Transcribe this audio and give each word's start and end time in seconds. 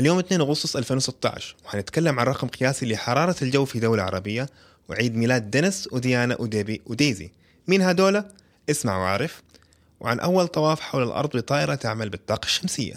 اليوم 0.00 0.18
2 0.18 0.40
أغسطس 0.40 0.76
2016 0.76 1.56
وحنتكلم 1.64 2.20
عن 2.20 2.26
رقم 2.26 2.48
قياسي 2.48 2.86
لحرارة 2.86 3.36
الجو 3.42 3.64
في 3.64 3.80
دولة 3.80 4.02
عربية 4.02 4.48
وعيد 4.88 5.16
ميلاد 5.16 5.50
دينيس 5.50 5.88
وديانا 5.92 6.36
وديبي 6.40 6.80
وديزي. 6.86 7.30
مين 7.68 7.82
هدول؟ 7.82 8.24
اسمع 8.70 8.98
وعارف 8.98 9.42
وعن 10.00 10.20
أول 10.20 10.48
طواف 10.48 10.80
حول 10.80 11.02
الأرض 11.02 11.36
بطائرة 11.36 11.74
تعمل 11.74 12.08
بالطاقة 12.08 12.46
الشمسية. 12.46 12.94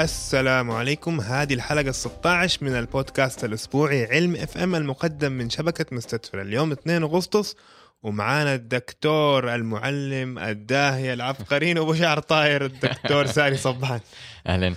السلام 0.00 0.70
عليكم. 0.70 1.20
هذه 1.20 1.54
الحلقة 1.54 1.88
ال 1.88 1.94
16 1.94 2.64
من 2.64 2.76
البودكاست 2.76 3.44
الأسبوعي 3.44 4.04
علم 4.04 4.36
FM 4.36 4.74
المقدم 4.74 5.32
من 5.32 5.50
شبكة 5.50 5.86
مستدفر 5.92 6.42
اليوم 6.42 6.72
2 6.72 7.02
أغسطس 7.02 7.56
ومعانا 8.02 8.54
الدكتور 8.54 9.54
المعلم 9.54 10.38
الداهية 10.38 11.12
العبقريين 11.14 11.78
وابو 11.78 11.94
شعر 11.94 12.20
طاير 12.20 12.64
الدكتور 12.64 13.26
ساري 13.36 13.56
صبان. 13.56 14.00
أهلا. 14.46 14.74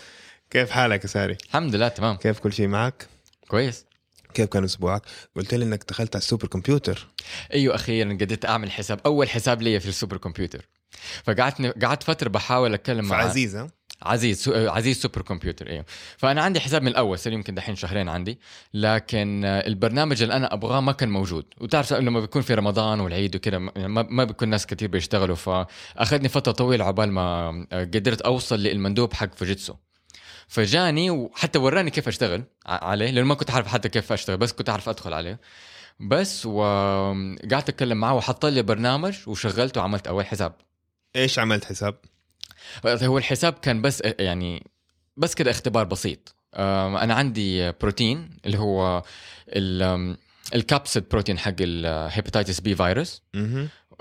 كيف 0.50 0.72
حالك 0.72 1.04
يا 1.04 1.08
ساري؟ 1.08 1.38
الحمد 1.46 1.76
لله 1.76 1.88
تمام. 1.88 2.16
كيف 2.16 2.40
كل 2.40 2.54
شيء 2.54 2.68
معك؟ 2.68 3.08
كويس. 3.48 3.86
كيف 4.34 4.50
كان 4.50 4.64
أسبوعك؟ 4.64 5.02
قلت 5.36 5.54
لي 5.54 5.66
إنك 5.66 5.84
دخلت 5.90 6.16
على 6.16 6.22
ال 6.22 6.26
super 6.26 6.48
computer. 6.48 7.08
أيوه 7.54 7.76
أخيرا 7.76 8.14
قدرت 8.14 8.46
أعمل 8.46 8.72
حساب 8.72 9.00
أول 9.06 9.30
حساب 9.30 9.62
لي 9.62 9.80
في 9.80 9.90
ال 9.90 9.94
super 9.94 10.18
computer. 10.18 10.70
فقعدت 11.24 11.84
قعدت 11.86 12.04
فترة 12.04 12.30
بحاول 12.30 12.74
أتكلم 12.74 13.06
مع 13.06 13.22
فعزيزة 13.22 13.70
عزيز 14.04 14.44
سو... 14.44 14.54
عزيز 14.70 15.02
supercomputer 15.02 15.70
أيوه 15.70 15.86
فأنا 16.18 16.42
عندي 16.42 16.60
حساب 16.60 16.82
من 16.82 16.88
الأول 16.88 17.20
صار 17.20 17.34
يمكن 17.34 17.56
دحين 17.56 17.76
شهرين 17.76 18.10
عندي. 18.10 18.40
لكن 18.74 19.46
آه، 19.46 19.68
البرنامج 19.68 20.22
اللي 20.22 20.36
أنا 20.36 20.54
أبغاه 20.54 20.80
ما 20.80 20.92
كان 20.92 21.10
موجود. 21.10 21.46
وتعرف 21.62 21.94
لما 21.94 22.20
بيكون 22.20 22.42
في 22.42 22.54
رمضان 22.54 23.00
والعيد 23.00 23.36
وكذا 23.36 23.58
ما, 23.58 23.72
ما 24.10 24.24
بيكون 24.24 24.50
ناس 24.50 24.68
كثير 24.68 24.90
بيشتغلوا. 24.90 25.36
فأخذني 25.36 26.30
فترة 26.30 26.52
طويلة 26.52 26.86
عقبال 26.86 27.12
ما 27.12 27.50
آه، 27.72 27.84
قدرت 27.84 28.22
أوصل 28.22 28.60
للمندوب 28.60 29.14
حق 29.14 29.36
فوجيتسو 29.36 29.74
فجاني 30.48 31.10
وحتى 31.10 31.60
وراني 31.60 31.92
كيف 31.92 32.08
أشتغل 32.08 32.44
عليه 32.66 33.12
لأنه 33.12 33.28
ما 33.28 33.36
كنت 33.36 33.52
أعرف 33.52 33.68
حتى 33.68 33.90
كيف 33.90 34.12
أشتغل 34.12 34.38
بس 34.38 34.54
كنت 34.54 34.70
أعرف 34.70 34.90
أدخل 34.90 35.14
عليه. 35.14 35.40
بس 36.00 36.46
وقعدت 36.46 37.70
أتكلم 37.70 37.98
معه 37.98 38.14
وحط 38.14 38.46
لي 38.46 38.62
برنامج 38.62 39.18
وشغلته 39.28 39.82
وعملت 39.82 40.08
أول 40.08 40.26
حساب. 40.26 40.54
إيش 41.16 41.40
عملت 41.40 41.66
حساب؟ 41.66 41.96
هو 42.86 43.18
الحساب 43.18 43.54
كان 43.54 43.82
بس 43.82 44.02
يعني 44.20 44.68
بس 45.18 45.36
كده 45.36 45.52
اختبار 45.52 45.84
بسيط. 45.84 46.36
أنا 46.56 47.14
عندي 47.14 47.72
بروتين 47.72 48.30
اللي 48.46 48.58
هو 48.60 49.04
ال 50.56 50.63
capsid 50.63 51.10
protein 51.10 51.40
حق 51.40 51.54
ال 51.60 51.70
hepatitis 51.70 52.60
B 52.60 52.76
virus 52.76 53.22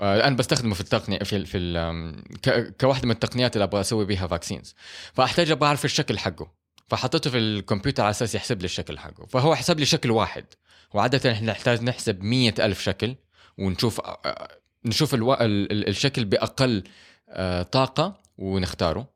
آه، 0.01 0.27
أنا 0.27 0.35
بستخدمه 0.35 0.73
في 0.73 0.81
التقنيه 0.81 1.19
في 1.19 1.35
ال 1.35 1.45
في 1.45 1.57
ال 1.57 2.77
كواحدة 2.77 3.05
من 3.05 3.11
التقنيات 3.11 3.55
اللي 3.55 3.63
أبغى 3.63 3.81
أسوي 3.81 4.05
بيها 4.05 4.27
vaccines 4.27 4.75
فأحتاج 5.13 5.51
أبغى 5.51 5.67
أعرف 5.67 5.85
الشكل 5.85 6.19
حقه. 6.19 6.51
فحطيته 6.87 7.29
في 7.29 7.37
الكمبيوتر 7.37 8.03
على 8.03 8.09
أساس 8.09 8.35
يحسب 8.35 8.59
لي 8.59 8.65
الشكل 8.65 8.99
حقه. 8.99 9.25
فهو 9.25 9.55
حسب 9.55 9.79
لي 9.79 9.85
شكل 9.85 10.11
واحد. 10.11 10.45
وعادة 10.93 11.31
إحنا 11.31 11.51
نحتاج 11.51 11.83
نحسب 11.83 12.23
مية 12.23 12.53
ألف 12.59 12.81
شكل 12.81 13.15
ونشوف 13.57 13.99
آه، 14.01 14.47
نشوف 14.85 15.13
ألو... 15.13 15.33
ال- 15.33 15.71
ال- 15.71 15.87
الشكل 15.87 16.25
بأقل 16.25 16.83
آه، 17.29 17.61
طاقة. 17.63 18.22
ونختاره. 18.37 19.09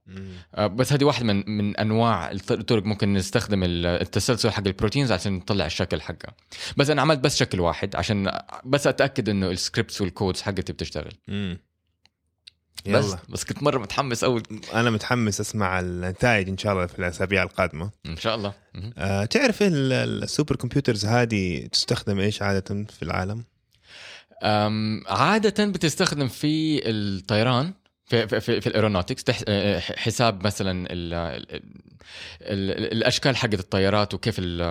آه، 0.55 0.67
بس 0.67 0.93
هذه 0.93 1.03
واحدة 1.03 1.25
من 1.25 1.43
من 1.57 1.77
أنواع 1.77 2.31
الط- 2.31 2.51
الطرق 2.51 2.83
ممكن 2.83 3.13
نستخدم 3.13 3.63
ال- 3.63 3.85
التسلسل 3.85 4.49
حق 4.49 4.67
ال 4.67 4.72
proteins 4.72 5.11
عشان 5.11 5.33
نطلع 5.33 5.65
الشكل 5.65 6.01
حقها 6.01 6.35
بس 6.77 6.89
أنا 6.89 7.01
عملت 7.01 7.19
بس 7.19 7.37
شكل 7.37 7.59
واحد 7.59 7.95
عشان 7.95 8.39
بس 8.65 8.87
أتأكد 8.87 9.29
إنه 9.29 9.51
ال 9.51 9.57
scripts 9.58 10.01
وال 10.01 10.13
codes 10.13 10.41
حقتي 10.41 10.73
بتشتغل. 10.73 11.13
امم 11.29 11.57
بس 12.87 13.05
يلا. 13.05 13.19
بس 13.29 13.43
كنت 13.43 13.63
مرة 13.63 13.77
متحمس 13.79 14.23
قوي 14.23 14.43
أنا 14.73 14.89
متحمس 14.89 15.39
أسمع 15.41 15.79
النتائج 15.79 16.49
إن 16.49 16.57
شاء 16.57 16.73
الله 16.73 16.85
في 16.85 16.99
الأسابيع 16.99 17.43
القادمة. 17.43 17.91
إن 18.05 18.17
شاء 18.17 18.35
الله. 18.35 18.53
أه 18.97 19.25
تعرف 19.25 19.61
ال- 19.63 19.93
ال- 19.93 20.23
ال 20.23 20.55
supercomputers 20.55 21.05
هذه 21.05 21.67
تستخدم 21.67 22.19
إيش 22.19 22.41
عادة 22.41 22.85
في 22.89 23.03
العالم؟ 23.03 23.43
أم، 24.43 25.03
عادة 25.07 25.65
بتستخدم 25.65 26.27
في 26.27 26.81
الطيران. 26.89 27.73
في 28.07 28.27
في, 28.27 28.39
في, 28.39 28.61
في 28.61 28.67
ال 28.67 28.72
aeronautics 28.72 29.23
تح- 29.23 29.41
آه، 29.47 29.79
حساب 29.79 30.45
مثلا 30.45 30.87
ال 30.91 31.13
ال 31.13 31.61
ال 32.41 32.93
الأشكال 32.93 33.35
حقت 33.37 33.53
الطيارات 33.59 34.13
وكيف 34.13 34.39
ال- 34.39 34.61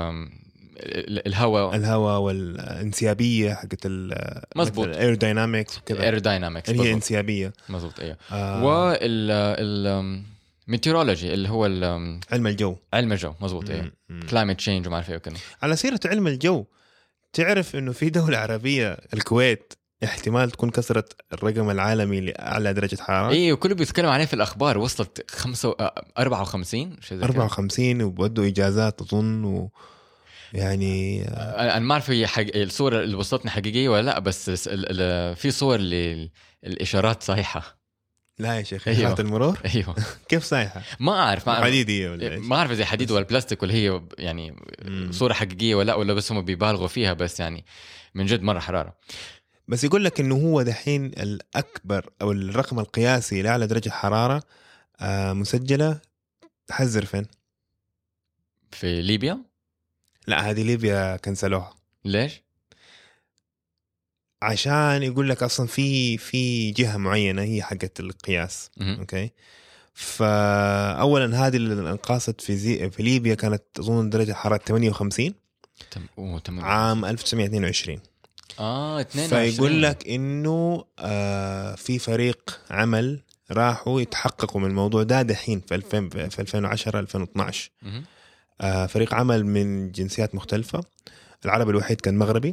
ال- 0.79 1.27
الهواء. 1.27 1.77
الهواء 1.77 2.21
والانسيابية 2.21 3.55
حقت 3.55 3.87
ال 3.87 4.15
مزبوط. 4.57 4.87
ال 4.87 4.94
air 4.94 5.15
dynamics 5.15 5.79
وكذا. 5.79 6.03
aerodynamics 6.03 6.71
اللي 6.71 6.83
هي 6.83 6.93
انسيابية. 6.93 7.53
مظبوط 7.69 8.01
أيوه 8.01 8.17
آه. 8.33 8.65
وال 8.65 9.31
ال 9.31 10.23
meteorology 10.69 11.35
اللي 11.35 11.49
هو 11.49 11.65
علم 12.33 12.47
الجو. 12.47 12.77
علم 12.95 13.13
الجو 13.13 13.35
مظبوط 13.41 13.71
أيوه. 13.71 13.93
climate 14.31 14.57
change 14.59 14.87
وما 14.87 14.97
أعرف 14.97 15.11
إيه 15.11 15.17
وكذا. 15.17 15.37
على 15.63 15.77
سيرة 15.77 16.01
علم 16.07 16.27
الجو 16.27 16.65
تعرف 17.33 17.77
إنه 17.77 17.93
في 17.93 18.11
دولة 18.11 18.39
عربية 18.39 18.99
الكويت 19.15 19.73
احتمال 20.05 20.51
تكون 20.51 20.71
كسرت 20.71 21.17
الرقم 21.33 21.71
العالمي 21.71 22.21
لأعلى 22.21 22.73
درجة 22.73 22.97
حرارة 23.01 23.33
أيوه 23.33 23.57
كله 23.57 23.75
بيتكلم 23.75 24.09
عليه 24.09 24.25
في 24.25 24.35
الأخبار 24.35 24.79
وصلت 24.79 25.31
خمسة 25.31 25.77
آه، 25.81 26.05
54 26.19 26.97
شيء 27.01 27.19
زي 27.19 27.25
كده 27.25 27.25
54 27.27 28.03
وبودوا 28.03 28.47
إجازات 28.47 29.01
أظن 29.01 29.45
و 29.45 29.71
يعني 30.53 31.25
آه، 31.29 31.77
أنا 31.77 31.87
ما 31.87 31.93
أعرف 31.93 32.11
هي 32.11 32.27
حق... 32.27 32.45
الصورة 32.55 33.01
اللي 33.01 33.17
وصلتني 33.17 33.51
حقيقية 33.51 33.89
ولا 33.89 34.03
لا 34.03 34.19
بس 34.19 34.69
ال... 34.69 35.01
ال... 35.01 35.37
في 35.37 35.51
صور 35.51 35.77
للاشارات 35.77 37.23
صايحه 37.23 37.77
لا 38.39 38.57
يا 38.59 38.63
شيخ 38.63 38.89
أيوه. 38.89 39.01
أيوه. 39.01 39.21
المرور 39.21 39.59
أيوه 39.75 39.95
كيف 40.29 40.45
صايحه؟ 40.45 40.83
ما 41.01 41.13
أعرف 41.13 41.47
ما 41.49 41.55
أعرف 41.55 41.65
حديدية 41.65 42.11
ولا 42.11 42.33
إيش؟ 42.33 42.45
ما 42.45 42.57
أعرف 42.57 42.71
إذا 42.71 42.85
حديد 42.85 43.11
ولا 43.11 43.25
بلاستيك 43.25 43.63
ولا 43.63 43.75
هي 43.75 44.03
يعني 44.19 44.57
مم. 44.85 45.13
صورة 45.13 45.33
حقيقية 45.33 45.75
ولا 45.75 45.87
لا 45.87 45.95
ولا 45.95 46.15
بس 46.15 46.33
هم 46.33 46.43
بيبالغوا 46.43 46.89
فيها 46.89 47.13
بس 47.13 47.41
يعني 47.41 47.65
من 48.15 48.27
جد 48.27 48.43
مرة 48.43 48.59
حرارة 48.59 48.97
بس 49.69 49.85
يقول 49.85 50.05
لك 50.05 50.21
إنه 50.21 50.35
هو 50.35 50.63
دحين 50.63 51.07
الأكبر 51.07 52.11
أو 52.23 52.33
الرقم 52.33 52.79
القياسي 52.79 53.43
لاعلى 53.43 53.67
درجة 53.67 53.91
حرارة 53.91 54.43
آه 55.01 55.33
مسجلة. 55.33 56.01
تحذر 56.67 57.05
فين؟ 57.05 57.27
في 58.71 59.03
ليبيا؟ 59.03 59.39
لا 60.27 60.51
هذه 60.51 60.63
ليبيا 60.63 61.17
كنسلوها. 61.17 61.75
ليش؟ 62.05 62.43
عشان 64.43 65.03
يقول 65.03 65.29
لك 65.29 65.43
أصلا 65.43 65.67
في 65.67 66.19
في 66.19 66.71
جهة 66.71 66.97
معينة 66.97 67.43
هي 67.43 67.63
حقت 67.63 68.01
القياس. 68.01 68.71
مهم. 68.77 68.99
أوكي؟ 68.99 69.31
فاولا 69.95 71.47
هذه 71.47 71.57
اللي 71.57 71.91
انقاصت 71.91 72.41
في 72.41 72.57
زي 72.57 72.91
في 72.91 73.03
ليبيا 73.03 73.35
كانت 73.35 73.63
أظن 73.79 74.11
درجة 74.11 74.33
حرارة 74.33 74.61
58 74.67 75.35
تم... 75.91 76.07
أوه 76.19 76.39
تمام. 76.39 76.65
عام 76.65 77.05
1922 77.05 78.01
آه 78.59 79.01
22 79.01 79.51
فيقول 79.51 79.83
لك 79.83 80.09
إنه 80.09 80.85
آه 80.99 81.75
في 81.75 81.99
فريق 81.99 82.61
عمل 82.71 83.21
راحوا 83.51 84.01
يتحققوا 84.01 84.61
من 84.61 84.71
الموضوع 84.71 85.03
ده 85.03 85.23
دحين 85.23 85.61
في 85.61 85.75
2000 85.75 86.09
في 86.09 86.39
2010 86.41 86.99
2012 87.01 87.71
مهم. 87.83 88.05
آه 88.61 88.87
فريق 88.87 89.15
عمل 89.15 89.47
من 89.47 89.93
جنسيات 89.93 90.35
مختلفة. 90.35 90.81
العربي 91.45 91.71
الوحيد 91.71 92.01
كان 92.01 92.19
مغربي. 92.19 92.53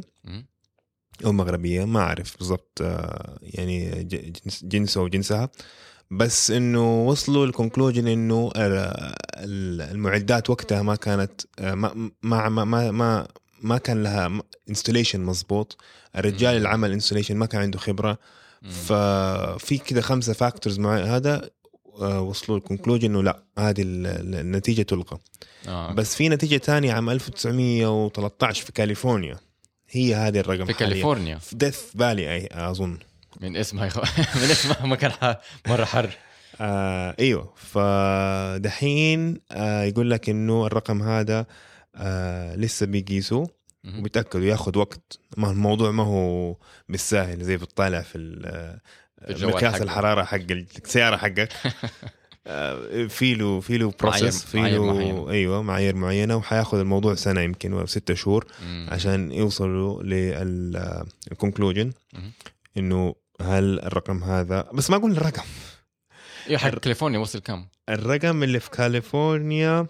أو 1.24 1.32
مغربية 1.32 1.84
ما 1.84 2.00
أعرف 2.00 2.38
بالضبط 2.38 2.78
آه، 2.82 3.38
يعني 3.42 4.04
جنس 4.04 4.64
جنسه 4.64 5.00
وجنسها 5.02 5.48
بس 6.10 6.50
إنه 6.50 7.06
وصلوا 7.06 7.46
ال 7.46 7.52
conclusion 7.52 8.08
إنه 8.08 8.50
ال- 8.56 9.80
المعدات 9.80 10.50
وقتها 10.50 10.82
ما 10.82 10.96
كانت 10.96 11.40
آه، 11.58 11.74
ما 11.74 12.10
ما 12.22 12.48
ما 12.48 12.90
ما, 12.90 13.28
ما, 13.62 13.68
ما 13.74 13.78
كان 13.78 14.02
لها 14.02 14.40
installation 14.70 15.20
مظبوط 15.20 15.76
الرجال. 16.16 16.56
اللي 16.56 16.68
عمل 16.68 16.92
installation 16.92 17.36
ما 17.36 17.46
كان 17.46 17.60
عنده 17.60 17.78
خبرة. 17.78 18.18
ففي 18.70 19.78
كده 19.78 20.00
خمسة 20.00 20.32
factors 20.32 20.78
مع 20.78 20.96
هذا 20.96 21.50
آه، 22.00 22.20
وصلوا 22.20 22.58
ال 22.58 22.63
conclusion 22.63 23.10
إنه 23.10 23.22
لا 23.22 23.42
هذه 23.58 23.82
ال- 23.82 24.06
ال- 24.06 24.34
النتيجة 24.34 24.82
تلغى 24.82 25.18
آه. 25.68 25.92
بس 25.92 26.14
في 26.16 26.28
نتيجة 26.28 26.56
ثانية 26.56 26.92
عام 26.92 27.10
1913 27.10 28.64
في 28.64 28.72
كاليفورنيا. 28.72 29.36
هي 29.90 30.14
هذه 30.14 30.38
الرقم 30.40 30.64
في. 30.64 30.72
كاليفورنيا؟ 30.72 31.38
في 31.38 31.56
Death 31.56 31.78
Valley 31.98 32.48
أظن. 32.52 32.98
من 33.40 33.56
اسمها 33.56 33.86
يخ... 33.86 33.98
من 34.42 34.50
اسمها 34.50 34.86
مكان 34.86 35.10
ح... 35.12 35.34
مرة 35.68 35.84
حر. 35.84 36.10
آه 36.60 37.14
أيوه. 37.20 37.52
فدحين 37.56 39.40
آه 39.52 39.82
يقول 39.82 40.10
لك 40.10 40.28
إنه 40.28 40.66
الرقم 40.66 41.02
هذا 41.02 41.38
آه 41.38 41.46
لسه 42.56 42.86
بيقيسوه 42.86 43.50
مهم. 43.84 43.98
وبيتاكدوا 43.98 44.44
ياخذ 44.44 44.78
وقت 44.78 45.18
ما 45.36 45.50
الموضوع 45.50 45.90
ما 45.90 46.02
هو 46.02 46.56
بالساهل 46.88 47.44
زي 47.44 47.56
بتطالع 47.56 48.00
في 48.02 48.18
مقياس. 49.28 49.82
الحرارة 49.82 50.24
حق 50.24 50.38
السيارة 50.84 51.16
حقك 51.16 51.48
آه، 52.46 53.06
في 53.06 53.34
له 53.34 53.60
في 53.60 53.78
له 53.78 53.92
process 54.00 54.44
في 54.44 54.56
له. 54.56 55.30
أيوه 55.30 55.62
معايير 55.62 55.96
معينة 55.96 56.36
وحياخذ 56.36 56.78
الموضوع 56.78 57.14
سنة 57.14 57.40
يمكن 57.40 57.72
ولا 57.72 57.86
ستة 57.86 58.14
شهور 58.14 58.46
مم. 58.62 58.86
عشان 58.90 59.32
يوصلوا 59.32 60.02
لل 60.02 60.31
conclusion. 60.31 61.92
إنه 62.76 63.14
هل 63.40 63.80
الرقم 63.80 64.24
هذا 64.24 64.68
بس 64.74 64.90
ما 64.90 64.96
قلنا 64.96 65.16
الرقم 65.16 65.42
أيوه 66.48 66.58
حق 66.58 66.68
كاليفورنيا 66.68 67.18
وصل 67.18 67.38
كم؟ 67.38 67.66
الرقم 67.88 68.42
اللي 68.42 68.60
في 68.60 68.70
كاليفورنيا 68.70 69.86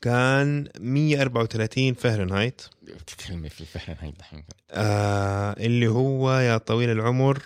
كان 0.00 0.68
134 0.78 1.94
فهرنهايت 1.94 2.62
بتتكلمي 2.82 3.48
في 3.48 3.60
الفهرن 3.60 3.96
هاي 4.00 4.10
دحين. 4.18 4.44
آه 4.70 5.56
اللي 5.58 5.88
هو 5.88 6.32
يا 6.32 6.56
طويل 6.56 6.90
العمر. 6.90 7.42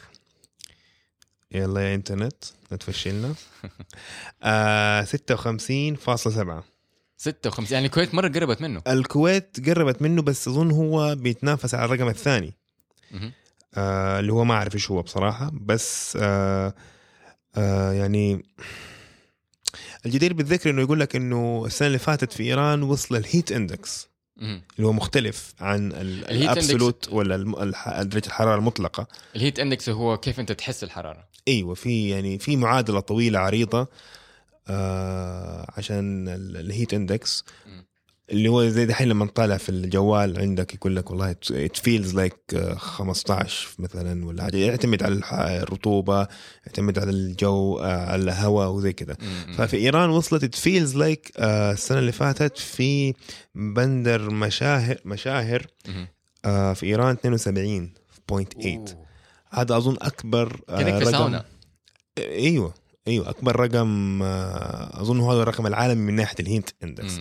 يلا 1.53 1.81
يا 1.91 1.95
إنترنت 1.95 2.45
لا 2.71 2.77
تفشلنا. 2.77 3.35
آه 4.43 5.03
56.7 5.03 5.09
56 7.17 7.67
يعني 7.71 7.87
الكويت 7.87 8.15
مرة 8.15 8.29
قربت 8.29 8.63
منه. 8.63 8.83
الكويت 8.87 9.69
قربت 9.69 10.03
منه 10.03 10.23
بس 10.23 10.49
أظن 10.49 10.71
هو 10.71 11.15
بيتنافس 11.15 11.75
على 11.75 11.85
الرقم 11.85 12.09
الثاني. 12.09 12.55
آه 13.75 14.21
اللي 14.21 14.33
هو 14.33 14.45
ما 14.45 14.55
أعرف 14.55 14.75
إيش 14.75 14.91
هو 14.91 15.03
بصراحة 15.03 15.51
بس 15.55 16.19
آه 16.21 16.75
آه 17.57 17.93
يعني 17.93 18.43
الجدير 20.07 20.33
بالذكر 20.33 20.71
إنه 20.71 20.83
يقول 20.83 21.01
لك 21.01 21.17
إنه 21.17 21.63
السنة 21.67 21.87
اللي 21.87 21.99
فاتت 21.99 22.33
في 22.33 22.43
إيران 22.43 22.83
وصل 22.83 23.17
ال 23.17 23.24
heat 23.24 23.53
index. 23.53 24.09
اللي 24.39 24.87
هو 24.87 24.93
مختلف 24.93 25.55
عن 25.61 25.93
ال 25.93 26.06
absolute 26.06 27.09
ولا 27.13 27.37
درجة 28.03 28.27
الحرارة 28.27 28.59
المطلقة 28.59 29.07
ال 29.37 29.41
heat 29.41 29.59
index 29.59 29.89
هو 29.89 30.17
كيف 30.19 30.41
أنت 30.41 30.53
تحس 30.53 30.85
الحرارة 30.85 31.29
إيوه 31.49 31.75
في 31.75 32.09
يعني 32.09 32.39
في 32.39 32.57
معادلة 32.57 33.01
طويلة 33.01 33.39
عريضة 33.39 33.89
آه 34.69 35.73
عشان 35.77 36.29
ال- 36.29 36.57
ال 36.57 36.64
heat 36.64 36.95
index. 36.95 37.45
اللي 38.31 38.49
هو 38.49 38.69
زي 38.69 38.87
دحين 38.87 39.09
لما 39.09 39.27
طالع 39.27 39.57
في 39.57 39.69
الجوال 39.69 40.41
عندك 40.41 40.75
يقول 40.75 40.97
لك 40.97 41.11
والله 41.11 41.31
it 41.31 41.77
feels 41.77 42.15
like 42.15 42.37
15 42.77 43.69
مثلا 43.79 44.27
ولا 44.27 44.43
حاجة 44.43 44.57
يعتمد 44.57 45.03
على 45.03 45.15
الرطوبة 45.63 46.29
يعتمد 46.67 46.99
على 46.99 47.11
الجو 47.11 47.79
آه 47.79 48.07
على 48.11 48.23
الهواء 48.23 48.71
وزي 48.71 48.93
كذا. 48.93 49.17
ففي 49.57 49.77
إيران 49.77 50.11
وصلت 50.11 50.45
it 50.45 50.55
feels 50.55 50.97
like 50.97 51.33
السنة 51.39 51.99
اللي 51.99 52.13
فاتت 52.13 52.59
في 52.59 53.15
بندر 53.55 54.31
ماهشهر 54.31 54.99
ماهشهر. 55.05 55.67
آه 56.45 56.73
في 56.73 56.87
إيران 56.87 57.17
72.8 57.17 58.67
أوه. 58.67 58.85
هذا 59.51 59.77
أظن 59.77 59.97
أكبر 60.03 60.61
آه، 60.69 60.83
كأنك 60.83 61.05
في 61.05 61.11
ساونا 61.11 61.45
أيوه 62.19 62.75
أيوه 63.09 63.31
أكبر 63.31 63.57
رقم 63.61 64.23
آه، 64.23 65.01
أظن 65.01 65.21
هو 65.21 65.43
الرقم 65.43 65.67
العالمي 65.67 66.03
من 66.03 66.15
ناحية 66.17 66.37
ال 66.41 66.47
heat 66.47 66.71
index. 66.85 67.15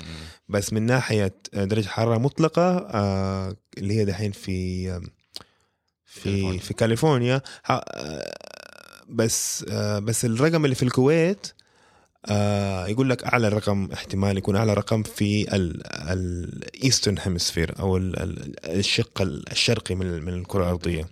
بس 0.49 0.73
من 0.73 0.81
ناحية 0.83 1.35
آه، 1.53 1.63
درجة 1.65 1.87
حرارة 1.87 2.17
مطلقة 2.17 2.77
آه، 2.77 3.55
اللي 3.77 3.93
هي 3.99 4.05
دحين 4.05 4.31
في 4.31 4.87
في 6.05 6.23
كاليفورنيا. 6.23 6.59
في 6.59 6.73
كاليفورنيا 6.73 7.41
بس 9.09 9.65
آه، 9.69 9.99
بس 9.99 10.25
الرقم 10.25 10.65
اللي 10.65 10.75
في 10.75 10.83
الكويت 10.83 11.47
آه، 12.25 12.87
يقول 12.87 13.09
لك 13.09 13.23
أعلى 13.23 13.49
رقم 13.49 13.89
احتمال 13.93 14.37
يكون 14.37 14.55
أعلى 14.55 14.73
رقم 14.73 15.03
في 15.03 15.55
ال 15.55 15.75
eastern 15.75 17.15
hemisphere 17.19 17.79
أو 17.79 17.97
ال- 17.97 18.19
ال- 18.19 18.65
الشق 18.79 19.21
الشرقي 19.21 19.95
من 19.95 20.25
من 20.25 20.33
الكرة 20.33 20.63
الأرضية. 20.63 21.09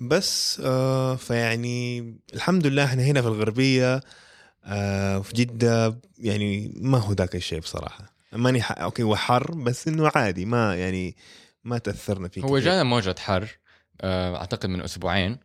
بس 0.00 0.60
آه 0.64 1.16
فيعني 1.16 2.14
الحمد 2.34 2.66
لله 2.66 2.84
إحنا 2.84 3.02
هنا 3.02 3.22
في 3.22 3.28
الغربية 3.28 4.00
آه 4.64 5.18
في 5.20 5.34
جدة 5.34 5.98
يعني 6.18 6.72
ما 6.76 6.98
هو 6.98 7.12
ذاك 7.12 7.34
الشيء 7.36 7.60
بصراحة 7.60 8.12
ماني 8.32 8.62
ح... 8.62 8.72
أوكي 8.80 9.02
هو 9.02 9.16
حر 9.16 9.54
بس 9.54 9.88
إنه 9.88 10.10
عادي 10.14 10.44
ما 10.44 10.76
يعني 10.76 11.16
ما 11.64 11.78
تأثرنا 11.78 12.28
فيه 12.28 12.42
هو. 12.42 12.58
جانا 12.58 12.82
موجة 12.82 13.14
حر 13.18 13.48
آه، 14.00 14.36
أعتقد 14.36 14.68
من 14.68 14.80
أسبوعين 14.82 15.38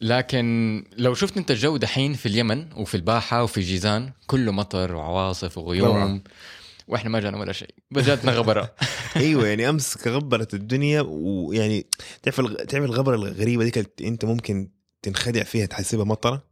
لكن 0.00 0.84
لو 0.96 1.14
شفت 1.14 1.36
أنت 1.36 1.50
الجو 1.50 1.76
دحين 1.76 2.14
في 2.14 2.26
اليمن 2.26 2.72
وفي 2.72 2.94
الباحة 2.94 3.42
وفي 3.42 3.60
جيزان 3.60 4.12
كله 4.26 4.52
مطر 4.52 4.94
وعواصف 4.94 5.58
وغيوم. 5.58 6.22
وإحنا 6.88 7.10
ما 7.10 7.20
جانا 7.20 7.38
ولا 7.38 7.52
شيء. 7.52 7.74
بس 7.90 8.04
جاتنا 8.04 8.32
غبرة. 8.32 8.74
أيوه 9.16 9.46
يعني 9.48 9.68
أمس 9.68 10.08
غبرت 10.08 10.54
الدنيا 10.54 11.00
ويعني 11.00 11.86
تعرف. 12.22 12.40
تعرف 12.52 12.84
الغبرة 12.84 13.14
الغريبة 13.16 13.68
كانت 13.68 14.02
أنت 14.02 14.24
ممكن 14.24 14.68
تنخدع 15.02 15.42
فيها 15.42 15.66
تحسبها 15.66 16.04
مطرة. 16.04 16.44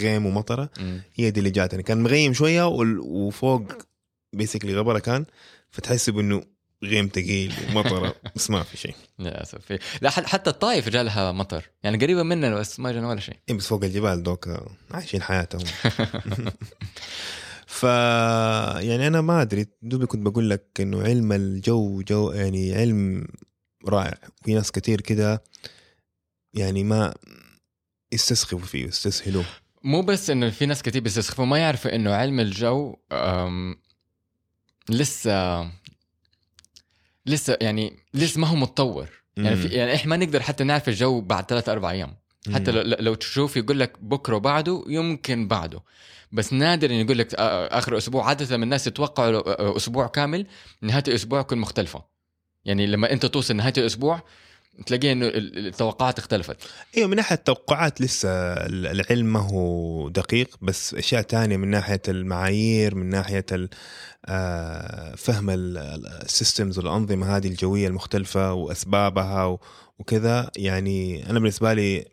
غيم 0.00 0.26
ومطرة. 0.26 0.70
هي 1.14 1.30
دي 1.30 1.38
اللي 1.40 1.50
جاتني. 1.50 1.82
كان 1.82 2.02
مغيم 2.02 2.32
شوية 2.34 2.66
وفوق 2.98 3.62
بيسكلي 4.32 4.74
غبرة 4.74 4.98
كان 4.98 5.24
فتحسب 5.70 6.18
إنه 6.18 6.42
غيم 6.84 7.08
ثقيل 7.14 7.52
ومطره 7.68 8.14
بس 8.36 8.50
ما 8.50 8.62
في 8.62 8.76
شيء. 8.76 8.94
للاسف 9.18 9.78
لا 10.02 10.10
حت- 10.10 10.26
حتى 10.26 10.50
الطائف 10.50 10.88
جا 10.88 11.02
لها 11.02 11.32
مطر. 11.32 11.64
يعني 11.82 11.98
قريبة 11.98 12.22
مننا 12.22 12.54
بس 12.54 12.80
ما 12.80 12.92
جانا 12.92 13.08
ولا 13.08 13.20
شيء. 13.20 13.36
إيه 13.48 13.54
بس 13.56 13.66
فوق 13.66 13.84
الجبال 13.84 14.22
دوك 14.22 14.48
عايشين 14.90 15.22
حياتهم. 15.22 15.64
ف 17.70 17.82
يعني 17.82 19.06
أنا 19.06 19.20
ما 19.20 19.42
أدري 19.42 19.66
دوبي 19.82 20.06
كنت 20.06 20.26
بقول 20.26 20.50
لك 20.50 20.64
إنه 20.80 21.02
علم 21.02 21.32
الجو 21.32 22.02
جو 22.02 22.32
يعني 22.32 22.74
علم 22.74 23.28
رائع. 23.88 24.18
في 24.44 24.54
ناس 24.54 24.72
كتير 24.72 25.00
كده 25.00 25.42
يعني 26.54 26.84
ما 26.84 27.14
يستسخفوا 28.12 28.58
فيه 28.58 28.86
يستسهلوه. 28.86 29.44
مو 29.84 30.02
بس 30.02 30.30
إنه 30.30 30.50
في 30.50 30.66
ناس 30.66 30.82
كتير 30.82 31.02
بيستسخفوا 31.02 31.44
ما 31.44 31.58
يعرفوا 31.58 31.94
إنه 31.94 32.14
علم 32.14 32.40
الجو 32.40 32.96
لسه 34.88 35.70
لسه 37.26 37.58
يعني 37.60 37.96
لسه 38.14 38.40
ما 38.40 38.46
هو 38.46 38.56
متطور. 38.56 39.08
يعني 39.36 39.56
في 39.56 39.68
يعني 39.68 39.94
إحنا 39.94 40.10
ما 40.10 40.24
نقدر 40.24 40.42
حتى 40.42 40.64
نعرف 40.64 40.88
الجو 40.88 41.20
بعد 41.20 41.44
ثلاثة 41.44 41.72
أربع 41.72 41.90
أيام. 41.90 42.16
حتى 42.54 42.70
لو, 42.70 42.82
لو 42.82 43.14
تشوف 43.14 43.56
يقول 43.56 43.80
لك 43.80 43.98
بكرة 44.00 44.36
وبعده 44.36 44.84
يمكن 44.88 45.48
بعده. 45.48 45.80
بس 46.32 46.52
نادر 46.52 46.90
يقول 46.90 47.18
لك 47.18 47.34
آه، 47.34 47.78
آخر 47.78 47.96
أسبوع. 47.98 48.24
عادة 48.28 48.56
الناس 48.56 48.86
يتوقعوا 48.86 49.60
آه، 49.62 49.76
أسبوع 49.76 50.06
كامل 50.06 50.46
نهاية 50.82 51.04
الأسبوع 51.08 51.42
تكون 51.42 51.58
مختلفة. 51.58 52.04
يعني 52.64 52.86
لما 52.86 53.12
أنت 53.12 53.26
توصل 53.26 53.56
نهاية 53.56 53.72
الأسبوع 53.78 54.22
تلاقي 54.86 55.12
إنه 55.12 55.26
ال- 55.26 55.66
التوقعات 55.66 56.18
اختلفت. 56.18 56.56
أيوه 56.96 57.08
من 57.08 57.16
ناحية 57.16 57.36
التوقعات 57.36 58.00
لسه 58.00 58.28
العلم 58.66 59.26
ما 59.32 59.40
هو 59.40 60.08
دقيق 60.08 60.56
بس 60.62 60.94
أشياء 60.94 61.22
تانية 61.22 61.56
من 61.56 61.68
ناحية 61.68 62.02
المعايير 62.08 62.94
من 62.94 63.08
ناحية 63.08 63.46
آه، 64.26 65.14
فهم 65.14 65.46
ال 65.50 65.66
systems 65.66 66.78
والانظمه 66.78 67.36
هذه 67.36 67.48
الجوية 67.48 67.88
المختلفة 67.88 68.52
وأسبابها 68.52 69.58
وكذا. 69.98 70.50
يعني 70.56 71.30
أنا 71.30 71.38
بالنسبة 71.38 71.72
لي 71.72 72.04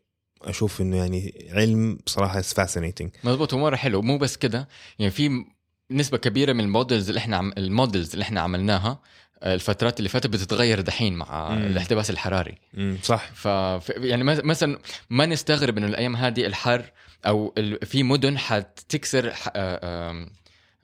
أشوف 0.49 0.81
إنه 0.81 0.97
يعني 0.97 1.47
علم 1.51 1.97
بصراحة 2.05 2.41
fascinating 2.41 3.09
مضبوط 3.23 3.53
هو 3.53 3.59
مرة 3.59 3.75
حلو. 3.75 4.01
مو 4.01 4.17
بس 4.17 4.37
كده 4.37 4.67
يعني 4.99 5.11
في 5.11 5.45
نسبة 5.91 6.17
كبيرة 6.17 6.53
من 6.53 6.59
ال 6.63 6.70
models 6.70 7.07
اللي 7.09 7.19
إحنا 7.19 7.37
عم... 7.37 7.53
ال 7.57 7.65
models 7.65 8.11
اللي 8.13 8.23
إحنا 8.23 8.41
عملناها 8.41 8.99
الفترات 9.43 9.99
اللي 9.99 10.09
فاتت 10.09 10.27
بتتغير 10.27 10.81
دحين 10.81 11.13
مع 11.13 11.49
مم. 11.49 11.65
الاحتباس 11.65 12.09
الحراري. 12.09 12.57
صح. 13.03 13.29
ف 13.33 13.47
ف- 13.47 13.89
يعني 13.97 14.23
مثلا 14.23 14.79
ما 15.09 15.25
نستغرب 15.25 15.77
إنه 15.77 15.87
الأيام 15.87 16.15
هذه 16.15 16.45
الحر 16.45 16.91
أو 17.27 17.53
ال- 17.57 17.85
في 17.85 18.03
مدن 18.03 18.37
حتكسر 18.37 19.31
ح- 19.33 19.49
آه، 19.55 20.09
آم، 20.11 20.29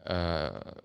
آه، 0.03 0.81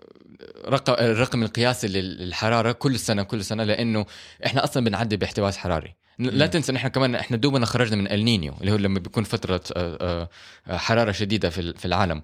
رقم 0.69 0.93
الرقم 0.93 1.43
القياسي 1.43 1.87
لل- 1.89 2.19
للحرارة 2.19 2.73
كل 2.73 2.99
سنة 2.99 3.23
كل 3.23 3.45
سنة 3.45 3.65
لأنه 3.65 4.07
إحنا 4.47 4.65
أصلا 4.65 4.85
بنعدي 4.85 5.17
باحتباس 5.17 5.57
حراري. 5.57 5.95
لا. 6.19 6.47
تنسى 6.47 6.73
ان 6.73 6.77
إحنا 6.77 6.89
كمان 6.89 7.15
إحنا 7.15 7.37
دوبنا 7.37 7.67
خرجنا 7.67 7.97
من 7.97 8.13
النينيو 8.13 8.55
اللي 8.61 8.73
هو 8.73 8.77
لما 8.77 8.99
بيكون 8.99 9.25
فترة 9.25 9.61
آه، 9.77 10.29
آه، 10.67 10.77
حرارة 10.77 11.13
شديدة 11.13 11.51
في 11.51 11.61
ال- 11.61 11.77
في 11.77 11.85
العالم. 11.85 12.23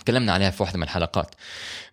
تكلمنا 0.00 0.32
عليها 0.32 0.50
في 0.50 0.62
واحدة 0.62 0.76
من 0.76 0.82
الحلقات. 0.82 1.34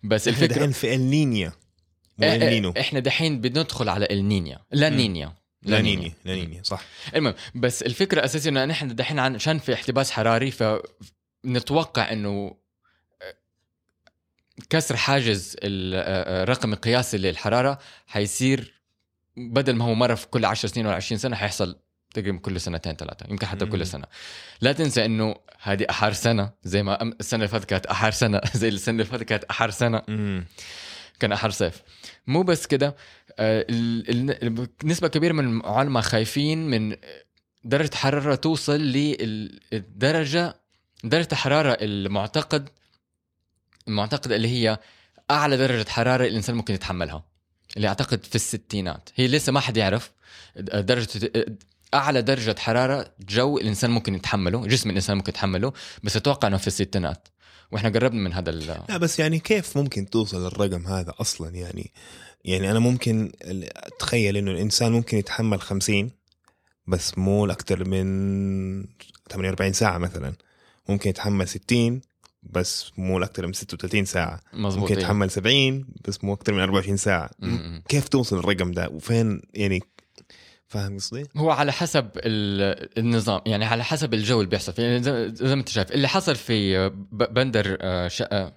بس 0.02 0.28
الفكرة 0.28 0.46
دحين 0.56 0.70
في 0.72 0.94
النينيا 0.94 1.50
إيه- 1.50 2.22
إيه، 2.24 2.34
النينو 2.36 2.74
إحنا 2.80 3.00
دحين 3.00 3.40
بندخل 3.40 3.88
على 3.88 4.08
النينيا 4.10 4.58
لا. 4.70 4.88
نينيا 4.88 5.32
لا 5.62 5.80
نينيا 5.80 6.12
لا 6.24 6.34
نينيا 6.34 6.62
صح. 6.62 6.82
المهم 7.16 7.34
بس 7.54 7.82
الفكرة 7.82 8.18
الاساسيه 8.18 8.50
إنه 8.50 8.64
نحن 8.64 8.94
دحين 8.94 9.18
عشان 9.18 9.58
في 9.58 9.74
احتباس 9.74 10.10
حراري 10.10 10.50
فنتوقع 11.44 12.12
إنه 12.12 12.56
كسر 14.70 14.96
حاجز 14.96 15.56
ال- 15.62 16.42
الرقم 16.42 16.72
القياسي 16.72 17.18
للحرارة 17.18 17.78
حيصير 18.06 18.81
بدل 19.36 19.76
ما 19.76 19.84
هو 19.84 19.94
مرة 19.94 20.14
في 20.14 20.26
كل 20.26 20.44
10 20.44 20.68
سنين 20.68 20.86
ولا 20.86 20.96
20 20.96 21.18
سنة 21.18 21.36
حيحصل 21.36 21.76
تقريبا 22.14 22.38
كل 22.38 22.60
سنتين 22.60 22.96
ثلاثة 22.96 23.26
يمكن 23.30 23.46
حتى. 23.46 23.66
كل 23.66 23.86
سنة 23.86 24.04
لا 24.60 24.72
تنسى 24.72 25.04
إنه 25.04 25.34
هذه 25.62 25.86
احار 25.90 26.12
سنة 26.12 26.50
زي 26.64 26.82
ما 26.82 27.02
السنة 27.02 27.38
اللي 27.38 27.48
فاتت 27.48 27.64
كانت 27.64 27.86
احار 27.86 28.10
سنة 28.12 28.40
زي 28.54 28.68
السنة 28.68 28.92
اللي 28.92 29.04
فاتت 29.04 29.22
كانت 29.22 29.44
احار 29.44 29.70
سنة. 29.70 30.02
كان 31.20 31.32
أحر 31.32 31.50
صيف 31.50 31.82
مو 32.26 32.42
بس 32.42 32.66
كده 32.66 32.96
آه، 33.38 33.66
نسبة 34.84 35.08
كبيرة 35.08 35.32
من 35.32 35.60
العلماء 35.60 36.02
خايفين 36.02 36.70
من 36.70 36.96
درجة 37.64 37.94
حرارة 37.94 38.34
توصل 38.34 38.80
للدرجة 38.80 40.54
درجة 41.04 41.28
الحراره 41.32 41.76
المعتقد 41.80 42.68
المعتقد 43.88 44.32
اللي 44.32 44.48
هي 44.48 44.78
أعلى 45.30 45.56
درجة 45.56 45.88
حرارة 45.88 46.26
الإنسان 46.26 46.56
ممكن 46.56 46.74
يتحملها 46.74 47.24
اللي 47.76 47.88
أعتقد 47.88 48.24
في 48.24 48.34
الستينات. 48.34 49.08
هي 49.14 49.28
لسه 49.28 49.52
ما 49.52 49.60
حد 49.60 49.76
يعرف. 49.76 50.12
درجه 50.56 51.30
أعلى 51.94 52.22
درجة 52.22 52.56
حرارة 52.58 53.12
جو 53.20 53.58
الإنسان 53.58 53.90
ممكن 53.90 54.14
يتحمله 54.14 54.66
جسم 54.66 54.90
الإنسان 54.90 55.16
ممكن 55.16 55.30
يتحمله 55.30 55.72
بس 56.02 56.16
أتوقع 56.16 56.48
إنه 56.48 56.56
في 56.56 56.66
الستينات. 56.66 57.28
وإحنا 57.72 57.88
قربنا 57.88 58.20
من 58.20 58.32
هذا 58.32 58.50
لا 58.50 58.96
بس 58.96 59.18
يعني 59.18 59.38
كيف 59.38 59.76
ممكن 59.76 60.10
توصل 60.10 60.44
للرقم 60.44 60.86
هذا 60.86 61.14
أصلا؟ 61.20 61.54
يعني 61.54 61.92
يعني 62.44 62.70
أنا 62.70 62.78
ممكن 62.78 63.32
أتخيل 63.42 64.36
إنه 64.36 64.50
الإنسان 64.50 64.92
ممكن 64.92 65.18
يتحمل 65.18 65.60
50 65.60 66.10
بس 66.86 67.18
مو 67.18 67.46
أكثر 67.46 67.88
من 67.88 68.84
48 69.30 69.72
ساعة 69.72 69.98
مثلا. 69.98 70.34
ممكن 70.88 71.10
يتحمل 71.10 71.48
60 71.48 72.00
بس 72.42 72.92
مو 72.96 73.18
أكثر 73.22 73.46
من 73.46 73.52
36 73.52 74.04
ساعة. 74.04 74.40
مظبوط 74.52 74.82
ممكن 74.82 74.94
إيه. 74.94 75.02
يتحمل 75.02 75.30
70 75.30 75.86
بس 76.08 76.24
مو 76.24 76.34
أكثر 76.34 76.52
من 76.52 76.60
24 76.60 76.96
ساعة. 76.96 77.30
م- 77.38 77.46
م. 77.48 77.82
كيف 77.88 78.08
توصل 78.08 78.36
للرقم 78.36 78.72
ده؟ 78.72 78.88
وفين 78.88 79.42
يعني 79.54 79.80
فاهم 80.66 80.96
قصدي؟ 80.96 81.24
هو 81.36 81.50
على 81.50 81.72
حسب 81.72 82.10
ال- 82.16 82.98
النظام 82.98 83.40
يعني 83.46 83.64
على 83.64 83.84
حسب 83.84 84.14
الجو 84.14 84.38
اللي 84.40 84.50
بيحصل. 84.50 84.72
فيه 84.72 84.82
يعني 84.82 85.02
زي 85.34 85.46
ما 85.46 85.52
انت 85.60 85.68
شايف 85.68 85.92
اللي 85.92 86.08
حصل 86.08 86.36
في 86.36 86.88
بندر 87.12 87.78
آه، 87.80 88.08
شقه 88.08 88.52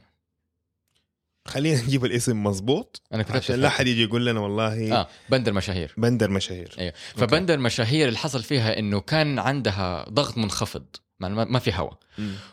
خلينا 1.48 1.82
نجيب 1.82 2.06
الاسم 2.06 2.44
مظبوط 2.44 3.02
أنا 3.14 3.24
كتبت 3.24 3.36
عشان 3.36 3.56
لا 3.56 3.70
حد 3.70 3.88
يجي 3.88 4.04
يقول 4.04 4.26
لنا 4.26 4.40
والله 4.40 4.94
آه 4.94 5.08
بندر 5.30 5.54
مشاهير. 5.54 5.94
بندر 5.98 6.30
مشاهير. 6.30 6.76
أيوه 6.80 6.94
فبندر 7.16 7.58
مشاهير 7.58 8.08
اللي 8.08 8.20
حصل 8.20 8.44
فيها 8.44 8.80
إنه 8.80 9.00
كان 9.02 9.40
عندها 9.40 10.10
ضغط 10.10 10.38
منخفض. 10.38 10.86
ما- 11.20 11.30
ما 11.46 11.60
في 11.60 11.74
هواء. 11.74 11.98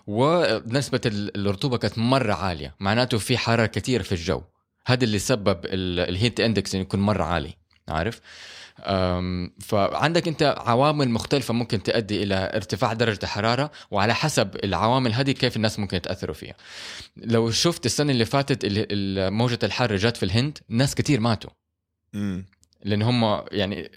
ونسبة 0.06 1.00
ال- 1.06 1.36
الرطوبة 1.36 1.76
كانت 1.76 1.98
مرة 1.98 2.32
عالية. 2.34 2.74
معناته 2.80 3.18
في 3.18 3.38
حرارة 3.38 3.66
كثير 3.66 4.02
في 4.02 4.12
الجو. 4.12 4.42
هذا 4.86 5.04
اللي 5.04 5.18
سبب 5.18 5.64
ال- 5.64 6.00
ال 6.08 6.14
heat 6.14 6.40
index 6.40 6.74
إنه 6.74 6.82
يكون 6.82 7.00
مرة 7.00 7.24
عالي. 7.24 7.54
عارف؟ 7.88 8.20
فعندك 9.60 10.28
أنت 10.28 10.54
عوامل 10.58 11.10
مختلفة 11.10 11.54
ممكن 11.54 11.82
تؤدي 11.82 12.22
إلى 12.22 12.50
ارتفاع 12.54 12.92
درجة 12.92 13.18
الحرارة 13.22 13.70
وعلى 13.90 14.14
حسب 14.14 14.56
العوامل 14.64 15.12
هذه 15.12 15.30
كيف 15.30 15.56
الناس 15.56 15.78
ممكن 15.78 15.96
يتأثروا 15.96 16.34
فيها. 16.34 16.54
لو 17.16 17.50
شفت 17.50 17.86
السنة 17.86 18.12
اللي 18.12 18.24
فاتت 18.24 18.58
موجة 19.32 19.58
الحر 19.62 19.96
جات 19.96 20.16
في 20.16 20.22
الهند 20.22 20.58
ناس 20.68 20.94
كتير 20.94 21.20
ماتوا. 21.20 21.50
لأن 22.84 23.02
هم 23.02 23.44
يعني 23.50 23.90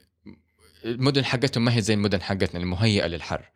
المدن 0.86 1.26
حقتهم 1.26 1.66
ما 1.66 1.76
هي 1.76 1.82
زي 1.82 1.94
المدن 1.94 2.22
حقتنا 2.22 2.60
المهيئة 2.60 3.08
للحر. 3.08 3.50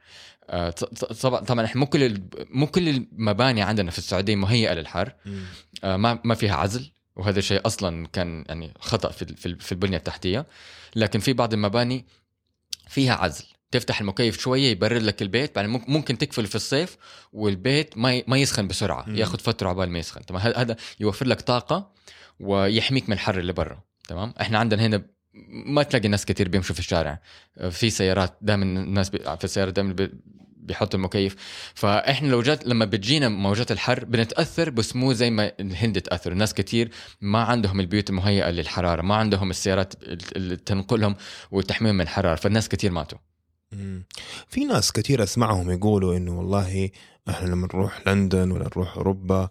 طبعا 1.21 1.39
طبعا 1.39 1.65
إحنا 1.65 1.79
مو 1.79 1.85
كل 1.85 2.21
مو 2.49 2.67
كل 2.67 2.89
المباني 2.89 3.61
عندنا 3.61 3.91
في 3.91 3.97
السعودية 3.97 4.35
مهيئه 4.35 4.73
للحر. 4.73 5.15
آه، 5.83 5.97
ما 5.97 6.19
ما 6.23 6.35
فيها 6.35 6.55
عزل 6.55 6.91
وهذا 7.15 7.39
الشيء 7.39 7.61
أصلا 7.65 8.07
كان 8.07 8.45
يعني 8.47 8.73
خطأ 8.79 9.09
في 9.11 9.25
في 9.35 9.45
ال- 9.45 9.59
في 9.59 9.71
البنية 9.71 9.97
التحتية. 9.97 10.47
لكن 10.95 11.19
في 11.19 11.33
بعض 11.33 11.53
المباني 11.53 12.05
فيها 12.87 13.13
عزل. 13.13 13.45
تفتح 13.71 13.99
المكيف 14.01 14.39
شوية 14.41 14.71
يبرد 14.71 15.01
لك 15.01 15.21
البيت 15.21 15.55
بعدين 15.55 15.71
ممكن- 15.71 15.91
ممكن 15.93 16.17
تقفل 16.17 16.47
في 16.47 16.55
الصيف 16.55 16.97
والبيت 17.33 17.97
ما 17.97 18.21
ما 18.27 18.37
يسخن 18.37 18.67
بسرعة. 18.67 19.05
مم. 19.09 19.15
ياخذ 19.15 19.39
فترة 19.39 19.69
عبال 19.69 19.89
ما 19.89 19.99
يسخن. 19.99 20.25
تمام 20.25 20.41
هذا 20.41 20.75
يوفر 20.99 21.27
لك 21.27 21.41
طاقة 21.41 21.91
ويحميك 22.39 23.09
من 23.09 23.13
الحر 23.13 23.39
اللي 23.39 23.53
برا. 23.53 23.83
تمام؟ 24.07 24.33
إحنا 24.41 24.57
عندنا 24.59 24.85
هنا 24.85 25.05
ما 25.49 25.83
تلاقي 25.83 26.07
ناس 26.07 26.25
كتير 26.25 26.49
بيمشوا 26.49 26.73
في 26.73 26.79
الشارع. 26.79 27.19
في 27.71 27.89
سيارات 27.89 28.37
دائما 28.41 28.63
الناس 28.63 29.09
في 29.09 29.43
السيارات 29.43 29.73
دائما 29.73 30.09
بيحطوا 30.57 30.99
المكيف. 30.99 31.35
فإحنا 31.73 32.27
لو 32.27 32.41
جات 32.41 32.67
لما 32.67 32.85
بتجينا 32.85 33.29
موجات 33.29 33.71
الحر 33.71 34.05
بنتأثر 34.05 34.69
بس 34.69 34.95
مو 34.95 35.13
زي 35.13 35.29
ما 35.29 35.51
الهند 35.59 36.01
تأثر. 36.01 36.31
الناس 36.31 36.53
كتير 36.53 36.91
ما 37.21 37.43
عندهم 37.43 37.79
البيوت 37.79 38.09
المهيئة 38.09 38.49
للحرارة 38.49 39.01
ما 39.01 39.15
عندهم 39.15 39.49
السيارات 39.49 39.93
اللي 40.35 40.55
تنقلهم 40.55 41.15
وتحميهم 41.51 41.95
من 41.95 42.01
الحرارة 42.01 42.35
فالناس 42.35 42.69
كتير 42.69 42.91
ماتوا. 42.91 43.17
في 44.47 44.65
ناس 44.65 44.91
كثير 44.91 45.23
أسمعهم 45.23 45.71
يقولوا 45.71 46.17
إنه 46.17 46.37
والله 46.37 46.89
إحنا 47.29 47.47
لما 47.47 47.67
نروح 47.67 48.07
لندن 48.07 48.51
ولا 48.51 48.63
نروح 48.63 48.95
أوروبا 48.97 49.49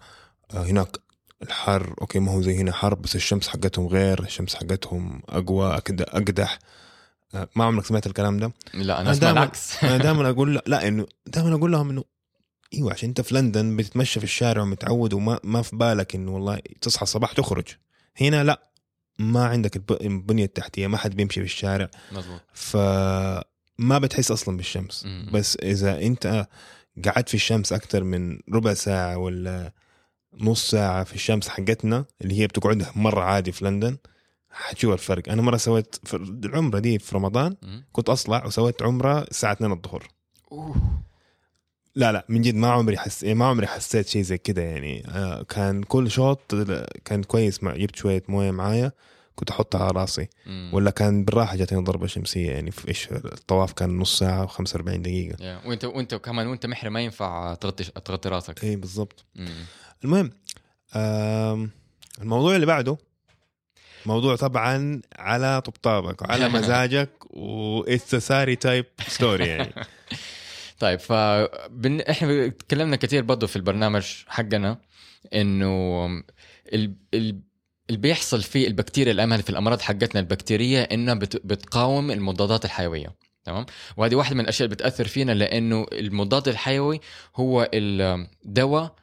آه، 0.55 0.63
هناك 0.65 0.97
الحر 1.43 1.95
أوكي 2.01 2.19
ما 2.19 2.33
هو 2.33 2.41
زي 2.43 2.57
هنا 2.57 2.73
حر 2.73 2.95
بس 2.95 3.17
الشمس 3.17 3.49
حقتهم 3.49 3.87
غير 3.87 4.23
الشمس 4.23 4.55
حقتهم 4.55 5.23
أقوى 5.29 5.77
أكد- 5.77 5.81
أقدح. 6.01 6.59
آه، 7.35 7.49
ما 7.57 7.65
عمرك 7.65 7.85
سمعت 7.87 8.07
الكلام 8.07 8.39
ده؟ 8.39 8.53
لا 8.75 8.95
أنا 8.95 9.01
أنا 9.01 9.11
أسمع 9.11 9.31
العكس. 9.31 9.85
أنا 9.85 9.97
دائما 10.05 10.31
أقول 10.31 10.55
لا, 10.55 10.63
لا 10.67 10.89
إنه 10.89 11.07
دائما 11.27 11.55
أقول 11.55 11.73
لهم 11.73 11.91
إنه 11.91 12.05
إيوه 12.75 12.93
عشان 12.93 13.09
أنت 13.09 13.21
في 13.21 13.35
لندن 13.35 13.77
بتتمشى 13.77 14.21
في 14.21 14.25
الشارع 14.25 14.63
ومتعود 14.63 15.13
وما 15.13 15.41
ما 15.45 15.63
في 15.63 15.77
بالك 15.77 16.15
إنه 16.15 16.35
والله 16.35 16.61
تصحى 16.81 17.03
الصباح 17.03 17.33
تخرج. 17.33 17.65
هنا 18.21 18.45
لا 18.45 18.63
ما 19.19 19.45
عندك 19.45 19.77
الب- 19.77 19.99
البنية 20.03 20.45
التحتية 20.45 20.87
ما 20.87 20.97
حد 20.97 21.17
بيمشي 21.17 21.41
في 21.41 21.47
الشارع. 21.47 21.91
مظبوط. 22.13 22.41
فما 22.53 23.99
بتحس 23.99 24.31
أصلا 24.31 24.57
بالشمس. 24.57 25.05
مم. 25.07 25.31
بس 25.33 25.57
إذا 25.63 25.99
أنت 26.03 26.47
قعدت 27.05 27.29
في 27.29 27.35
الشمس 27.35 27.73
أكثر 27.73 28.05
من 28.05 28.39
ربع 28.53 28.75
ساعة 28.75 29.17
ولا 29.19 29.73
نص 30.41 30.71
ساعة 30.71 31.05
في 31.05 31.15
الشمس 31.15 31.49
حقتنا 31.49 32.05
اللي 32.23 32.41
هي 32.41 32.47
بتقعدها 32.47 32.93
مرة 32.97 33.21
عادي 33.23 33.53
في 33.53 33.65
لندن 33.65 33.97
حتشوف 34.51 34.93
الفرق 34.93 35.29
أنا 35.29 35.43
مرة 35.43 35.57
سويت 35.57 35.97
في 36.05 36.17
العمرة 36.17 36.79
دي 36.79 36.99
في 36.99 37.17
رمضان. 37.17 37.57
كنت 37.93 38.09
اطلع 38.09 38.47
وسويت 38.47 38.83
عمرة 38.83 39.19
الساعة 39.23 39.53
2 39.53 39.73
الظهر. 39.73 40.09
لا 41.95 42.13
لا 42.13 42.27
من 42.29 42.43
جد 42.43 42.55
ما 42.55 42.69
عمري 42.69 42.99
حس 42.99 43.25
ما 43.25 43.45
عمري 43.47 43.67
حسيت 43.67 44.09
شيء 44.09 44.23
زي 44.23 44.39
كده 44.39 44.63
يعني 44.63 45.07
آه، 45.09 45.43
كان 45.43 45.83
كل 45.83 46.11
شوط 46.11 46.55
كان 47.05 47.23
كويس 47.23 47.63
مع 47.63 47.77
جبت 47.77 47.97
شوية 47.97 48.23
موية 48.29 48.51
معايا 48.51 48.93
كنت 49.35 49.51
أحطها 49.51 49.83
على 49.85 50.01
رأسي 50.01 50.29
مم. 50.47 50.71
ولا 50.73 50.91
كان 50.91 51.25
بالراحة 51.25 51.57
جاتني 51.57 51.85
ضربة 51.85 52.07
شمسية 52.07 52.51
يعني 52.51 52.71
في 52.71 52.89
إيش 52.89 53.09
الطواف 53.13 53.73
كان 53.73 53.99
نص 53.99 54.19
ساعة 54.19 54.47
و45 54.47 54.77
دقيقة 54.77 55.45
يا. 55.45 55.61
وانت 55.67 55.85
وأنت 55.85 56.15
كمان 56.15 56.47
وأنت 56.47 56.67
محرم 56.67 56.93
ما 56.93 57.01
ينفع 57.01 57.55
تغطي 57.55 57.85
تغطي 57.85 58.29
رأسك 58.29 58.65
اي 58.65 58.77
بالضبط. 58.77 59.25
المهم 60.05 60.31
الموضوع 62.23 62.55
اللي 62.55 62.67
بعده 62.67 62.99
موضوع 64.07 64.37
طبعا 64.37 65.01
على 65.17 65.61
طبطابك 65.61 66.23
وعلى 66.23 66.49
مزاجك 66.59 67.11
و 67.31 67.48
it's 67.48 68.15
ساري 68.15 68.57
type 68.57 68.87
story 69.09 69.47
يعني. 69.47 69.75
طيب 70.81 71.01
ف 71.01 71.13
بن... 71.71 72.01
إحنا 72.01 72.49
تكلمنا 72.49 72.97
كثير 72.97 73.23
برضه 73.23 73.47
في 73.47 73.57
البرنامج 73.57 74.25
حقنا 74.27 74.79
إنه 75.35 76.07
ال... 76.73 76.95
ال... 77.15 77.41
اللي 77.91 78.01
بيحصل 78.01 78.43
في 78.43 78.67
البكتيريا 78.67 79.13
الأمل 79.13 79.43
في 79.43 79.51
الأمراض 79.51 79.81
حقتنا 79.81 80.21
البكتيرية 80.21 80.83
انها 80.83 81.15
بت... 81.15 81.47
بتقاوم 81.47 82.11
المضادات 82.11 82.65
الحيوية 82.65 83.15
تمام؟ 83.45 83.67
وهذه 83.97 84.15
واحدة 84.15 84.35
من 84.35 84.41
الأشياء 84.41 84.67
اللي 84.67 84.75
بتأثر 84.75 85.09
فينا 85.09 85.33
لأنه 85.33 85.87
المضاد 85.93 86.49
الحيوي 86.49 87.01
هو 87.37 87.71
الدواء 87.75 88.95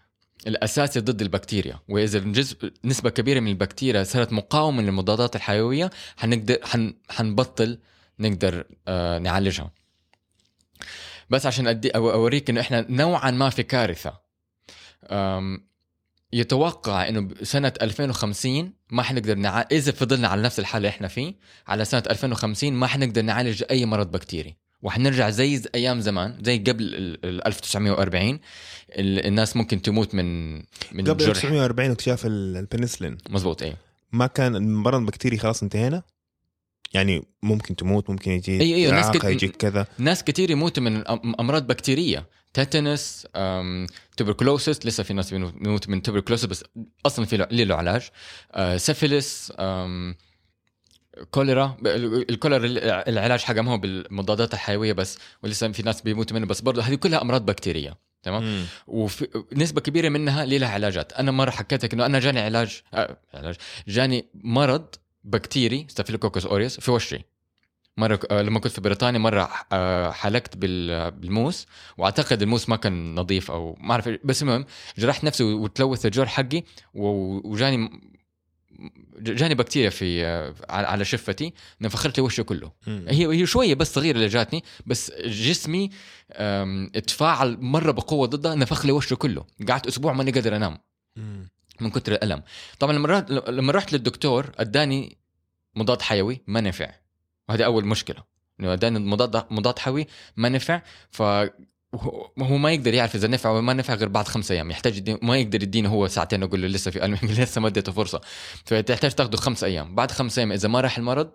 الاساسي 0.47 0.99
ضد 0.99 1.21
البكتيريا. 1.21 1.79
وإذا 1.87 2.17
الجزء 2.17 2.71
نسبة 2.85 3.09
كبيرة 3.09 3.39
من 3.39 3.47
البكتيريا 3.47 4.03
صارت 4.03 4.33
مقاومة 4.33 4.81
للمضادات 4.81 5.35
الحيوية 5.35 5.89
حنقدر 6.17 6.57
حن... 6.63 6.93
حنبطل 7.09 7.79
نقدر 8.19 8.63
آه 8.87 9.19
نعالجها. 9.19 9.71
بس 11.29 11.45
عشان 11.45 11.67
أدي 11.67 11.89
أوريك 11.89 12.49
إنه 12.49 12.61
إحنا 12.61 12.85
نوعا 12.89 13.31
ما 13.31 13.49
في 13.49 13.63
كارثة. 13.63 14.25
يتوقع 16.33 17.07
إنه 17.07 17.29
سنة 17.43 17.73
2050 17.81 18.73
ما 18.89 19.03
حنقدر 19.03 19.35
نع... 19.35 19.61
إذا 19.71 19.91
فضلنا 19.91 20.27
على 20.27 20.41
نفس 20.41 20.59
الحالة 20.59 20.77
اللي 20.77 20.89
إحنا 20.89 21.07
فيه 21.07 21.35
على 21.67 21.85
سنة 21.85 22.03
2050 22.09 22.73
ما 22.73 22.87
حنقدر 22.87 23.21
نعالج 23.21 23.63
أي 23.71 23.85
مرض 23.85 24.11
بكتيري. 24.11 24.57
وحنرجع 24.85 25.29
زي 25.29 25.61
أيام 25.75 25.99
زمان 26.01 26.37
زي 26.41 26.57
قبل 26.57 26.83
ال- 26.95 27.25
ال 27.25 27.47
1940 27.47 28.39
ال- 28.89 29.25
الناس 29.27 29.55
ممكن 29.57 29.81
تموت 29.81 30.15
من 30.15 30.55
من 30.91 31.03
قبل 31.07 31.17
جرح. 31.17 31.29
1940 31.29 31.91
اكتشاف 31.91 32.25
ال- 32.25 32.57
البنسلين. 32.57 33.17
مظبوط 33.29 33.63
اي 33.63 33.75
ما 34.11 34.27
كان 34.27 34.55
المرض 34.55 34.99
البكتيري 34.99 35.37
خلاص 35.37 35.63
انتهينا؟ 35.63 36.03
يعني 36.93 37.23
ممكن 37.43 37.75
تموت 37.75 38.09
ممكن 38.09 38.31
يجي 38.31 38.59
أي- 38.59 38.61
أيوة، 38.61 38.93
ناس 38.93 39.11
كت- 39.11 39.23
يجيك 39.23 39.55
كذا. 39.55 39.87
ناس 39.97 40.23
كتير 40.23 40.51
يموتوا 40.51 40.83
من 40.83 41.03
أم- 41.03 41.35
أمراض 41.39 41.67
بكتيرية. 41.67 42.27
tetanus 42.53 43.27
tuberculosis 44.17 44.85
لسه 44.85 45.03
في 45.03 45.13
ناس 45.13 45.33
بيموت- 45.33 45.53
بيموتوا 45.61 45.91
من 45.91 46.01
tuberculosis 46.01 46.45
بس 46.45 46.63
أصلا 47.05 47.25
في 47.25 47.37
له 47.51 47.75
علاج. 47.75 48.01
آه، 48.53 48.77
سيفيلس 48.77 49.53
آم، 49.59 50.15
كوليرا 51.31 51.77
ال- 51.85 52.29
الكوليرا 52.29 52.65
ال- 52.65 52.79
العلاج 52.83 53.39
حقها 53.43 53.61
ما 53.61 53.71
هو 53.71 53.77
بالمضادات 53.77 54.53
الحيوية 54.53 54.93
بس 54.93 55.17
ولسه 55.43 55.71
في 55.71 55.83
ناس 55.83 56.01
بيموتوا 56.01 56.37
منه 56.37 56.45
بس 56.45 56.61
برضه 56.61 56.81
هذه 56.81 56.95
كلها 56.95 57.21
أمراض 57.21 57.45
بكتيرية 57.45 57.97
تمام؟ 58.23 58.43
مم. 58.43 58.63
وفي 58.87 59.27
نسبة 59.53 59.81
كبيرة 59.81 60.09
منها 60.09 60.45
لها 60.45 60.69
علاجات. 60.69 61.13
أنا 61.13 61.31
مرة 61.31 61.51
حكيت 61.51 61.83
لك 61.85 61.93
إنه 61.93 62.05
أنا 62.05 62.19
جاني 62.19 62.39
علاج 62.39 62.81
آه 62.93 63.17
علاج 63.33 63.55
جاني 63.87 64.25
مرض 64.33 64.85
بكتيري 65.23 65.85
Staphylococcus 65.89 66.45
aureus 66.45 66.79
في 66.79 66.91
وشي. 66.91 67.19
مرة 67.97 68.19
آه، 68.31 68.41
لما 68.41 68.59
كنت 68.59 68.71
في 68.71 68.81
بريطانيا 68.81 69.19
مرة 69.19 69.49
آه، 69.71 70.11
حلقت 70.11 70.57
بال- 70.57 71.11
بالموس 71.11 71.65
وأعتقد 71.97 72.41
الموس 72.41 72.69
ما 72.69 72.75
كان 72.75 73.15
نظيف 73.15 73.51
أو 73.51 73.77
ما 73.79 73.91
أعرف 73.91 74.09
بس 74.23 74.41
المهم 74.41 74.65
جرحت 74.97 75.23
نفسي 75.23 75.43
وتلوث 75.43 76.05
الجرح 76.05 76.25
حقي 76.25 76.63
وجاني 76.93 77.89
جاني 79.19 79.55
بكتيريا 79.55 79.89
في 79.89 80.25
آه، 80.25 80.55
على 80.69 81.05
شفتي 81.05 81.53
نفخرت 81.81 82.17
لي 82.17 82.23
وشه 82.23 82.43
كله. 82.43 82.71
مم. 82.87 83.05
هي 83.09 83.27
هي 83.27 83.45
شوية 83.45 83.73
بس 83.73 83.93
صغيرة 83.93 84.15
اللي 84.15 84.27
جاتني 84.27 84.63
بس 84.85 85.11
جسمي 85.25 85.89
اتفاعل 86.95 87.57
مرة 87.61 87.91
بقوة 87.91 88.27
ضدها 88.27 88.55
نفخ 88.55 88.85
لي 88.85 88.91
وشه 88.91 89.15
كله. 89.15 89.45
قعدت 89.69 89.87
أسبوع 89.87 90.13
ماني 90.13 90.31
قادر 90.31 90.55
أنام. 90.55 90.77
مم. 91.15 91.49
من 91.81 91.89
كتر 91.89 92.11
الألم. 92.11 92.43
طبعا 92.79 92.93
لما 92.93 93.07
رحت 93.07 93.31
لما 93.31 93.71
رحت 93.71 93.93
للدكتور 93.93 94.51
أداني 94.57 95.17
مضاد 95.75 96.01
حيوي 96.01 96.41
ما 96.47 96.61
نفع. 96.61 96.93
وهذه 97.49 97.63
أول 97.63 97.85
مشكلة. 97.85 98.23
إنه 98.59 98.73
أداني 98.73 98.99
مضاد 98.99 99.45
مضاد 99.51 99.79
حيوي 99.79 100.07
ما 100.37 100.49
نفع. 100.49 100.81
ف 101.11 101.21
هو- 101.95 102.31
هو 102.39 102.57
ما 102.57 102.71
يقدر 102.71 102.93
يعرف 102.93 103.15
إذا 103.15 103.27
نفع 103.27 103.49
ولا 103.49 103.61
ما 103.61 103.73
نفع 103.73 103.93
غير 103.93 104.07
بعد 104.07 104.27
خمسة 104.27 104.55
أيام. 104.55 104.71
يحتاج 104.71 105.17
ما 105.23 105.37
يقدر 105.37 105.63
يديني 105.63 105.87
هو 105.87 106.07
ساعتين 106.07 106.43
أقول 106.43 106.61
له 106.61 106.67
لسه 106.67 106.91
في 106.91 107.05
الم 107.05 107.17
لسه 107.23 107.61
ما 107.61 107.67
اديته 107.67 107.91
فرصة. 107.91 108.21
فتحتاج 108.65 109.11
تاخده 109.11 109.37
خمس 109.37 109.63
أيام. 109.63 109.95
بعد 109.95 110.11
خمسة 110.11 110.39
أيام 110.39 110.51
إذا 110.51 110.67
ما 110.67 110.81
راح 110.81 110.97
المرض 110.97 111.29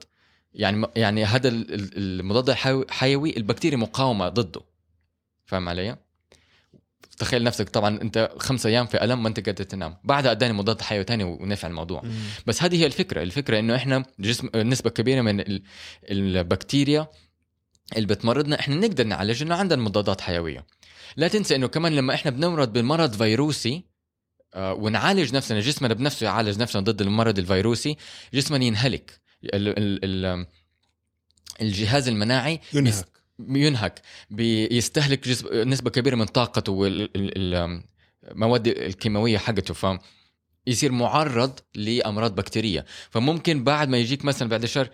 يعني 0.55 0.87
يعني 0.97 1.25
هذا 1.25 1.49
ال- 1.49 1.75
ال- 1.75 2.21
المضاد 2.21 2.51
الحيوي 2.51 3.37
البكتيريا 3.37 3.79
مقاومة 3.79 4.29
ضده. 4.29 4.61
فاهم 5.47 5.69
علي؟ 5.69 5.97
تخيل 7.19 7.43
نفسك 7.45 7.69
طبعا 7.69 8.01
أنت 8.03 8.31
خمسة 8.39 8.69
أيام 8.69 8.87
في 8.87 9.05
ألم 9.05 9.23
ما 9.23 9.29
أنت 9.29 9.47
قادر 9.47 9.65
تنام. 9.65 9.97
بعدها 10.05 10.31
أداني 10.31 10.53
مضاد 10.53 10.81
حيوي 10.83 11.05
تاني 11.05 11.25
ونفع 11.25 11.69
الموضوع. 11.69 12.03
مم. 12.05 12.13
بس 12.47 12.63
هذه 12.63 12.77
هي 12.83 12.87
الفكرة. 12.87 13.23
الفكرة 13.23 13.59
إنه 13.59 13.77
إحنا 13.77 14.05
جسم 14.19 14.49
نسبة 14.57 14.91
كبيرة 14.91 15.21
من 15.21 15.41
ال- 15.41 15.63
البكتيريا 16.11 17.09
اللي 17.97 18.07
بتمرضنا 18.07 18.61
إحنا 18.61 18.75
نقدر 18.77 19.05
نعالج 19.05 19.43
إنه 19.43 19.55
عندنا 19.55 19.83
مضادات 19.83 20.21
حيوية. 20.21 20.67
لا 21.17 21.29
تنسى 21.29 21.55
إنه 21.57 21.67
كمان 21.67 21.97
لما 21.97 22.15
إحنا 22.15 22.31
بنمرض 22.31 22.73
بمرض 22.73 23.13
فيروسي 23.13 23.85
آه، 24.55 24.75
ونعالج 24.75 25.35
نفسنا 25.35 25.61
جسمنا 25.61 25.95
بنفسه 25.95 26.25
يعالج 26.25 26.59
نفسنا 26.59 26.83
ضد 26.83 27.01
المرض 27.01 27.39
الفيروسي 27.39 27.97
جسمنا 28.35 28.65
ينهلك. 28.65 29.21
ال 29.45 29.69
ال 29.69 30.05
ال 30.05 30.47
الجهاز 31.61 32.09
المناعي 32.09 32.61
ينهك. 32.75 33.07
ينهك. 33.39 34.03
بيستهلك 34.31 35.29
جزء 35.29 35.65
نسبة 35.65 35.91
كبيرة 35.91 36.17
من 36.17 36.25
طاقته 36.25 36.73
والمواد 36.73 38.67
الكيماوية 38.69 39.39
حقته. 39.39 39.75
ف 39.75 39.87
يصير 40.67 40.93
معرض 40.93 41.61
لأمراض 41.75 42.35
بكتيرية. 42.35 42.85
فممكن 43.11 43.65
بعد 43.65 43.89
ما 43.89 43.99
يجيك 43.99 44.25
مثلا 44.25 44.49
بعد 44.49 44.67
شهر 44.67 44.89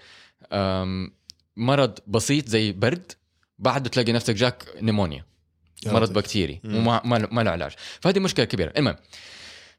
مرض 1.56 1.98
بسيط 2.06 2.48
زي 2.48 2.72
برد 2.72 3.12
بعده 3.58 3.88
تلاقي 3.90 4.12
نفسك 4.12 4.34
جاك 4.34 4.64
pneumonia. 4.82 5.25
يا 5.86 5.92
مرض. 5.92 6.12
بكتيري. 6.12 6.60
وما 6.64 7.00
ما 7.32 7.42
له- 7.42 7.50
علاج. 7.50 7.72
فهذه 8.00 8.18
مشكلة 8.18 8.44
كبيرة. 8.44 8.72
المهم 8.76 8.96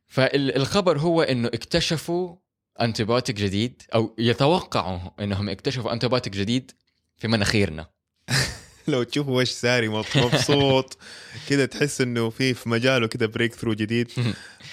فالخبر 0.08 1.00
هو 1.00 1.22
إنه 1.22 1.48
اكتشفوا 1.48 2.36
antibiotic 2.82 3.36
جديد 3.36 3.82
أو 3.96 4.16
يتوقعوا 4.18 5.00
إنهم 5.20 5.50
اكتشفوا 5.50 5.94
antibiotic 5.94 6.34
جديد 6.34 6.72
في 7.18 7.28
مناخيرنا. 7.28 7.88
لو 8.88 9.04
تشوفوا 9.04 9.42
وش 9.42 9.50
ساري 9.50 9.88
مب- 9.90 10.06
مبسوط. 10.16 10.98
كده 11.50 11.66
تحس 11.66 12.02
إنه 12.02 12.30
في 12.30 12.54
في 12.54 12.70
مجاله 12.70 13.08
كده 13.08 13.26
breakthrough 13.26 13.74
جديد 13.74 14.12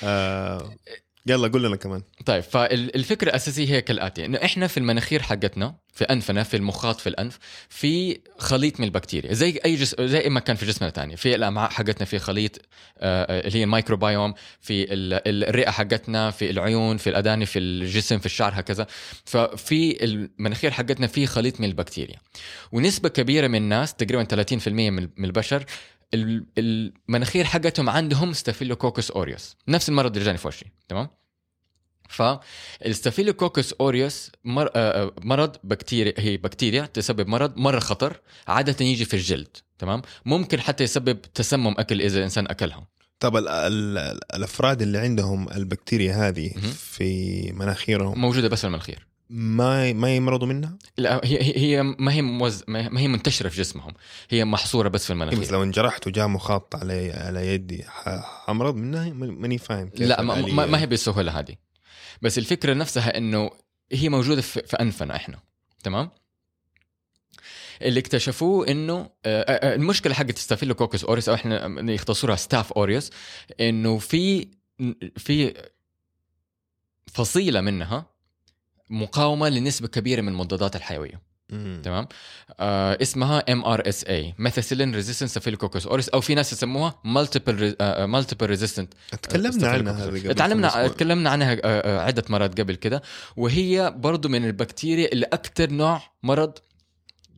آه. 0.02 0.74
يلا 1.26 1.48
قول 1.48 1.64
لنا 1.64 1.76
كمان. 1.76 2.02
طيب 2.26 2.42
فالفكرة 2.42 3.28
الاساسيه 3.28 3.68
هي 3.68 3.80
كالآتي. 3.82 4.24
إنه 4.24 4.38
إحنا 4.44 4.66
في 4.66 4.76
المناخير 4.78 5.22
حقتنا 5.22 5.74
في 5.94 6.04
أنفنا 6.04 6.42
في 6.42 6.56
المخاط 6.56 7.00
في 7.00 7.08
الأنف 7.08 7.38
في 7.68 8.20
خليط 8.38 8.80
من 8.80 8.86
البكتيريا. 8.86 9.32
زي 9.34 9.60
أي 9.64 9.74
جسم 9.76 10.06
زي 10.06 10.28
ما 10.28 10.40
كان 10.40 10.56
في 10.56 10.66
جسمنا 10.66 10.90
تاني. 10.90 11.16
في 11.16 11.34
الامعاء 11.34 11.70
حقتنا 11.70 12.04
في 12.04 12.18
خليط 12.18 12.56
آه، 12.98 13.22
آه، 13.24 13.46
اللي 13.46 13.58
هي 13.58 13.64
الميكروبيوم 13.64 14.34
في 14.60 14.82
ال- 14.92 15.14
ال- 15.28 15.44
الرئة 15.48 15.70
حقتنا 15.70 16.30
في 16.30 16.50
العيون 16.50 16.96
في 16.96 17.10
الأداني 17.10 17.46
في 17.46 17.58
الجسم 17.58 18.18
في 18.18 18.26
الشعر 18.26 18.52
هكذا. 18.54 18.86
ففي 19.24 20.04
المناخير 20.04 20.70
حقتنا 20.70 21.06
في 21.06 21.26
خليط 21.26 21.60
من 21.60 21.68
البكتيريا. 21.68 22.16
ونسبة 22.72 23.08
كبيرة 23.08 23.46
من 23.46 23.58
الناس 23.58 23.94
تقريبا 23.94 24.24
30% 24.24 24.90
من 24.90 25.08
البشر 25.24 25.56
ال- 25.56 25.66
المناخير 26.58 27.44
حقتهم 27.44 27.90
عندهم 27.90 28.32
Staphylococcus 28.32 29.10
aureus 29.10 29.56
نفس 29.68 29.88
المرض 29.88 30.12
اللي 30.12 30.24
جاني 30.24 30.38
في 30.38 30.48
وشي 30.48 30.66
تمام؟ 30.88 31.08
فال 32.08 32.29
Staphylococcus 32.29 33.72
aureus 33.72 34.30
مر... 34.44 34.66
آه، 34.66 35.02
آه، 35.02 35.12
مرض 35.22 35.56
بكتيريا 35.64 36.14
هي 36.18 36.36
بكتيريا 36.36 36.86
تسبب 36.86 37.28
مرض 37.28 37.56
مرة 37.56 37.78
خطر 37.78 38.20
عادة 38.48 38.84
يجي 38.84 39.04
في 39.04 39.14
الجلد 39.14 39.56
تمام؟ 39.78 40.02
ممكن 40.24 40.60
حتى 40.60 40.84
يسبب 40.84 41.22
تسمم 41.22 41.74
أكل 41.78 42.00
إذا 42.02 42.18
الإنسان 42.18 42.46
اكلها 42.46 42.86
طب 43.20 43.36
ال 43.36 43.48
ال 43.48 43.98
الأفراد 44.34 44.82
اللي 44.82 44.98
عندهم 44.98 45.48
البكتيريا 45.48 46.28
هذه. 46.28 46.48
في 46.78 47.52
مناخيرهم؟ 47.52 48.20
موجودة 48.20 48.48
بس 48.48 48.60
في 48.60 48.66
المناخير. 48.66 49.06
ما 49.30 49.92
ما 49.92 50.16
يمرضوا 50.16 50.48
منها؟ 50.48 50.78
لا 50.98 51.20
هي 51.24 51.38
هي- 51.56 51.82
ما 51.82 52.12
هي 52.12 52.22
موز... 52.22 52.64
ما 52.68 53.00
هي 53.00 53.08
منتشرة 53.08 53.48
في 53.48 53.56
جسمهم. 53.58 53.94
هي 54.30 54.44
محصورة 54.44 54.88
بس 54.88 55.06
في 55.06 55.12
إيه 55.12 55.18
بس 55.18 55.30
المناخير 55.32 55.52
لو 55.52 55.62
انجرحت 55.62 56.06
وجاء 56.06 56.28
مخاط 56.28 56.74
على 56.76 57.12
على 57.12 57.46
يدي 57.54 57.84
حمرض 58.46 58.74
منها؟ 58.76 59.12
ماني 59.12 59.58
فاهم 59.58 59.88
كيف 59.88 60.08
لا 60.08 60.22
ما. 60.22 60.34
ما 60.46 60.66
ما 60.66 60.80
هي 60.80 60.86
بالسهولة 60.86 61.38
هذه. 61.38 61.54
بس 62.22 62.38
الفكرة 62.38 62.74
نفسها 62.74 63.16
إنه 63.18 63.50
هي 63.92 64.08
موجودة 64.08 64.42
في, 64.42 64.62
في 64.66 64.76
أنفنا 64.76 65.16
إحنا. 65.16 65.38
تمام؟ 65.84 66.10
اللي 67.82 68.00
اكتشفوه 68.00 68.68
إنه 68.68 68.94
آه، 68.94 69.10
آه، 69.26 69.74
المشكلة 69.74 70.14
حقت 70.14 70.38
Staphylococcus 70.38 71.04
aureus 71.04 71.28
أو 71.28 71.34
إحنا 71.34 71.90
يختصروها 71.92 72.36
Staph 72.36 72.72
aureus 72.72 73.10
إنه 73.60 73.98
في 73.98 74.48
في 75.16 75.54
فصيلة 77.06 77.60
منها 77.60 78.13
مقاومة 78.90 79.48
لنسبة 79.48 79.88
كبيرة 79.88 80.20
من 80.20 80.28
المضادات 80.28 80.76
الحيوية. 80.76 81.34
تمام 81.82 82.08
آه 82.60 82.98
اسمها 83.02 83.52
ام 83.52 83.64
ار 83.64 83.88
اس 83.88 84.04
اي 84.04 84.34
ميثيسيلين 84.38 84.94
ريزيستنت 84.94 85.30
ستافيلوكوكس 85.30 85.86
اوريوس 85.86 86.08
أو 86.08 86.20
في 86.20 86.34
ناس 86.34 86.52
يسموها 86.52 87.00
multiple 87.04 87.76
multiple 88.06 88.46
resistant 88.46 88.94
تكلمنا 89.22 89.68
عنها 89.68 90.08
هذه 90.08 90.32
تعلمنا. 90.32 90.88
تكلمنا 90.88 91.30
عنها 91.30 91.52
آه، 91.52 91.58
آه، 91.64 92.00
عدة 92.00 92.24
مرات 92.28 92.60
قبل 92.60 92.74
كده 92.74 93.02
وهي 93.36 93.94
برضو 93.96 94.28
من 94.28 94.44
البكتيريا 94.44 95.12
اللي 95.12 95.26
أكثر 95.32 95.70
نوع 95.70 96.02
مرض 96.22 96.58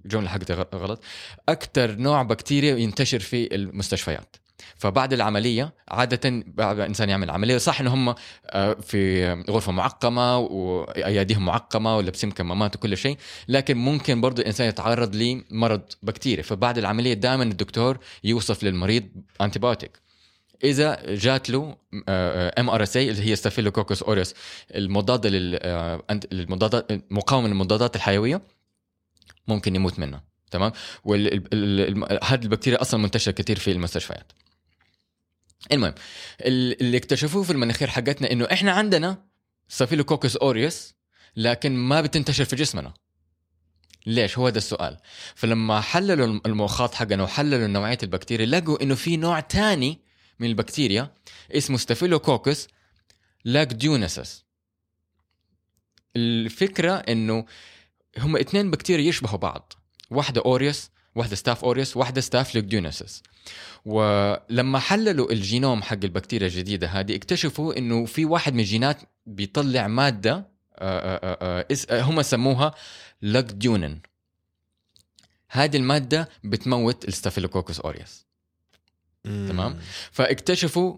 الجمله 0.04 0.28
حقتي 0.28 0.52
غلط 0.74 1.02
أكثر 1.48 1.96
نوع 1.96 2.22
بكتيريا 2.22 2.76
ينتشر 2.76 3.18
في 3.20 3.54
المستشفيات 3.54 4.36
فبعد 4.76 5.12
العملية 5.12 5.74
عادة 5.88 6.44
بعد 6.46 6.78
الانسان 6.78 7.08
يعمل 7.08 7.30
عملية 7.30 7.58
صح 7.58 7.80
إن 7.80 7.86
هم 7.86 8.14
آه، 8.46 8.74
في 8.74 9.32
غرفة 9.50 9.72
معقمة 9.72 10.38
وأياديهم 10.38 11.44
معقمة 11.44 11.96
ولابسين 11.96 12.30
كمامات 12.30 12.76
وكل 12.76 12.96
شيء 12.96 13.16
لكن 13.48 13.76
ممكن 13.76 14.20
برضو 14.20 14.42
الانسان 14.42 14.68
يتعرض 14.68 15.16
لمرض 15.16 15.82
بكتيري 16.02 16.42
فبعد 16.42 16.78
العملية 16.78 17.14
دائما 17.14 17.42
الدكتور 17.42 17.98
يوصف 18.24 18.64
للمريض 18.64 19.04
antibiotic 19.40 20.06
إذا 20.64 21.14
جات 21.14 21.50
له 21.50 21.76
MRSA 22.58 23.10
اللي 23.10 23.30
هي 23.30 23.36
Staphylococcus 23.36 24.02
aureus 24.02 24.34
المضاده 24.74 25.28
للمضادات 26.32 27.12
مقاومه 27.12 27.48
للمضادات 27.48 27.96
الحيوية 27.96 28.42
ممكن 29.48 29.76
يموت 29.76 29.98
منها. 29.98 30.24
تمام؟ 30.50 30.72
وهذه 31.04 32.42
البكتيريا 32.42 32.80
أصلا 32.80 33.00
منتشرة 33.00 33.32
كثير 33.32 33.58
في 33.58 33.72
المستشفيات. 33.72 34.32
المهم 35.72 35.94
ال- 36.40 36.80
اللي 36.80 36.96
اكتشفوه 36.96 37.42
في 37.42 37.50
المناخير 37.50 37.88
حقتنا 37.88 38.32
إنه 38.32 38.44
إحنا 38.52 38.72
عندنا 38.72 39.24
Staphylococcus 39.68 40.36
aureus 40.36 40.94
لكن 41.36 41.76
ما 41.76 42.00
بتنتشر 42.00 42.44
في 42.44 42.56
جسمنا. 42.56 42.94
ليش؟ 44.06 44.38
هو 44.38 44.46
هذا 44.46 44.58
السؤال. 44.58 44.96
فلما 45.34 45.80
حللوا 45.80 46.40
المخاط 46.46 46.94
حقنا 46.94 47.22
وحللوا 47.22 47.66
نوعية 47.66 47.98
البكتيريا 48.02 48.46
لقوا 48.46 48.82
إنه 48.82 48.94
في 48.94 49.16
نوع 49.16 49.40
تاني 49.40 50.00
من 50.38 50.48
البكتيريا 50.48 51.14
اسمه 51.52 51.76
Staphylococcus 51.76 52.68
lugdunensis. 53.44 54.44
الفكرة 56.16 56.92
إنه 56.92 57.46
هم 58.18 58.36
اثنين 58.36 58.70
بكتيريا 58.70 59.08
يشبهوا 59.08 59.38
بعض. 59.38 59.72
واحدة 60.10 60.42
aureus 60.44 60.90
واحدة 61.16 61.36
Staph 61.36 61.64
aureus 61.64 61.96
واحدة 61.96 62.20
Staph 62.20 62.54
lugdunensis 62.54 63.22
ولما 63.84 64.78
حللوا 64.78 65.32
الجينوم 65.32 65.82
حق 65.82 65.98
البكتيريا 66.04 66.46
الجديدة 66.46 66.86
هذه 66.86 67.16
اكتشفوا 67.16 67.78
إنه 67.78 68.04
في 68.04 68.24
واحد 68.24 68.54
من 68.54 68.60
الجينات 68.60 68.98
بيطلع 69.26 69.86
مادة 69.86 70.56
آه، 70.78 71.36
آه، 71.42 71.66
آه، 71.90 72.02
هم 72.02 72.22
سموها 72.22 72.74
lugdunin 73.22 74.00
هذه 75.48 75.76
المادة 75.76 76.28
بتموت 76.44 77.08
ال 77.08 77.13
Staphylococcus 77.13 77.80
aureus. 77.80 78.26
تمام. 79.24 79.78
فاكتشفوا 80.12 80.96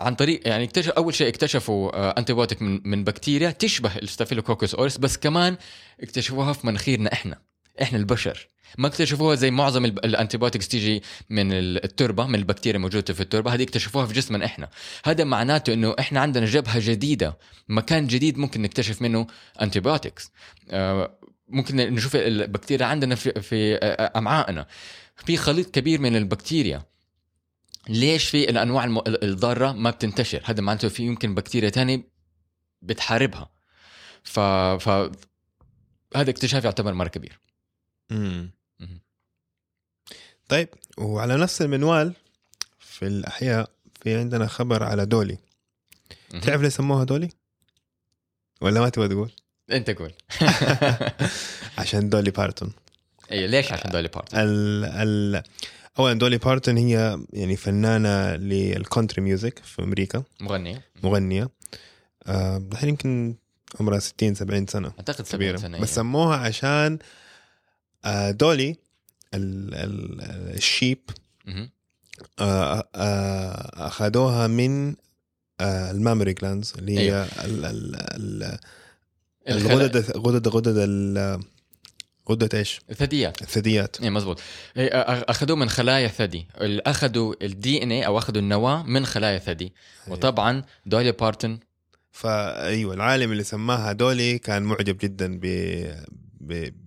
عن 0.00 0.14
طريق 0.14 0.48
يعني 0.48 0.64
اكتشف 0.64 0.90
أول 0.90 1.14
شيء 1.14 1.28
اكتشفوا 1.28 2.18
antibiotic 2.18 2.62
من 2.62 2.80
من 2.84 3.04
بكتيريا 3.04 3.50
تشبه 3.50 3.96
ال 3.96 4.01
Staphylococcus 4.01 4.74
aureus 4.74 4.98
بس 4.98 5.16
كمان 5.16 5.56
اكتشفوها 6.00 6.52
في 6.52 6.66
مناخيرنا 6.66 7.12
إحنا 7.12 7.38
إحنا 7.82 7.98
البشر 7.98 8.48
ما 8.78 8.86
اكتشفوها 8.88 9.34
زي 9.34 9.50
معظم 9.50 9.84
ال 9.84 9.91
antibiotics 9.91 10.68
تيجي 10.68 11.02
من 11.30 11.52
ال- 11.52 11.84
التربة 11.84 12.26
من 12.26 12.34
البكتيريا 12.34 12.76
الموجوده 12.76 13.14
في 13.14 13.20
التربة. 13.20 13.54
هذه 13.54 13.62
اكتشفوها 13.62 14.06
في 14.06 14.12
جسمنا 14.14 14.44
إحنا. 14.44 14.68
هذا 15.04 15.24
معناته 15.24 15.72
إنه 15.72 15.94
إحنا 15.98 16.20
عندنا 16.20 16.46
جبهة 16.46 16.78
جديدة 16.80 17.38
مكان 17.68 18.06
جديد 18.06 18.38
ممكن 18.38 18.62
نكتشف 18.62 19.02
منه 19.02 19.26
انتيبيوتكس 19.62 20.30
آه، 20.70 21.18
ممكن 21.48 21.76
نشوف 21.76 22.16
البكتيريا 22.16 22.86
عندنا 22.86 23.14
في 23.14 23.40
في 23.40 23.74
آه، 23.76 24.18
أمعائنا. 24.18 24.66
في 25.26 25.36
خليط 25.36 25.70
كبير 25.70 26.00
من 26.00 26.16
البكتيريا. 26.16 26.82
ليش 27.88 28.28
في 28.28 28.50
الأنواع 28.50 28.84
الضارة 29.06 29.72
ما 29.72 29.90
بتنتشر؟ 29.90 30.42
هذا 30.44 30.60
معناته 30.60 30.88
في 30.88 31.02
يمكن 31.02 31.34
بكتيريا 31.34 31.68
تانية 31.68 32.08
بتحاربها. 32.82 33.50
ف 34.22 34.40
ف 34.40 34.88
هذا 36.16 36.30
اكتشاف 36.30 36.64
يعتبر 36.64 36.94
مرة 36.94 37.08
كبير. 37.08 37.38
مم. 38.10 38.50
طيب 40.52 40.68
وعلى 40.98 41.36
نفس 41.36 41.62
المنوال 41.62 42.14
في 42.78 43.06
الأحياء 43.06 43.70
في 44.02 44.16
عندنا 44.16 44.46
خبر 44.46 44.82
على 44.82 45.06
دولي. 45.06 45.38
تعرف 46.42 46.62
ليه 46.62 46.68
سموها 46.68 47.04
دولي؟ 47.04 47.28
ولا 48.60 48.80
ما 48.80 48.88
تبغى 48.88 49.08
تقول؟ 49.08 49.30
أنت 49.70 49.90
قول. 49.90 50.12
عشان 51.78 52.08
دولي 52.08 52.30
بارتون. 52.30 52.72
أيوه 53.30 53.46
ليش 53.46 53.72
عشان 53.72 53.90
دولي 53.90 54.08
بارتون؟ 54.08 54.40
ال 54.40 54.84
ال 54.84 55.42
اولا 55.98 56.18
دولي 56.18 56.38
بارتون 56.38 56.76
هي 56.76 57.18
يعني 57.32 57.56
فنانة 57.56 58.36
لل 58.36 58.55
country 58.55 59.22
music 59.22 59.58
في 59.58 59.82
أمريكا. 59.82 60.22
مغنية. 60.40 60.82
مغنية. 61.02 61.48
آه، 62.26 62.62
الحين 62.72 62.88
يمكن 62.88 63.34
عمرها 63.80 63.98
60 63.98 64.34
70 64.34 64.66
سنة 64.66 64.88
أعتقد 64.98 65.26
70 65.26 65.36
كبيرة. 65.36 65.56
سنة 65.56 65.78
بس 65.78 65.94
سموها 65.94 66.36
عشان 66.36 66.98
آه، 68.04 68.30
دولي 68.30 68.76
ال 69.34 69.61
sheep 69.61 70.98
أخذوها 73.74 74.46
من 74.46 74.94
ال 75.60 75.69
mammary 75.69 76.32
glands 76.32 76.72
اللي 76.78 76.92
هي 76.98 77.00
أيوه. 77.00 77.24
ال- 77.24 77.64
ال- 77.64 77.96
ال- 77.96 78.58
الخلا- 79.48 79.72
الغدد 79.72 80.16
غدد 80.16 80.48
غدد 80.48 80.74
ال- 80.78 81.40
غدة 82.30 82.58
إيش؟ 82.58 82.80
الثدييات. 82.90 83.42
الثدييات. 83.42 84.00
اي 84.00 84.10
مزبوط. 84.10 84.38
أ- 84.38 84.42
أخذوه 84.76 85.56
من 85.56 85.68
خلايا 85.68 86.06
ال- 86.60 86.88
أخذوا 86.88 87.34
ال 87.42 87.82
DNA 87.82 88.06
أو 88.06 88.18
أخذوا 88.18 88.38
النواة 88.42 88.82
من 88.82 89.06
خلايا 89.06 89.36
الثدي 89.36 89.72
وطبعا 90.08 90.62
دولي 90.86 91.12
بارتون 91.12 91.60
فايوه 92.12 92.94
العالم 92.94 93.32
اللي 93.32 93.42
سماها 93.44 93.92
دولي 93.92 94.38
كان 94.38 94.62
معجب 94.62 94.96
جدا 94.98 95.38
ب- 95.42 96.04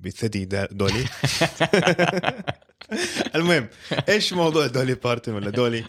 بثدي 0.01 0.45
دولي. 0.71 1.05
المهم 3.35 3.69
إيش 4.09 4.33
موضوع 4.33 4.67
دولي 4.67 4.93
بارتن 4.93 5.33
ولا 5.33 5.49
دولي؟ 5.49 5.85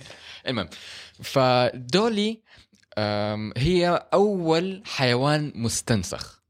المهم 0.48 0.68
فدولي 1.22 2.42
هي 3.56 4.08
أول 4.14 4.82
حيوان 4.86 5.52
مستنسخ. 5.54 6.42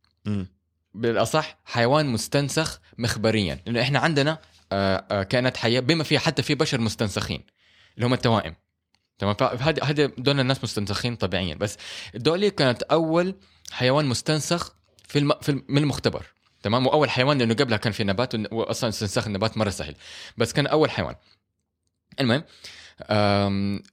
بالأصح 0.94 1.58
حيوان 1.64 2.06
مستنسخ 2.06 2.80
مخبريا. 2.98 3.60
لأنه 3.66 3.82
إحنا 3.82 3.98
عندنا 3.98 4.38
كائنات 5.22 5.56
حية 5.56 5.80
بما 5.80 6.04
فيها 6.04 6.18
حتى 6.18 6.42
في 6.42 6.54
بشر 6.54 6.80
مستنسخين 6.80 7.44
اللي 7.96 8.06
هم 8.06 8.12
التوائم. 8.12 8.54
تمام؟ 9.18 9.34
فهذا 9.34 9.84
هذا 9.84 10.06
دول 10.06 10.40
الناس 10.40 10.64
مستنسخين 10.64 11.16
طبيعيا. 11.16 11.54
بس 11.54 11.76
دولي 12.14 12.50
كانت 12.50 12.82
أول 12.82 13.34
حيوان 13.70 14.04
مستنسخ 14.04 14.76
في, 15.08 15.18
الم... 15.18 15.32
في 15.42 15.48
الم... 15.48 15.64
من 15.68 15.78
المختبر. 15.78 16.26
تمام 16.62 16.86
وأول 16.86 17.10
حيوان 17.10 17.38
لأنه 17.38 17.54
قبلها 17.54 17.78
كان 17.78 17.92
في 17.92 18.04
نبات 18.04 18.52
واصلا 18.52 18.88
استنساخ 18.90 19.26
النبات 19.26 19.56
مرة 19.58 19.70
سهل 19.70 19.94
بس 20.36 20.52
كان 20.52 20.66
أول 20.66 20.90
حيوان 20.90 21.14
المهم. 22.20 22.42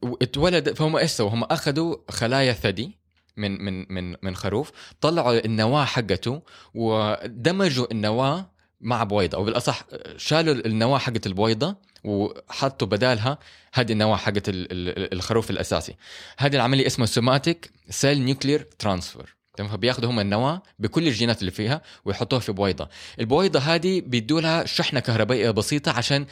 اتولد 0.04 0.74
فهم 0.74 0.96
إيش 0.96 1.12
سووا؟ 1.12 1.30
هم 1.30 1.44
أخذوا 1.44 1.96
خلايا 2.10 2.54
ثدي 2.54 2.98
من 3.38 3.66
من 3.66 3.86
من 3.94 4.16
من 4.22 4.36
خروف 4.36 4.72
طلعوا 5.02 5.46
النواة 5.46 5.86
حقته 5.86 6.42
ودمجوا 6.74 7.92
النواة 7.92 8.52
مع 8.82 9.04
بويضة 9.04 9.38
أو 9.38 9.44
بالأصح 9.44 9.84
شالوا 10.18 10.54
النواة 10.54 10.98
حقت 11.00 11.28
البويضة 11.28 11.76
وحطوا 12.04 12.88
بدالها 12.88 13.38
هذه 13.74 13.92
النواة 13.92 14.16
حقت 14.18 14.50
ال- 14.50 14.72
ال- 14.72 15.14
الخروف 15.14 15.50
الأساسي 15.50 15.96
هذه 16.38 16.56
العملية 16.56 16.88
اسمها 16.88 17.06
somatic 17.08 17.72
cell 17.90 18.22
nuclear 18.22 18.68
transfer 18.80 19.36
تمام؟ 19.56 19.72
فبياخذوا 19.72 20.12
هم 20.12 20.20
النواه 20.20 20.64
بكل 20.80 21.08
الجينات 21.08 21.40
اللي 21.40 21.52
فيها 21.52 21.82
ويحطوها 22.06 22.40
في 22.40 22.52
بويضة. 22.52 22.90
البويضة 23.20 23.60
هذه 23.60 24.02
بيدوا 24.02 24.42
لها 24.42 24.66
شحنة 24.66 25.00
كهربائية 25.00 25.52
بسيطة 25.52 25.92
عشان 25.92 26.26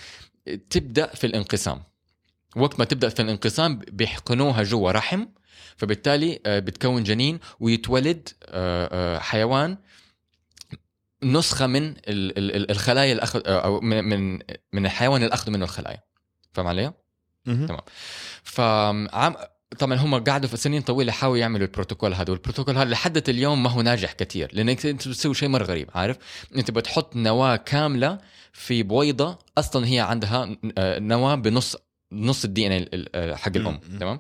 تبدأ 0.70 1.08
في 1.08 1.28
الانقسام. 1.28 1.84
وقت 2.56 2.80
ما 2.80 2.86
تبدأ 2.86 3.10
في 3.10 3.22
الانقسام 3.22 3.80
بيحقنوها 3.80 4.64
جوا 4.64 4.92
رحم 4.92 5.26
فبالتالي 5.78 6.40
آه، 6.46 6.60
بتكون 6.60 7.04
جنين 7.04 7.40
ويتولد 7.60 8.30
آه، 8.46 9.16
آه، 9.16 9.20
حيوان 9.20 9.78
نسخة 11.24 11.68
من 11.68 11.88
ال- 11.90 11.98
ال- 12.08 12.56
ال- 12.56 12.72
الخلايا 12.72 13.12
اللي 13.12 13.24
اخذ 13.24 13.42
أو 13.46 13.82
من 13.82 14.40
من 14.74 14.86
الحيوان 14.86 15.24
اللي 15.24 15.34
أخذوا 15.34 15.54
منه 15.56 15.66
الخلايا. 15.66 16.04
فاهم 16.54 16.68
علي؟ 16.68 16.94
تمام. 17.46 17.82
فعم 18.44 19.08
طبعا 19.80 19.96
هم 19.96 20.16
قعدوا 20.24 20.50
في 20.50 20.58
سنين 20.58 20.82
طويلة 20.82 21.10
يحاولوا 21.10 21.38
يعملوا 21.38 21.68
البروتوكول 21.68 22.14
هذا 22.14 22.32
والبروتوكول 22.32 22.78
هذا 22.78 22.90
لحد 22.90 23.30
اليوم 23.30 23.64
ما 23.64 23.70
هو 23.70 23.82
ناجح 23.82 24.12
كثير 24.14 24.50
لأنك 24.54 24.86
أنت 24.86 25.08
بتسوي 25.08 25.34
شيء 25.34 25.50
مرة 25.50 25.64
غريب 25.64 25.90
عارف 25.96 26.18
أنت 26.56 26.72
بتحط 26.72 27.16
نواة 27.16 27.56
كاملة 27.56 28.18
في 28.54 28.84
بويضة 28.84 29.40
أصلا 29.58 29.88
هي 29.88 30.00
عندها 30.00 30.56
آه، 30.78 31.00
نواة 31.00 31.36
بنص 31.36 31.76
نص 32.14 32.44
الدي 32.46 32.68
ان 32.68 33.06
حق 33.36 33.52
الام 33.56 33.80
مم. 33.90 34.20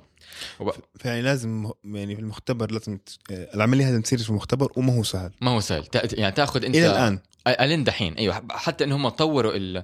فيعني 0.99 1.21
لازم 1.21 1.71
يعني 1.83 2.15
في 2.15 2.21
المختبر 2.21 2.71
لازم 2.71 2.97
ت- 2.97 3.19
العملية 3.55 3.89
هذه 3.89 4.01
تصير 4.01 4.19
في 4.19 4.29
المختبر 4.29 4.71
وما 4.75 4.97
هو 4.97 5.03
سهل. 5.03 5.31
ما 5.41 5.51
هو 5.51 5.59
سهل. 5.59 5.83
يعني 6.13 6.35
تأخذ 6.35 6.65
أنت 6.65 6.75
إلى 6.75 6.87
الآن. 6.91 7.19
ألين 7.47 7.83
دحين. 7.83 8.13
أيوه 8.13 8.41
حتى 8.51 8.83
إن 8.83 8.91
هم 8.91 9.09
طوروا 9.09 9.51
ال 9.55 9.77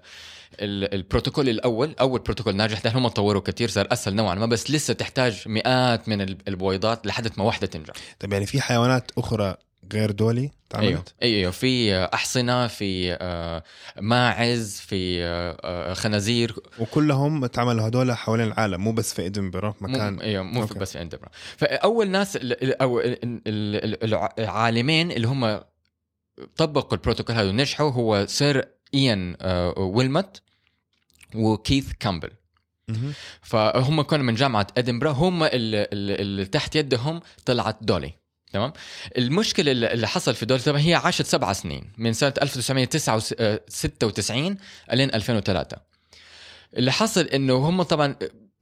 ال- 0.59 0.93
البروتوكول 0.93 1.49
الأول 1.49 1.95
أول 1.99 2.19
بروتوكول 2.19 2.55
ناجح 2.55 2.79
ده 2.81 2.89
هم 2.91 3.07
طوروا 3.07 3.41
كثير 3.41 3.69
صار 3.69 3.87
أسهل 3.91 4.15
نوعا 4.15 4.35
ما 4.35 4.45
بس 4.45 4.71
لسه 4.71 4.93
تحتاج 4.93 5.43
مئات 5.47 6.09
من 6.09 6.21
ال- 6.21 6.37
البويضات 6.47 7.05
لحد 7.07 7.31
ما 7.37 7.43
واحدة 7.43 7.67
تنجح. 7.67 7.93
طيب 8.19 8.33
يعني 8.33 8.45
في 8.45 8.61
حيوانات 8.61 9.11
أخرى 9.17 9.55
غير 9.93 10.11
دولي 10.11 10.51
تعملت؟ 10.69 10.87
أيوه 11.23 11.37
أيوه 11.39 11.51
في 11.51 11.95
أحصنة 12.13 12.67
في 12.67 13.13
آه، 13.21 13.63
ماعز 14.01 14.79
في 14.87 15.23
آه، 15.23 15.57
آه، 15.63 15.93
خنازير 15.93 16.55
وكلهم 16.79 17.43
اتعملوا 17.43 17.87
هذول 17.87 18.11
حوالين 18.13 18.47
العالم 18.47 18.81
مو 18.81 18.91
بس 18.91 19.13
في 19.13 19.25
ادنبرا 19.25 19.73
مكان 19.81 20.13
مو 20.15 20.21
أيوه 20.21 20.43
مو 20.43 20.61
أوكي. 20.61 20.79
بس 20.79 20.91
في 20.91 21.01
ادنبرا 21.01 21.29
فأول 21.57 22.09
ناس 22.09 22.35
أو 22.41 22.99
ال- 22.99 23.25
ال- 23.47 24.03
ال- 24.03 24.29
العالمين 24.39 25.11
اللي 25.11 25.27
هم 25.27 25.59
طبقوا 26.57 26.93
البروتوكول 26.93 27.35
هذا 27.35 27.49
ونجحوا 27.49 27.91
هو 27.91 28.25
سير 28.29 28.67
إيان 28.93 29.35
ويلموت 29.77 30.41
وكيث 31.35 31.91
كامبل. 31.99 32.29
فهم 33.41 34.01
كانوا 34.01 34.25
من 34.25 34.35
جامعة 34.35 34.67
ادنبرا 34.77 35.11
هم 35.11 35.43
اللي 35.43 36.45
تحت 36.45 36.75
يدهم 36.75 37.21
طلعت 37.45 37.77
دولي 37.81 38.13
تمام؟ 38.53 38.73
المشكلة 39.17 39.71
اللي 39.71 40.07
حصل 40.07 40.35
في 40.35 40.45
طبعا 40.45 40.79
هي 40.79 40.95
عاشت 40.95 41.25
سبع 41.25 41.53
سنين 41.53 41.91
من 41.97 42.13
سنة 42.13 42.33
1996 42.41 44.57
لين 44.93 45.13
2003 45.13 45.77
اللي 46.77 46.91
حصل 46.91 47.21
إنه 47.21 47.55
هم 47.55 47.81
طبعا 47.83 48.15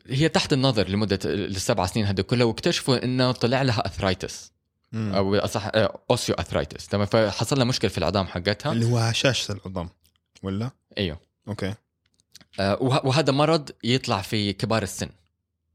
هي 0.07 0.29
تحت 0.29 0.53
النظر 0.53 0.89
لمدة 0.89 1.19
السبع 1.25 1.85
سنين 1.85 2.05
هذه 2.05 2.21
كلها 2.21 2.45
واكتشفوا 2.45 3.03
إنه 3.03 3.31
طلع 3.31 3.61
لها 3.61 3.85
arthritis. 3.85 4.51
أو 4.93 5.35
اصح 5.35 5.71
osteoarthritis 6.11 6.87
تمام؟ 6.87 7.05
فحصل 7.05 7.57
لها 7.57 7.65
مشكلة 7.65 7.91
في 7.91 7.97
العظام 7.97 8.27
حقتها. 8.27 8.71
اللي 8.71 8.85
هو 8.85 8.97
هشاشه 8.97 9.51
العظام 9.51 9.89
ولا؟ 10.43 10.71
أيوه. 10.97 11.19
أوكي. 11.47 11.73
آه، 12.59 12.77
وه- 12.81 13.05
وهذا 13.05 13.31
مرض 13.33 13.69
يطلع 13.83 14.21
في 14.21 14.53
كبار 14.53 14.83
السن. 14.83 15.09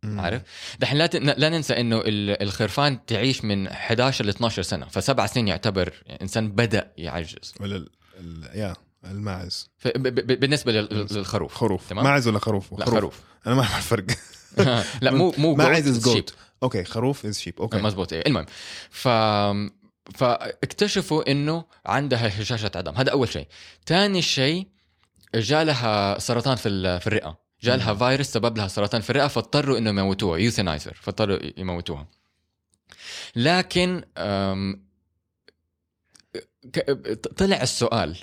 عارف؟ 0.04 0.42
دحين 0.78 0.98
لا 0.98 1.06
لا 1.14 1.48
ننسى 1.48 1.80
إنه 1.80 1.96
ال- 1.98 2.42
الخرفان 2.42 3.06
تعيش 3.06 3.44
من 3.44 3.68
11 3.68 4.24
ل 4.24 4.28
12 4.28 4.62
سنة 4.62 4.86
فسبع 4.86 5.26
سنين 5.26 5.48
يعتبر 5.48 5.92
إنسان 6.22 6.52
بدأ 6.52 6.92
يعجز. 6.98 7.54
ولا 7.60 7.76
ال... 7.76 7.88
ال... 8.20 8.58
يا 8.58 8.76
الماعز. 9.04 9.70
ب- 9.84 10.08
ب- 10.08 10.40
بالنسبة 10.40 10.72
لل- 10.72 11.06
للخروف 11.10 11.54
خروف. 11.54 11.88
تمام. 11.88 12.04
ماعز 12.04 12.28
ولا 12.28 12.38
خروف؟ 12.38 12.72
لا 12.78 12.86
خروف. 12.86 13.20
أنا 13.46 13.54
ما 13.54 13.62
أعرف 13.62 13.76
الفرق. 13.76 14.06
لا 15.02 15.10
مو 15.10 15.34
مو 15.38 15.54
ماعز 15.54 15.88
is. 15.88 16.04
goat 16.04 16.34
أوكي 16.62 16.84
خروف 16.84 17.26
is 17.26 17.38
sheep 17.40 17.60
أوكي. 17.60 17.78
مزبوط 17.78 18.12
إيه. 18.12 18.22
المهم 18.26 18.46
ف 18.90 19.08
فاكتشفوا 20.14 21.30
إنه 21.30 21.64
عندها 21.86 22.40
هشاشة 22.42 22.70
عظام. 22.74 22.94
هذا 22.96 23.10
أول 23.12 23.28
شيء. 23.28 23.46
ثاني 23.86 24.22
شيء 24.22 24.66
جالها 25.34 26.18
سرطان 26.18 26.56
في 26.56 27.00
في 27.00 27.06
الرئة. 27.06 27.49
جالها 27.62 27.94
فيروس 27.94 28.26
سبب 28.26 28.58
لها 28.58 28.68
سرطان 28.68 29.00
في 29.00 29.10
الرئة 29.10 29.26
فاضطروا 29.26 29.78
انه 29.78 29.90
يموتوها 29.90 30.38
euthanize 30.38 30.80
her 30.80 30.94
فاضطروا 31.00 31.38
يموتوها. 31.56 32.06
لكن 33.36 34.02
طلع 37.36 37.62
السؤال 37.62 38.16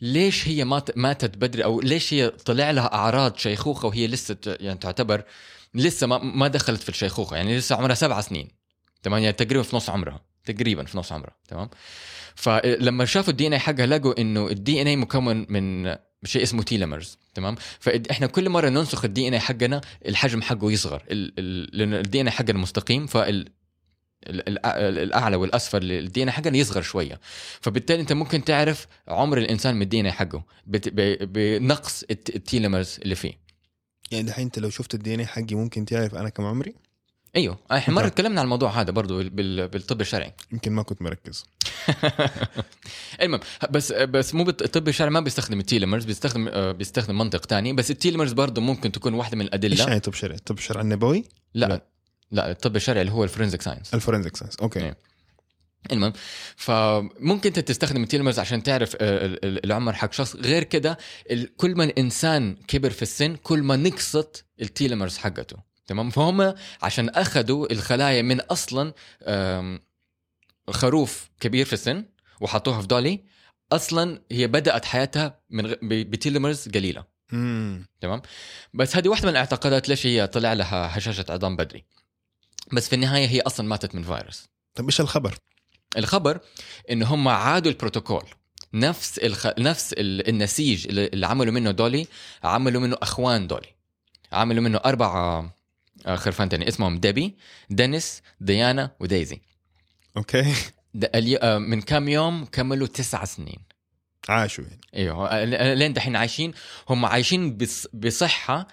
ليش 0.00 0.48
هي 0.48 0.64
مات 0.64 0.98
ماتت 0.98 1.36
بدري؟ 1.36 1.64
أو 1.64 1.80
ليش 1.80 2.14
هي 2.14 2.28
طلع 2.30 2.70
لها 2.70 2.94
أعراض 2.94 3.36
شيخوخة 3.36 3.88
وهي 3.88 4.06
لسه 4.06 4.36
يعني 4.46 4.78
تعتبر 4.78 5.24
لسه 5.74 6.06
ما 6.06 6.18
ما 6.18 6.48
دخلت 6.48 6.82
في 6.82 6.88
الشيخوخة 6.88 7.36
يعني 7.36 7.56
لسه 7.56 7.76
عمرها 7.76 7.94
سبع 7.94 8.20
سنين 8.20 8.48
تمام؟ 9.02 9.22
يعني 9.22 9.32
تقريبا 9.32 9.62
في 9.62 9.76
نص 9.76 9.90
عمرها 9.90 10.20
تقريبا 10.44 10.84
في 10.84 10.98
نص 10.98 11.12
عمرها 11.12 11.36
تمام؟ 11.48 11.68
فلما 12.34 13.04
شافوا 13.04 13.30
ال 13.30 13.46
DNA 13.46 13.58
حقها 13.58 13.86
لقوا 13.86 14.20
إنه 14.20 14.46
ال 14.48 14.82
DNA 14.82 14.96
مكون 14.96 15.46
من 15.48 15.96
شيء 16.24 16.42
اسمه 16.42 16.62
telomeres 16.62 17.18
تمام؟ 17.34 17.56
فاحنا 17.80 18.26
كل 18.26 18.48
مرة 18.48 18.68
ننسخ 18.68 19.04
ال 19.04 19.28
DNA 19.28 19.40
حقنا 19.40 19.80
الحجم 20.08 20.42
حقه 20.42 20.72
يصغر 20.72 21.02
ال- 21.10 21.32
ال- 21.38 21.78
لأن 21.78 21.94
ال 21.94 22.20
DNA 22.20 22.32
حقنا 22.32 22.58
مستقيم 22.58 23.06
فال 23.06 23.48
ال- 24.26 24.48
ال- 24.48 24.98
الأعلى 24.98 25.36
والاسفل 25.36 25.80
لل 25.84 26.22
DNA 26.22 26.30
حقنا 26.30 26.56
يصغر 26.56 26.82
شوية. 26.82 27.20
فبالتالي 27.60 28.00
أنت 28.00 28.12
ممكن 28.12 28.44
تعرف 28.44 28.86
عمر 29.08 29.38
الإنسان 29.38 29.74
من 29.76 29.82
ال 29.82 30.00
DNA 30.00 30.10
حقه 30.12 30.44
بنقص 30.66 32.02
الت- 32.10 32.36
ال 32.36 32.42
telomeres 32.42 32.98
اللي 33.02 33.14
فيه. 33.14 33.32
يعني 34.10 34.24
دحين 34.26 34.44
أنت 34.44 34.58
لو 34.58 34.70
شفت 34.70 34.94
ال 34.94 35.14
DNA 35.14 35.26
حقي 35.26 35.54
ممكن 35.54 35.84
تعرف 35.84 36.14
أنا 36.14 36.28
كم 36.28 36.44
عمري؟ 36.44 36.74
أيوه. 37.36 37.58
إحنا 37.72 37.94
مرة. 37.94 38.08
تكلمنا 38.08 38.40
عن 38.40 38.44
الموضوع 38.44 38.80
هذا 38.80 38.90
برضو 38.90 39.22
بال- 39.28 39.68
بالطب 39.68 40.00
الشرعي. 40.00 40.32
يمكن 40.52 40.72
ما 40.72 40.82
كنت 40.82 41.02
مركز. 41.02 41.44
المهم 43.22 43.40
بس 43.70 43.92
بس 43.92 44.34
مو 44.34 44.42
الطب 44.48 44.88
الشرعي 44.88 45.10
ما 45.10 45.20
بيستخدم 45.20 45.60
ال 45.60 45.64
telomeres 45.64 46.04
بيستخدم 46.04 46.48
آه، 46.48 46.72
بيستخدم 46.72 47.18
منطق 47.18 47.40
تاني 47.46 47.72
بس 47.72 47.90
ال 47.90 47.94
telomeres 47.94 48.32
برضه 48.32 48.62
ممكن 48.62 48.92
تكون 48.92 49.14
واحدة 49.14 49.36
من 49.36 49.42
إيش 49.42 49.48
الادله 49.54 49.84
يعني 49.88 50.00
طب 50.00 50.14
شرعي؟ 50.14 50.38
طب 50.38 50.58
شرع 50.58 50.80
النبوي؟ 50.80 51.24
لا 51.54 51.66
لا. 51.66 51.86
لا 52.30 52.50
الطب 52.50 52.76
الشرعي 52.76 53.00
اللي 53.00 53.12
هو 53.12 53.24
ال 53.24 53.28
forensic 53.28 53.62
science 53.62 53.94
ال 53.94 53.99
forensic 53.99 54.36
science 54.36 54.56
أوكي 54.56 54.80
إيه. 54.80 54.96
المهم 55.92 56.12
فممكن 56.56 57.48
أنت 57.48 57.58
تستخدم 57.58 58.02
ال 58.02 58.06
telomeres 58.06 58.38
عشان 58.38 58.62
تعرف 58.62 58.96
آه، 59.00 59.26
ال- 59.26 59.44
ال- 59.44 59.64
العمر 59.64 59.92
حق 59.92 60.12
شخص 60.12 60.36
غير 60.36 60.64
كده 60.64 60.98
كل 61.56 61.74
ما 61.76 61.84
الإنسان 61.84 62.56
كبر 62.68 62.90
في 62.90 63.02
السن 63.02 63.36
كل 63.36 63.62
ما 63.62 63.76
نقصت 63.76 64.44
التيلمرز 64.62 65.16
حقته 65.16 65.56
تمام 65.86 66.10
فهم 66.10 66.54
عشان 66.82 67.08
أخذوا 67.08 67.72
الخلايا 67.72 68.22
من 68.22 68.40
أصلا 68.40 68.92
خروف 70.70 71.30
كبير 71.40 71.66
في 71.66 71.72
السن 71.72 72.04
وحطوها 72.40 72.80
في 72.80 72.86
دولي 72.86 73.24
أصلا 73.72 74.22
هي 74.32 74.46
بدأت 74.46 74.84
حياتها 74.84 75.40
من 75.50 75.66
غ- 75.66 75.76
بتيلمرز 75.82 76.68
قليلة. 76.68 77.04
تمام؟ 78.00 78.22
بس 78.74 78.96
هذه 78.96 79.08
واحدة 79.08 79.24
من 79.26 79.30
الاعتقادات 79.30 79.88
ليش 79.88 80.06
هي 80.06 80.26
طلع 80.26 80.52
لها 80.52 80.98
هشاشة 80.98 81.24
عظام 81.28 81.56
بدري. 81.56 81.84
بس 82.72 82.88
في 82.88 82.94
النهاية 82.94 83.26
هي 83.26 83.40
أصلا 83.40 83.68
ماتت 83.68 83.94
من 83.94 84.02
فيروس. 84.02 84.48
طب 84.74 84.84
إيش 84.84 85.00
الخبر؟ 85.00 85.34
الخبر 85.98 86.40
إن 86.90 87.02
هم 87.02 87.28
عادوا 87.28 87.72
البروتوكول. 87.72 88.24
نفس 88.74 89.18
الخ... 89.18 89.46
نفس 89.58 89.92
ال- 89.92 90.28
النسيج 90.28 90.86
اللي 90.88 91.26
عملوا 91.26 91.52
منه 91.52 91.70
دولي 91.70 92.06
عملوا 92.44 92.80
منه 92.80 92.96
أخوان 93.02 93.46
دولي. 93.46 93.68
عملوا 94.32 94.62
منه 94.62 94.78
أربع 94.84 95.06
آه، 96.06 96.16
خرفان 96.16 96.48
تاني. 96.48 96.68
اسمهم 96.68 96.98
ديبي 96.98 97.36
دينيس 97.70 98.22
ديانا 98.40 98.90
ودايزي 99.00 99.40
أوكي. 100.16 100.54
آه، 101.42 101.58
من 101.58 101.80
كم 101.82 102.08
يوم 102.08 102.44
كملوا 102.44 102.86
تسع 102.86 103.24
سنين. 103.24 103.58
عاشوا 104.28 104.64
يعني. 104.64 104.80
أيوه 104.94 105.28
آه، 105.28 105.74
لين 105.74 105.92
دحين 105.92 106.16
عايشين. 106.16 106.52
هم 106.88 107.06
عايشين 107.06 107.56
بص- 107.56 107.86
بصحة 107.94 108.68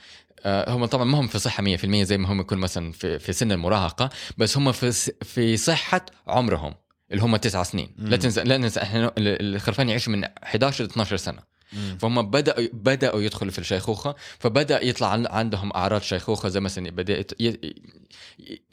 آه، 0.45 0.71
هم 0.71 0.85
طبعا 0.85 1.03
ما 1.03 1.19
هم 1.19 1.27
في 1.27 1.39
صحة 1.39 1.63
100% 1.63 2.03
زي 2.03 2.17
ما 2.17 2.31
هم 2.31 2.39
يكون 2.39 2.57
مثلا 2.57 2.91
في, 2.91 3.19
في 3.19 3.33
سن 3.33 3.51
المراهقة 3.51 4.09
بس 4.37 4.57
هم 4.57 4.71
في 4.71 4.91
في 5.23 5.57
صحة 5.57 6.05
عمرهم 6.27 6.73
اللي 7.11 7.23
هم 7.23 7.35
تسع 7.35 7.63
سنين. 7.63 7.95
لا. 7.97 8.17
تنسى 8.17 8.43
لا 8.43 8.57
ننسى 8.57 8.81
إحنا 8.81 9.05
ال- 9.17 9.55
الخرفان 9.55 9.89
يعيشوا 9.89 10.13
من 10.13 10.23
11 10.43 10.83
ل 10.83 10.87
12 10.87 11.17
سنة. 11.17 11.50
فهم 11.99 12.21
بداوا 12.29 12.67
بدأوا 12.73 13.21
يدخلوا 13.21 13.51
في 13.51 13.59
الشيخوخة 13.59 14.15
فبدأ 14.39 14.85
يطلع 14.85 15.07
عن- 15.07 15.27
عندهم 15.27 15.71
أعراض 15.75 16.01
شيخوخة 16.01 16.49
زي 16.49 16.59
مثلا 16.59 16.89
بدات 16.89 17.31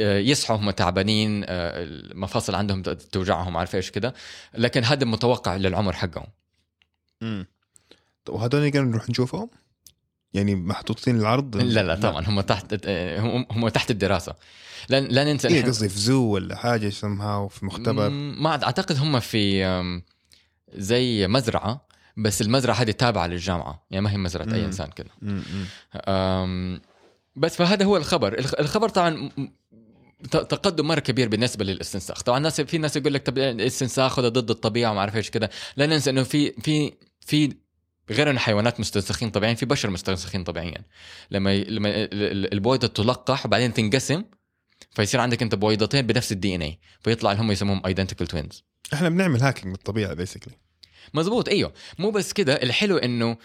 يصحوا 0.00 0.56
هم 0.56 0.70
تعبانين 0.70 1.44
آه، 1.44 1.82
المفاصل 1.84 2.54
عندهم 2.54 2.82
توجعهم 2.82 3.56
عارف 3.56 3.74
إيش 3.74 3.90
كده؟ 3.90 4.14
لكن 4.54 4.84
هذا 4.84 5.04
متوقع 5.06 5.56
للعمر 5.56 5.92
حقهم. 5.92 6.26
امم 7.22 7.46
طب 8.24 8.34
وهذول 8.34 8.66
نقدر 8.66 8.82
نروح 8.82 9.10
نشوفهم؟ 9.10 9.50
يعني 10.34 10.54
محطوطين 10.54 11.20
العرض 11.20 11.56
لا 11.56 11.82
لا 11.82 11.94
طبعا 11.94 12.26
هم 12.26 12.40
تحت 12.40 12.86
هم 13.18 13.46
هم 13.50 13.68
تحت 13.68 13.90
الدراسة. 13.90 14.34
لا 14.88 15.00
لا 15.00 15.24
ننسى 15.24 15.48
إحنا- 15.62 15.66
قصدي 15.66 15.88
في 15.88 15.98
زو 15.98 16.22
ولا 16.24 16.56
حاجة 16.56 16.88
سمها 16.88 17.48
في 17.48 17.66
مختبر؟ 17.66 18.08
ما 18.08 18.50
أعتقد 18.64 18.96
هم 18.98 19.20
في 19.20 19.64
زي 20.74 21.28
مزرعة. 21.28 21.87
بس 22.18 22.42
المزرعة 22.42 22.74
هذه 22.74 22.90
تابعة 22.90 23.26
للجامعة. 23.26 23.86
يعني 23.90 24.04
ما 24.04 24.12
هي 24.12 24.16
مزرعة 24.16 24.54
أي 24.54 24.58
مم. 24.60 24.64
إنسان 24.64 24.90
كده. 24.90 25.10
مم. 25.22 26.80
بس 27.36 27.56
فهذا 27.56 27.84
هو 27.84 27.96
الخبر. 27.96 28.38
الخ- 28.38 28.54
الخبر 28.60 28.88
طبعا 28.88 29.30
تقدم 30.30 30.86
مرة 30.86 31.00
كبير 31.00 31.28
بالنسبة 31.28 31.64
للاستنساخ. 31.64 32.22
طبعا 32.22 32.38
الناس 32.38 32.60
في 32.60 32.78
ناس 32.78 32.96
يقول 32.96 33.14
لك 33.14 33.26
طب 33.26 33.38
الاستنساخ 33.38 34.18
هذا 34.18 34.28
ضد 34.28 34.50
الطبيعة 34.50 34.90
وما 34.90 35.00
أعرف 35.00 35.16
إيش 35.16 35.30
كده. 35.30 35.50
لا 35.76 35.86
ننسى 35.86 36.10
إنه 36.10 36.22
في 36.22 36.52
في 36.52 36.92
في 37.26 37.52
غير 38.10 38.30
انه 38.30 38.38
حيوانات 38.38 38.80
مستنسخين 38.80 39.30
طبيعيا 39.30 39.54
في 39.54 39.66
بشر 39.66 39.90
مستنسخين 39.90 40.44
طبيعيا 40.44 40.84
لما 41.30 41.56
لما 41.56 41.88
ال- 41.88 42.08
ال- 42.14 42.52
البويضة 42.52 42.86
تلقح 42.86 43.46
وبعدين 43.46 43.72
تنقسم 43.74 44.24
فيصير 44.90 45.20
عندك 45.20 45.42
أنت 45.42 45.54
بويضتين 45.54 46.06
بنفس 46.06 46.32
ال 46.32 46.54
DNA 46.54 46.78
فيطلع 47.00 47.32
اللي 47.32 47.42
هم 47.42 47.52
يسموهم 47.52 47.82
identical 47.86 48.26
twins 48.26 48.64
إحنا 48.94 49.08
بنعمل 49.08 49.42
hacking 49.42 49.74
بالطبيعة 49.74 50.14
basically 50.14 50.54
مزبوط 51.14 51.48
إيوه. 51.48 51.72
مو 51.98 52.10
بس 52.10 52.32
كده 52.32 52.54
الحلو 52.54 52.96
إنه 52.96 53.36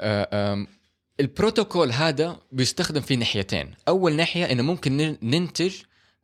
آه، 0.00 0.66
البروتوكول 1.20 1.92
هذا 1.92 2.38
بيستخدم 2.52 3.00
في 3.00 3.16
ناحيتين. 3.16 3.74
أول 3.88 4.16
ناحية 4.16 4.44
إنه 4.52 4.62
ممكن 4.62 4.96
ن- 4.96 5.18
ننتج 5.22 5.74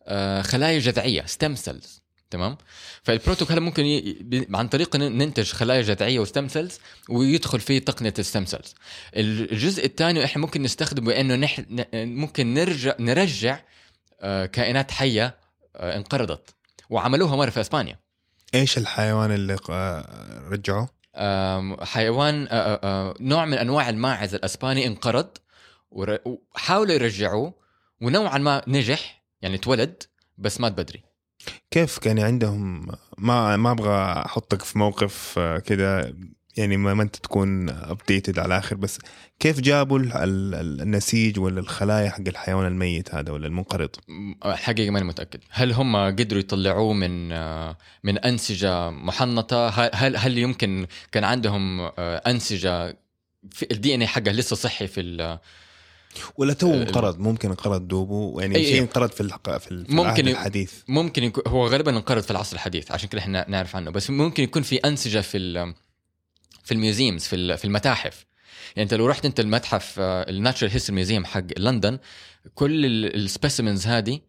آه، 0.06 0.42
خلايا 0.42 0.78
جذعية 0.78 1.26
stem 1.26 1.54
cells 1.54 2.02
تمام؟ 2.30 2.56
فالبروتوكول 3.02 3.60
ممكن 3.60 4.14
عن 4.54 4.68
طريق 4.68 4.96
ننتج 4.96 5.52
خلايا 5.52 5.82
جذعية 5.82 6.18
و 6.18 6.24
stem 6.24 6.48
cells 6.48 6.78
ويدخل 7.08 7.60
فيه 7.60 7.78
تقنية 7.78 8.14
ال 8.18 8.23
stem 8.23 8.44
cells 8.46 8.74
الجزء 9.16 9.84
الثاني 9.86 10.24
إحنا 10.24 10.42
ممكن 10.42 10.62
نستخدمه 10.62 11.06
بانه 11.06 11.34
نح... 11.36 11.60
ممكن 11.94 12.54
نرجع 12.54 12.94
نرجع 13.00 13.60
آه، 14.20 14.46
كائنات 14.46 14.90
حية 14.90 15.36
آه، 15.76 15.96
انقرضت 15.96 16.54
وعملوها 16.90 17.36
مرة 17.36 17.50
في 17.50 17.60
إسبانيا. 17.60 17.98
إيش 18.54 18.78
الحيوان 18.78 19.32
اللي 19.32 19.56
رجعوه؟ 20.50 20.88
حيوان 21.82 22.48
نوع 23.20 23.44
من 23.44 23.54
أنواع 23.54 23.88
الماعز 23.88 24.34
الأسباني 24.34 24.86
انقرض 24.86 25.28
وحاولوا 25.90 26.94
يرجعوه 26.94 27.54
ونوعا 28.00 28.38
ما 28.38 28.62
نجح 28.68 29.22
يعني 29.42 29.54
اتولد 29.54 30.02
بس 30.38 30.60
مات 30.60 30.72
بدري. 30.72 31.02
كيف 31.70 31.98
كان 31.98 32.18
عندهم؟ 32.18 32.86
ما 33.18 33.56
ما 33.56 33.70
أبغى 33.70 34.22
أحطك 34.26 34.62
في 34.62 34.78
موقف 34.78 35.34
آه، 35.38 35.58
كده. 35.58 36.14
يعني 36.56 36.76
ما, 36.76 37.02
انت 37.02 37.16
تكون 37.16 37.68
ابديتد 37.68 38.38
على 38.38 38.46
الآخر 38.46 38.76
بس 38.76 38.98
كيف 39.40 39.60
جابوا 39.60 39.98
ال- 39.98 40.12
ال- 40.12 40.54
ال- 40.54 40.80
النسيج 40.80 41.38
ولا 41.40 41.60
الخلايا 41.60 42.10
حق 42.10 42.20
الحيوان 42.28 42.66
الميت 42.66 43.14
هذا 43.14 43.32
ولا 43.32 43.46
المنقرض؟ 43.46 43.90
الحقيقة 44.46 44.90
ماني 44.90 45.04
متأكد 45.06 45.40
هل 45.50 45.72
هم 45.72 45.96
قدروا 45.96 46.40
يطلعوه 46.40 46.92
من 46.92 47.32
آه، 47.32 47.76
من 48.04 48.18
أنسجة 48.18 48.90
محنطة 48.90 49.68
هل 49.68 50.16
هل- 50.16 50.38
يمكن 50.38 50.86
كان 51.12 51.24
عندهم 51.24 51.80
آه، 51.80 51.90
أنسجة 52.26 52.96
في 53.50 53.66
ال 53.72 53.94
DNA 53.94 54.06
حقه 54.06 54.30
لسه 54.32 54.56
صحي 54.56 54.86
في 54.86 55.00
ال- 55.00 55.38
ولا 56.36 56.52
تو 56.54 56.74
ال- 56.74 56.82
انقرض 56.86 57.18
ممكن 57.18 57.48
انقرض 57.48 57.88
دوبه 57.88 58.40
يعني 58.40 58.54
أي- 58.54 58.58
شيء. 58.58 58.80
انقرض 58.80 59.10
في 59.10 59.20
الحق 59.20 59.58
في, 59.58 59.84
ممكن 59.88 59.98
العهد 60.04 60.28
الحديث 60.28 60.72
ممكن 60.88 61.24
يكون 61.24 61.42
هو 61.46 61.66
غالبا 61.66 61.90
انقرض 61.90 62.22
في 62.22 62.30
العصر 62.30 62.54
الحديث 62.56 62.90
عشان 62.90 63.08
كده 63.08 63.20
إحنا 63.20 63.44
نعرف 63.48 63.76
عنه 63.76 63.90
بس 63.90 64.10
ممكن 64.10 64.42
يكون 64.42 64.62
في 64.62 64.76
أنسجة 64.76 65.20
في 65.20 65.74
في 66.64 66.72
ال 66.74 66.80
museums 66.80 67.24
في 67.24 67.56
في 67.56 67.64
المتاحف. 67.64 68.26
يعني 68.76 68.82
انت 68.82 68.94
لو 68.94 69.06
رحت 69.06 69.24
انت 69.24 69.40
المتحف 69.40 69.94
ال 69.98 70.07
Natural 70.07 70.72
History 70.72 70.96
Museum 70.96 71.24
حق 71.24 71.58
لندن 71.58 71.98
كل 72.54 72.86
ال 73.06 73.14
specimens 73.14 73.86
هذه 73.86 74.20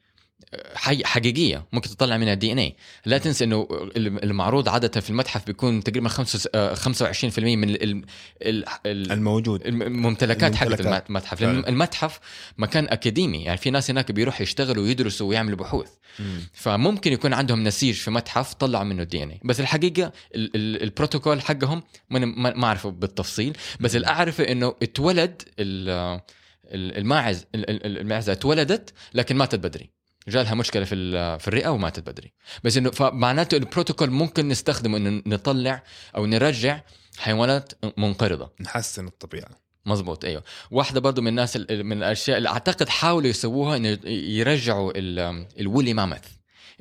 حقيقية 1.05 1.65
ممكن 1.73 1.89
تطلع 1.89 2.17
منها 2.17 2.33
DNA 2.33 2.75
لا 3.05 3.17
تنسى 3.17 3.43
إنه 3.43 3.67
ال- 3.71 4.23
المعروض 4.23 4.69
عادة 4.69 5.01
في 5.01 5.09
المتحف 5.09 5.45
بيكون 5.45 5.83
تقريبا 5.83 6.09
خمسة- 6.09 6.45
آه، 6.55 6.73
25% 6.73 7.55
من 7.55 7.69
ال- 7.69 7.83
ال- 7.83 8.03
ال- 8.41 8.65
ال- 8.85 9.11
الموجود 9.11 9.67
الممتلكات 9.67 10.55
حقت. 10.55 10.79
المتحف. 11.09 11.39
فعلا. 11.39 11.69
المتحف 11.69 12.19
مكان 12.57 12.87
أكاديمي. 12.89 13.43
يعني 13.43 13.57
في 13.57 13.69
ناس 13.69 13.89
هناك 13.91 14.11
بيروحوا 14.11 14.41
يشتغلوا 14.41 14.83
ويدرسوا 14.83 15.29
ويعملوا 15.29 15.57
بحوث. 15.57 15.89
مم. 16.19 16.39
فممكن 16.53 17.13
يكون 17.13 17.33
عندهم 17.33 17.63
نسيج 17.63 17.95
في 17.95 18.11
متحف 18.11 18.53
طلعوا 18.53 18.83
منه 18.83 19.01
الدي 19.03 19.23
ان 19.23 19.37
بس 19.43 19.59
الحقيقة 19.59 20.11
ال- 20.35 20.55
ال- 20.55 20.83
البروتوكول 20.83 21.41
حقهم 21.41 21.83
ما 22.09 22.65
أعرفه 22.65 22.89
بالتفصيل. 22.89 23.57
بس 23.79 23.95
اللي 23.95 24.07
أعرفه 24.07 24.43
إنه 24.43 24.75
اتولد 24.83 25.41
ال- 25.59 26.19
ال- 26.65 26.97
الماعز 26.97 27.45
ال- 27.55 27.69
ال- 27.69 27.97
المعزه 27.97 28.31
اتولدت 28.31 28.93
لكن 29.13 29.35
ماتت 29.35 29.59
بدري. 29.59 29.89
جالها 30.27 30.55
مشكلة 30.55 30.83
في 30.83 30.95
في 31.39 31.47
الرئة 31.47 31.69
وماتت 31.69 32.09
بدري. 32.09 32.33
بس 32.63 32.77
إنه 32.77 32.91
فمعناته 32.91 33.55
البروتوكول 33.57 34.09
ممكن 34.09 34.47
نستخدمه 34.47 34.97
إنه 34.97 35.21
نطلع 35.25 35.83
أو 36.15 36.25
نرجع 36.25 36.81
حيوانات 37.17 37.73
منقرضة. 37.97 38.51
نحسن 38.61 39.07
الطبيعة. 39.07 39.49
مزبوط 39.85 40.25
أيوه. 40.25 40.43
واحدة 40.71 40.99
برضو 40.99 41.21
من 41.21 41.27
الناس 41.27 41.55
ال- 41.55 41.83
من 41.83 41.97
الأشياء 41.97 42.37
اللي 42.37 42.49
أعتقد 42.49 42.89
حاولوا 42.89 43.29
يسووها 43.29 43.77
إنه 43.77 43.99
يرجعوا 44.09 44.91
ال- 44.95 45.45
الولي 45.59 45.93
مامث 45.93 46.23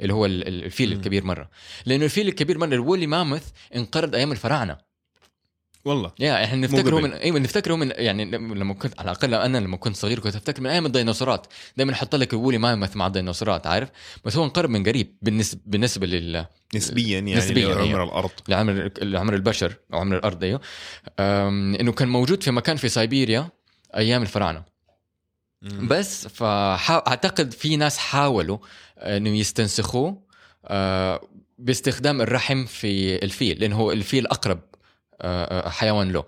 اللي 0.01 0.13
هو 0.15 0.27
ال- 0.27 0.49
ال- 0.49 0.65
الفيل. 0.65 0.93
الكبير 0.93 1.25
مرة. 1.25 1.51
لأنه 1.87 2.05
الفيل 2.05 2.29
الكبير 2.29 2.59
مرة 2.59 2.75
الولي 2.75 3.07
مامث 3.07 3.49
انقرض 3.77 4.15
أيام 4.15 4.33
الفراعنة. 4.33 4.79
والله. 5.85 6.13
يا 6.19 6.45
إحنا 6.45 6.59
نفتكره. 6.59 7.01
من 7.01 7.13
أيوه 7.13 7.39
نفتكره 7.39 7.75
من 7.75 7.93
يعني 7.97 8.25
لما 8.35 8.75
كنت 8.75 9.01
على 9.01 9.11
الأقل 9.11 9.35
أنا 9.35 9.59
لما 9.59 9.77
كنت 9.77 9.97
صغير 9.97 10.19
كنت 10.19 10.37
أفتكر 10.37 10.63
من 10.63 10.71
أيام 10.71 10.87
الديناصورات. 10.87 11.47
دائما 11.77 11.93
يحط 11.93 12.15
لك 12.15 12.33
الولي 12.33 12.59
مامث 12.59 12.97
مع 12.97 13.07
الديناصورات 13.07 13.67
عارف؟ 13.67 13.89
بس 14.25 14.37
هو 14.37 14.45
انقرض 14.45 14.71
من 14.71 14.85
قريب 14.85 15.17
بالنسبة 15.23 15.61
بالنسبة 15.67 16.07
لل 16.07 16.47
نسبيا 16.75 17.15
يعني 17.15 17.35
نسبياً، 17.35 17.69
لعمر 17.69 17.83
أيوة. 17.83 18.05
الأرض. 18.05 18.31
لعمر 18.49 18.91
لعمر 19.03 19.35
البشر 19.35 19.75
أو 19.93 19.99
عمر 19.99 20.17
الأرض 20.17 20.45
أيوه. 20.45 20.61
إنه 21.81 21.93
كان 21.93 22.09
موجود 22.09 22.43
في 22.43 22.51
مكان 22.51 22.77
في 22.77 22.89
سيبيريا 22.89 23.49
أيام 23.97 24.23
الفراعنة. 24.23 24.63
بس 25.63 26.29
فاعتقد 26.29 27.53
في 27.53 27.77
ناس 27.77 27.99
حاولوا 27.99 28.59
إنه 28.99 29.31
يستنسخوه 29.31 30.25
آه، 30.67 31.21
باستخدام 31.59 32.21
الرحم 32.21 32.65
في 32.65 33.25
الفيل 33.25 33.61
لأنه 33.61 33.77
هو 33.77 33.93
الفيل 33.93 34.27
أقرب 34.27 34.61
حيوان 35.67 36.13
له. 36.13 36.25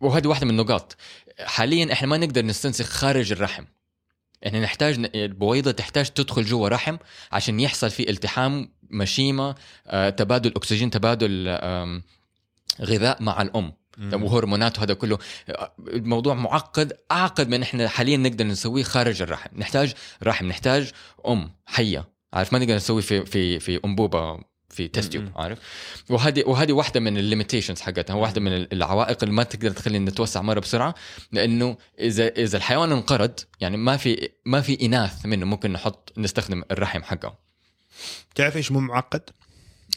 وهذه 0.00 0.26
واحدة 0.26 0.46
من 0.46 0.50
النقاط. 0.60 0.96
حاليا 1.40 1.92
إحنا 1.92 2.08
ما 2.08 2.16
نقدر 2.16 2.44
نستنسخ 2.44 2.84
خارج 2.84 3.32
الرحم. 3.32 3.64
إحنا 4.46 4.60
نحتاج 4.60 5.10
البويضة 5.14 5.70
تحتاج 5.70 6.10
تدخل 6.10 6.44
جوا 6.44 6.68
رحم 6.68 6.96
عشان 7.32 7.60
يحصل 7.60 7.90
في 7.90 8.10
التحام 8.10 8.72
مشيمة 8.90 9.54
آه، 9.86 10.10
تبادل 10.10 10.52
أكسجين 10.56 10.90
تبادل 10.90 11.48
غذاء 12.80 13.22
مع 13.22 13.42
الأم. 13.42 13.72
وهرمونات 14.12 14.78
وهذا 14.78 14.94
كله. 14.94 15.18
الموضوع 15.78 16.34
معقد 16.34 16.92
أعقد 17.12 17.48
من 17.48 17.62
إحنا 17.62 17.88
حاليا 17.88 18.16
نقدر 18.16 18.44
نسويه 18.44 18.82
خارج 18.82 19.22
الرحم. 19.22 19.50
نحتاج 19.58 19.94
رحم 20.22 20.46
نحتاج 20.46 20.90
أم 21.26 21.50
حية. 21.66 22.08
عارف 22.32 22.52
ما 22.52 22.58
نقدر 22.58 22.74
نسوي 22.74 23.02
في 23.02 23.26
في 23.26 23.60
في 23.60 23.80
أنبوبة 23.84 24.38
في 24.70 24.88
test 24.88 25.12
tube. 25.12 25.30
عارف؟ 25.36 25.58
وهذه 26.08 26.42
وهذه 26.46 26.72
واحدة 26.72 27.00
من 27.00 27.18
ال 27.18 27.23
limitations 27.23 27.80
حقتها 27.80 28.14
واحدة 28.14 28.40
من 28.40 28.52
العوائق 28.52 29.18
اللي 29.22 29.34
ما 29.34 29.42
تقدر 29.42 29.70
تخلينا 29.70 30.10
نتوسع 30.10 30.42
مرة 30.42 30.60
بسرعة 30.60 30.94
لأنه 31.32 31.76
اذا 31.98 32.28
إذا 32.28 32.56
الحيوان 32.56 32.92
انقرض 32.92 33.40
يعني 33.60 33.76
ما 33.76 33.96
في 33.96 34.28
ما 34.44 34.60
في 34.60 34.86
إناث 34.86 35.26
منه 35.26 35.46
ممكن 35.46 35.72
نحط 35.72 36.12
نستخدم 36.18 36.62
الرحم 36.70 37.02
حقه. 37.02 37.38
تعرف 38.34 38.56
إيش 38.56 38.72
مو 38.72 38.80
معقد؟ 38.80 39.30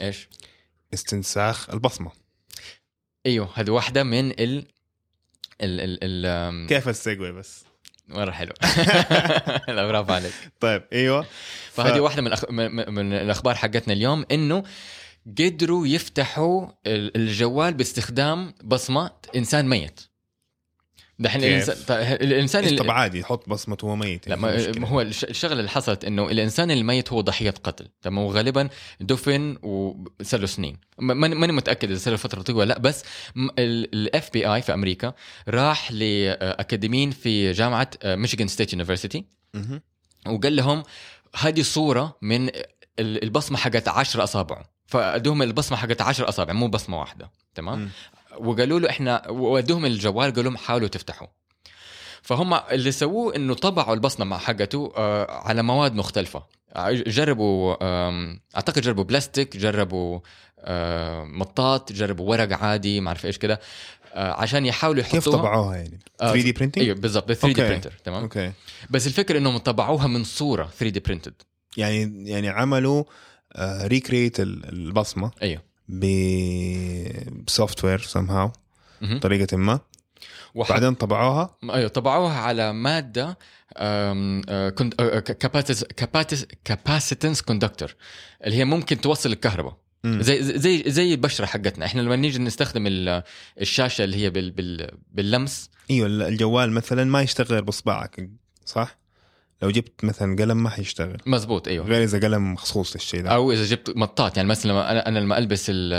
إيش؟ 0.02 0.30
استنساخ 0.94 1.70
البصمة. 1.70 2.12
أيوه 3.26 3.50
هذه 3.56 3.70
واحدة 3.70 4.04
من 4.04 4.32
ال 4.32 4.68
ال 5.62 5.80
ال, 5.82 6.00
ال... 6.04 6.68
كيف 6.68 6.90
السيجوي 6.90 7.32
بس؟ 7.32 7.67
مرة 8.08 8.32
حلو. 8.32 8.54
لا 9.76 9.86
برافو 9.88 10.14
عليك. 10.14 10.34
طيب 10.60 10.84
أيوه. 10.94 11.26
فهذه 11.72 12.00
واحدة 12.00 12.22
من, 12.22 12.28
الأخ... 12.28 12.46
من 12.50 12.94
من 12.94 13.14
الأخبار 13.14 13.56
حقتنا 13.56 13.94
اليوم 13.94 14.26
إنه 14.32 14.64
قدروا 15.40 15.88
يفتحوا 15.88 16.68
ال- 16.88 17.16
الجوال 17.18 17.74
باستخدام 17.74 18.54
بصمه 18.64 19.12
إنسان 19.36 19.70
ميت. 19.70 20.00
دحين؟ 21.20 21.44
الانسان 21.44 22.64
الإنسان. 22.64 22.76
طب 22.76 22.92
عادي 22.92 23.20
يحط 23.20 23.50
بصمة 23.50 23.78
وهو 23.84 23.96
ميت 23.96 24.28
لا 24.28 24.36
يعني 24.36 24.80
ما. 24.80 24.88
هو 24.88 25.02
الش- 25.02 25.24
الشغلة 25.24 25.60
اللي 25.60 25.70
حصلت 25.70 26.06
إنه 26.06 26.26
الإنسان 26.32 26.72
الميت 26.72 27.14
هو 27.14 27.22
ضحية 27.22 27.54
قتل 27.64 27.88
تمام 28.02 28.26
وغالبا 28.26 28.70
دفن 29.02 29.58
وصار 29.62 30.40
له 30.40 30.46
سنين 30.46 30.78
ما- 31.00 31.14
ماني 31.14 31.54
متأكد 31.54 31.90
إذا 31.92 32.00
صار 32.00 32.12
له 32.12 32.18
فترة 32.18 32.42
طويلة 32.42 32.64
لأ 32.66 32.80
بس 32.80 33.04
ال 33.60 34.30
FBI 34.34 34.62
في 34.62 34.74
أمريكا 34.74 35.14
راح 35.48 35.92
لاكاديميين 35.92 37.12
في 37.12 37.52
جامعة 37.52 37.90
Michigan 38.06 38.48
State 38.48 38.74
University. 38.74 39.26
وقال 40.28 40.56
لهم 40.56 40.84
هذه 41.40 41.62
صوره 41.62 42.18
من 42.22 42.48
ال- 43.00 43.24
البصمة 43.24 43.58
حقت 43.58 43.88
10 43.88 44.24
اصابع 44.24 44.66
فأدوهم 44.86 45.42
البصمة 45.42 45.78
حقت 45.78 46.02
10 46.02 46.30
أصابع 46.30 46.54
مو 46.54 46.68
بصمة 46.68 47.00
واحدة 47.00 47.32
تمام. 47.56 47.90
وقالوا 48.40 48.80
له 48.80 48.90
إحنا 48.90 49.30
ودوهم 49.30 49.86
الجوال 49.86 50.32
قالوا 50.32 50.44
لهم 50.44 50.58
حاولوا 50.58 50.88
تفتحوا 50.88 51.28
فهم 52.22 52.54
اللي 52.54 52.92
سووه 52.92 53.36
إنه 53.36 53.54
طبعوا 53.54 53.94
البصمة 53.94 54.26
مع 54.26 54.38
حقته 54.38 54.94
آه، 54.98 55.32
على 55.32 55.64
مواد 55.64 55.96
مختلفة. 55.96 56.44
جربوا 56.92 57.76
أعتقد 58.56 58.82
جربوا 58.82 59.04
بلاستيك 59.04 59.58
جربوا 59.58 60.20
آه، 60.60 61.24
مطاط 61.24 61.92
جربوا 61.92 62.30
ورق 62.30 62.58
عادي 62.64 63.02
ما 63.02 63.08
أعرف 63.08 63.26
إيش 63.26 63.38
كده 63.38 63.60
آه، 64.14 64.32
عشان 64.34 64.66
يحاولوا 64.66 65.02
يحطوها. 65.02 65.20
كيف 65.22 65.30
طبعوها 65.30 65.76
يعني؟ 65.76 66.00
آه، 66.22 66.32
3D 66.32 66.52
printing؟ 66.52 66.84
أيوه 66.84 66.96
بالضبط 66.96 67.32
3D. 67.32 67.54
printer 67.54 67.94
تمام؟ 68.04 68.22
okay. 68.22 68.52
بس 68.90 69.08
الفكرة 69.08 69.38
إنهم 69.38 69.58
طبعوها 69.58 70.08
من 70.08 70.24
صورة 70.24 70.64
3D 70.64 71.00
printed 71.00 71.34
يعني 71.78 72.30
يعني 72.30 72.50
عملوا 72.50 73.04
recreate 73.84 74.40
البصمة. 74.40 75.32
أيوه. 75.42 75.62
ب 75.90 76.11
software 76.11 77.84
somehow. 77.84 78.52
بطريقة 79.02 79.58
ما 79.58 79.80
وح- 80.56 80.70
بعدين 80.70 80.94
طبعوها 80.94 81.58
أيوه 81.64 81.88
طبعوها 81.90 82.38
على 82.40 82.74
مادة 82.74 83.38
capacitance 86.66 87.42
conductor 87.42 87.96
اللي 88.46 88.56
هي 88.58 88.66
ممكن 88.66 89.02
توصل 89.02 89.32
الكهرباء. 89.32 89.78
زي 90.06 90.44
زي 90.60 90.84
زي 90.88 91.14
البشرة 91.14 91.46
حقتنا 91.46 91.86
إحنا 91.86 92.02
لما 92.02 92.16
نيجي 92.16 92.40
نستخدم 92.40 92.88
ال- 92.88 93.24
الشاشة 93.62 94.04
اللي 94.04 94.18
هي 94.18 94.30
بال 94.30 94.52
بال 94.52 94.92
باللمس 95.12 95.70
إيوه 95.92 96.08
الجوال 96.08 96.72
مثلا 96.72 97.04
ما 97.04 97.22
يشتغل 97.22 97.62
باصبعك 97.62 98.30
صح؟ 98.66 98.98
لو 99.62 99.70
جبت 99.72 100.04
مثلا 100.04 100.36
قلم 100.36 100.64
ما 100.64 100.70
حيشتغل 100.70 101.18
مزبوط 101.26 101.68
أيوه 101.68 101.86
غير 101.86 102.04
إذا 102.04 102.20
قلم 102.20 102.54
مخصوص 102.54 102.96
للشيء 102.96 103.22
ده 103.22 103.30
أو 103.30 103.52
إذا 103.52 103.66
جبت 103.66 103.98
مطاط 103.98 104.38
يعني 104.38 104.50
مثلا 104.50 104.92
أنا 104.92 105.08
أنا 105.08 105.20
لما 105.20 105.38
ألبس 105.38 105.66
ال- 105.70 105.94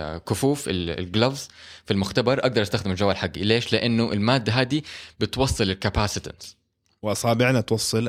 الكفوف 0.00 0.64
ال 0.68 0.79
gloves 0.79 1.48
في 1.84 1.90
المختبر 1.92 2.38
أقدر 2.40 2.62
أستخدم 2.62 2.90
الجوال 2.90 3.16
حقي 3.16 3.40
ليش 3.44 3.72
لأنه 3.72 4.12
المادة 4.12 4.52
هذه 4.52 4.82
بتوصل 5.20 5.64
الكاباسيتنس 5.64 6.56
وأصابعنا 7.02 7.60
توصل 7.60 8.08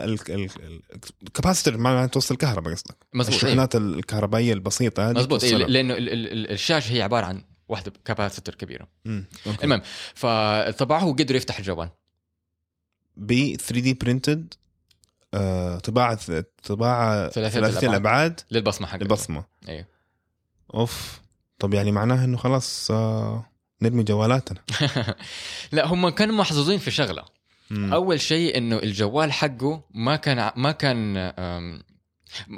الكاباسيتر 1.28 1.78
ما 1.78 2.08
توصل 2.08 2.36
كهرباء 2.38 2.74
قصدك 2.74 2.96
مزبوط 3.14 3.34
أيوة. 3.36 3.46
الشحنات 3.46 3.76
الكهربائية 3.76 4.54
البسيطة 4.54 5.10
هذه 5.10 5.16
مزبوط. 5.18 5.42
توصلها. 5.42 5.68
لأنه 5.68 5.94
ال- 5.94 6.10
ال- 6.10 6.52
الشاشة 6.52 6.94
هي 6.94 7.02
عبارة 7.02 7.26
عن 7.26 7.42
واحدة 7.70 7.94
capacitor 8.06 8.56
كبيرة. 8.56 8.88
المهم 9.64 9.82
فطبعه 10.14 11.06
وقدروا 11.06 11.38
يفتح 11.38 11.58
الجوال 11.58 11.90
ب 13.18 13.56
3D 13.56 13.94
printed 13.94 14.54
طباعة 15.84 16.20
طباعة 16.64 17.30
ثلاثية 17.30 17.60
ثلاثية 17.60 17.88
الأبعاد. 17.90 18.40
للبصمة 18.52 18.88
حقته 18.88 19.04
البصمه 19.04 19.44
أيوه. 19.70 19.86
أوف. 20.74 21.22
طب 21.60 21.74
يعني 21.74 21.92
معناها 21.92 22.26
إنه 22.26 22.38
خلاص 22.38 22.92
آه 22.92 23.46
نرمي 23.82 24.04
جوالاتنا. 24.04 24.60
لا 25.72 25.88
هم 25.88 26.10
كانوا 26.10 26.36
محظوظين 26.36 26.80
في 26.80 26.92
شغلة. 26.92 27.24
مم. 27.70 27.94
أول 27.94 28.22
شيء 28.22 28.58
إنه 28.58 28.76
الجوال 28.78 29.34
حقه 29.34 29.82
ما 29.94 30.16
كان 30.16 30.52
ما 30.56 30.72
كان 30.72 31.18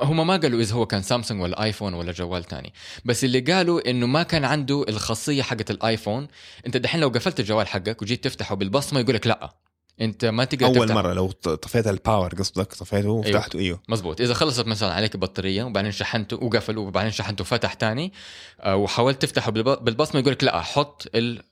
هم 0.02 0.28
ما 0.28 0.38
قالوا 0.38 0.62
إذا 0.62 0.76
هو 0.76 0.86
كان 0.86 1.02
سامسونج 1.02 1.42
ولا 1.42 1.64
آيفون 1.64 1.94
ولا 1.94 2.12
جوال 2.12 2.44
تاني. 2.44 2.74
بس 3.06 3.24
اللي 3.24 3.40
قالوا 3.40 3.90
إنه 3.90 4.06
ما 4.06 4.24
كان 4.24 4.46
عنده 4.46 4.86
الخاصية 4.90 5.42
حقت 5.42 5.72
الآيفون. 5.72 6.28
أنت 6.66 6.78
دحين 6.78 7.02
لو 7.02 7.10
قفلت 7.10 7.40
الجوال 7.40 7.68
حقك 7.68 8.02
وجيت 8.02 8.24
تفتحه 8.24 8.56
بالبصمة 8.56 9.00
يقول 9.00 9.16
لك 9.16 9.28
لأ. 9.28 9.54
انت 10.02 10.26
ما 10.26 10.44
تقدر 10.46 10.66
أول 10.66 10.76
تفتحه. 10.76 10.94
مرة 11.02 11.14
لو 11.14 11.32
طفيت 11.32 11.88
ال 11.88 11.95
power 11.95 12.34
قصدك 12.36 12.74
طفيته 12.74 13.10
وفتحته 13.10 13.60
أيوه 13.60 13.82
مزبوط 13.90 14.22
إذا 14.22 14.34
خلصت 14.34 14.68
مثلا 14.68 14.94
عليك 14.94 15.16
البطارية 15.16 15.64
وبعدين 15.64 15.92
شحنته 15.92 16.44
وقفل 16.44 16.78
وبعدين 16.78 17.12
شحنته 17.12 17.42
وفتح 17.42 17.74
تاني 17.74 18.14
آه، 18.62 18.76
وحاولت 18.76 19.22
تفتحه 19.22 19.52
بالب- 19.52 19.84
بالبصمة 19.84 20.20
يقول 20.22 20.32
لك 20.34 20.44
لا 20.44 20.62
حط 20.62 21.08
ال- 21.16 21.44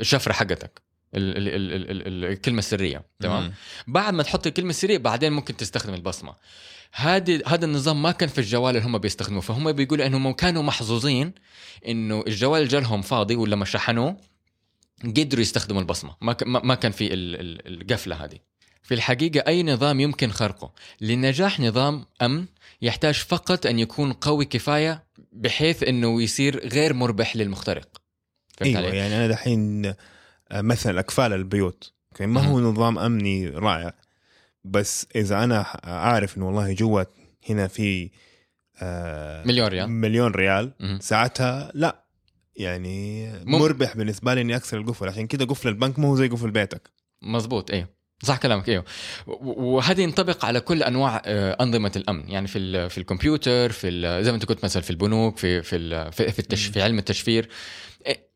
الشفرة 0.00 0.32
حقتك 0.32 0.82
ال- 1.14 1.36
ال- 1.36 1.48
ال- 1.48 1.90
ال- 1.90 2.06
ال- 2.06 2.24
الكلمة 2.32 2.58
السرية 2.58 3.02
تمام. 3.20 3.52
بعد 3.86 4.14
ما 4.14 4.22
تحط 4.22 4.46
الكلمة 4.46 4.70
السرية 4.70 4.98
بعدين 4.98 5.32
ممكن 5.32 5.56
تستخدم 5.56 5.94
البصمة 5.94 6.34
هذه 6.92 7.42
هذا 7.46 7.64
النظام 7.64 8.02
ما 8.02 8.10
كان 8.10 8.28
في 8.28 8.38
الجوال 8.38 8.76
اللي 8.76 8.86
هم 8.88 8.98
بيستخدموه 8.98 9.40
فهم 9.40 9.72
بيقولوا 9.72 10.06
إنهم 10.06 10.32
كانوا 10.32 10.62
محظوظين 10.62 11.32
إنه 11.88 12.24
الجوال 12.26 12.68
جالهم 12.68 13.02
فاضي 13.02 13.36
ولما 13.36 13.64
شحنوه 13.64 14.16
قدروا 15.02 15.42
يستخدموا 15.42 15.80
البصمة. 15.80 16.16
ما 16.20 16.36
ما 16.44 16.74
كان 16.74 16.92
في 16.92 17.14
ال- 17.14 17.40
ال- 17.40 17.82
القفلة 17.82 18.24
هذه. 18.24 18.38
في 18.82 18.94
الحقيقة 18.94 19.44
أي 19.48 19.62
نظام 19.62 20.00
يمكن 20.00 20.30
خرقه؟ 20.30 20.72
لنجاح 21.00 21.60
نظام 21.60 22.04
أمن 22.22 22.46
يحتاج 22.82 23.14
فقط 23.14 23.66
أن 23.66 23.78
يكون 23.78 24.12
قوي 24.12 24.44
كفاية 24.44 25.04
بحيث 25.32 25.82
إنه 25.82 26.22
يصير 26.22 26.68
غير 26.68 26.92
مربح 26.94 27.36
للمخترق. 27.36 27.88
إيوه 28.62 28.78
علي؟ 28.78 28.96
يعني 28.96 29.16
أنا 29.16 29.28
دحين 29.28 29.86
آه، 29.86 29.94
مثلا 30.60 31.00
أكفال 31.00 31.32
البيوت. 31.32 31.92
okay 32.12 32.26
ما 32.26 32.40
هو 32.40 32.60
نظام 32.60 32.98
أمني 32.98 33.48
رائع 33.48 33.94
بس 34.64 35.06
إذا 35.16 35.44
أنا 35.44 35.62
ح- 35.62 35.76
عارف 35.84 36.36
إنه 36.36 36.46
والله 36.46 36.72
جوا 36.72 37.02
هنا 37.50 37.66
في 37.66 38.10
آه، 38.82 39.44
مليون 39.46 39.68
ريال. 39.68 39.88
مليون 39.90 40.32
ريال. 40.32 40.72
ساعتها 41.00 41.70
لا. 41.74 42.03
يعني 42.56 43.26
مم- 43.32 43.52
مربح 43.58 43.96
بالنسبة 43.96 44.34
لي 44.34 44.40
إني 44.40 44.56
أكسر 44.56 44.78
القفل. 44.78 45.08
عشان 45.08 45.26
كده 45.26 45.44
قفل 45.44 45.68
البنك 45.68 45.98
مو 45.98 46.08
هو 46.08 46.16
زي 46.16 46.28
قفل 46.28 46.50
بيتك. 46.50 46.90
مزبوط 47.22 47.70
أيوه 47.70 47.88
صح 48.22 48.36
كلامك 48.36 48.68
أيوه 48.68 48.84
وهذا 49.26 50.02
ينطبق 50.02 50.44
على 50.44 50.60
كل 50.60 50.82
أنواع 50.82 51.22
آه، 51.24 51.56
أنظمة 51.62 51.92
الأمن. 51.96 52.28
يعني 52.30 52.46
في 52.48 52.88
في 52.88 52.98
الكمبيوتر 52.98 53.72
في 53.72 53.90
زي 54.24 54.30
ما 54.30 54.34
أنت 54.36 54.44
قلت 54.44 54.64
مثلا 54.64 54.82
في 54.82 54.90
البنوك 54.90 55.36
في 55.38 55.62
في 55.62 56.10
في, 56.12 56.32
في, 56.32 56.38
التش 56.38 56.66
في 56.66 56.82
علم 56.82 56.98
التشفير. 56.98 57.48
إيه، 58.06 58.28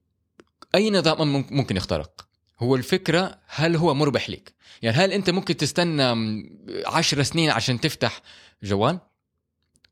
أي 0.75 0.91
نظام 0.91 1.33
ممكن- 1.51 1.77
يخترق. 1.77 2.29
هو 2.61 2.77
الفكرة 2.77 3.39
هل 3.47 3.77
هو 3.77 3.95
مربح 3.95 4.31
لك 4.31 4.55
يعني 4.83 4.97
هل 4.97 5.13
أنت 5.13 5.31
ممكن 5.31 5.57
تستنى 5.57 6.03
عشر 6.87 7.23
سنين 7.23 7.51
عشان 7.51 7.81
تفتح؟ 7.81 8.23
جوال 8.63 8.99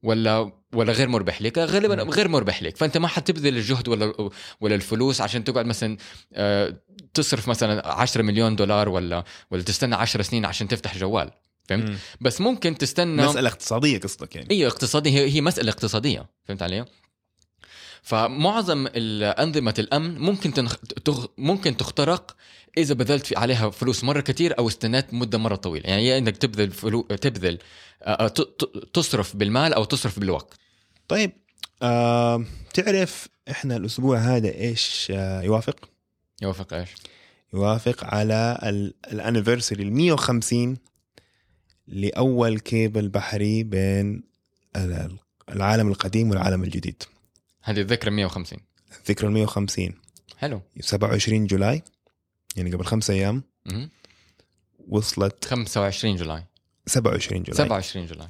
ولا 0.07 0.53
ولا 0.75 0.93
غير 0.93 1.09
مربح 1.09 1.43
لك 1.43 1.59
غالبا. 1.59 2.03
غير 2.03 2.29
مربح 2.29 2.63
لك 2.63 2.77
فأنت 2.77 2.99
ما 2.99 3.09
حتبذل 3.09 3.57
الجهد 3.57 3.89
ولا 3.89 4.31
ولا 4.61 4.75
الفلوس 4.75 5.21
عشان 5.21 5.45
تقعد 5.45 5.67
مثلا 5.67 5.97
آه، 6.35 6.77
تصرف 7.15 7.49
مثلا 7.49 7.89
10 7.89 8.23
مليون 8.23 8.57
دولار 8.57 8.89
ولا 8.89 9.25
ولا 9.51 9.63
تستنى 9.63 9.95
10 9.95 10.23
سنين 10.23 10.45
عشان 10.45 10.69
تفتح 10.69 10.99
جوال 10.99 11.31
فهمت 11.69 11.89
مم. 11.91 11.97
بس 12.21 12.41
ممكن 12.41 12.79
تستنى 12.79 13.27
مسألة 13.27 13.49
اقتصادية 13.49 13.99
قصدك 14.01 14.37
يعني 14.37 14.51
أيوه 14.51 14.71
اقتصادي 14.71 15.11
هي 15.11 15.31
هي 15.31 15.41
مسألة 15.41 15.71
اقتصادية 15.71 16.27
فهمت 16.45 16.63
علي؟ 16.63 16.85
فمعظم 18.07 18.87
ال- 18.87 19.23
أنظمة 19.23 19.75
الأمن 19.79 20.19
ممكن 20.19 20.53
تنخ... 20.55 20.77
تغ... 21.05 21.27
ممكن 21.39 21.77
تخترق 21.77 22.37
إذا 22.79 22.95
بذلت 22.95 23.39
عليها 23.39 23.71
فلوس 23.71 24.05
مرة 24.05 24.21
كتير 24.21 24.59
أو 24.59 24.69
استنيت 24.69 25.15
مدة 25.15 25.39
مرة 25.39 25.55
طويلة 25.57 25.89
يعني 25.91 26.07
يا 26.07 26.19
إنك 26.19 26.37
تبذل 26.37 26.71
فلو... 26.71 27.03
تبذل 27.03 27.59
آه،. 28.03 28.29
ت- 28.29 28.41
تصرف 28.95 29.37
بالمال 29.37 29.75
أو 29.75 29.85
تصرف 29.85 30.19
بالوقت 30.19 30.55
طيب 31.09 31.33
آه 31.83 32.45
تعرف 32.75 33.29
إحنا 33.51 33.77
الأسبوع 33.77 34.19
هذا 34.19 34.55
إيش 34.55 35.09
آه 35.11 35.43
يوافق؟ 35.43 35.89
يوافق 36.43 36.73
إيش؟ 36.75 36.91
يوافق 37.55 38.05
على 38.05 38.59
ال 39.12 39.18
anniversary 39.18 39.83
ال 39.83 39.93
150 39.93 40.77
لأول 41.89 42.59
كيبل 42.59 43.09
بحري 43.09 43.63
بين 43.63 44.23
ال- 44.77 45.17
العالم 45.49 45.89
القديم 45.89 46.31
والعالم 46.31 46.65
الجديد 46.65 47.03
هذه 47.67 47.81
الذكرى 47.81 48.11
150 48.11 48.59
ذكرى 49.09 49.29
ال 49.29 49.33
150 49.33 49.93
حلو. 50.39 50.61
27 50.81 51.47
July 51.47 51.83
يعني 52.57 52.73
قبل 52.73 52.85
خمسة 52.85 53.14
أيام. 53.14 53.43
وصلت 54.89 55.45
25 55.45 56.17
July. 56.16 56.45
27 56.87 57.43
July. 57.43 57.66
27 57.67 58.07
July. 58.07 58.29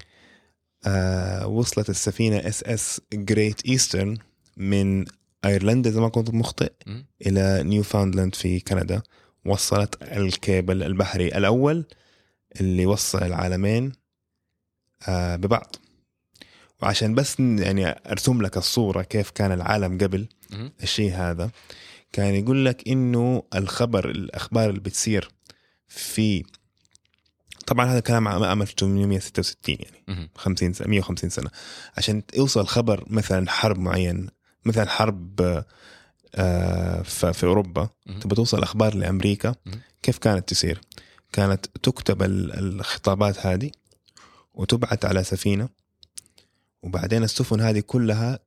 آه 0.87 1.47
وصلت 1.47 1.91
السفينة 1.91 2.37
SS 2.37 2.63
Great 2.63 3.67
Eastern 3.67 4.19
من 4.57 5.05
أيرلندا 5.45 5.91
إذا 5.91 6.01
ما 6.01 6.09
كنت 6.09 6.31
مخطئ 6.31 6.73
مم. 6.87 7.07
إلى 7.27 7.63
نيوفاوندلاند 7.63 8.35
في 8.35 8.61
كندا. 8.61 9.03
وصلت 9.45 10.03
الكيبل 10.03 10.83
البحري 10.83 11.29
الأول 11.29 11.85
اللي 12.61 12.87
وصل 12.87 13.23
العالمين 13.23 13.93
آه 15.09 15.37
ببعض. 15.37 15.77
وعشان 16.83 17.15
بس 17.15 17.41
يعني 17.41 17.87
أرسم 18.11 18.43
لك 18.43 18.57
الصورة 18.57 19.03
كيف 19.03 19.31
كان 19.31 19.53
العالم 19.53 19.99
قبل. 19.99 20.29
الشيء 20.83 21.13
هذا 21.15 21.51
كان 22.13 22.35
يقول 22.35 22.65
لك 22.65 22.89
إنه 22.89 23.43
الخبر 23.55 24.11
الأخبار 24.11 24.71
اللي 24.71 24.81
بتصير 24.81 25.29
في 25.89 26.45
طبعا 27.67 27.87
هذا 27.87 28.01
كلام 28.01 28.29
عام 28.29 28.45
عام 28.45 28.63
1866 28.63 29.77
يعني 29.81 30.05
مهم. 30.09 30.29
50 30.35 30.73
سنة 30.73 30.89
150 30.89 31.31
سنة 31.31 31.51
عشان 31.97 32.23
يوصل 32.37 32.67
خبر 32.67 33.05
مثلا 33.07 33.51
حرب 33.51 33.79
معين 33.79 34.29
مثلا 34.65 34.89
حرب 34.91 35.65
آه، 36.35 37.03
في 37.03 37.45
أوروبا 37.45 37.89
مهم. 38.07 38.19
تبغى 38.21 38.37
توصل 38.37 38.63
أخبار 38.63 38.95
لأمريكا 38.95 39.55
مهم. 39.67 39.81
كيف 40.03 40.19
كانت 40.19 40.49
تسير 40.49 40.81
كانت 41.33 41.67
تكتب 41.83 42.23
ال- 42.23 42.59
الخطابات 42.59 43.47
هذه 43.47 43.71
وتبعت 44.55 45.05
على 45.05 45.25
سفينة 45.25 45.69
وبعدين 46.83 47.23
السفن 47.23 47.61
هذه 47.61 47.81
كلها 47.81 48.39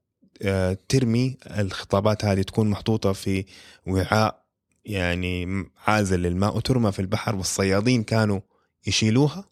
آه، 0.42 0.78
ترمي 0.90 1.38
الخطابات 1.48 2.26
هذه 2.26 2.42
تكون 2.42 2.70
محطوطة 2.70 3.14
في 3.14 3.46
وعاء 3.88 4.46
يعني 4.86 5.66
عازل 5.88 6.20
للماء 6.20 6.58
وترمى 6.58 6.92
في 6.92 7.00
البحر 7.00 7.36
والصيادين 7.36 8.04
كانوا 8.04 8.40
يشيلوها. 8.88 9.46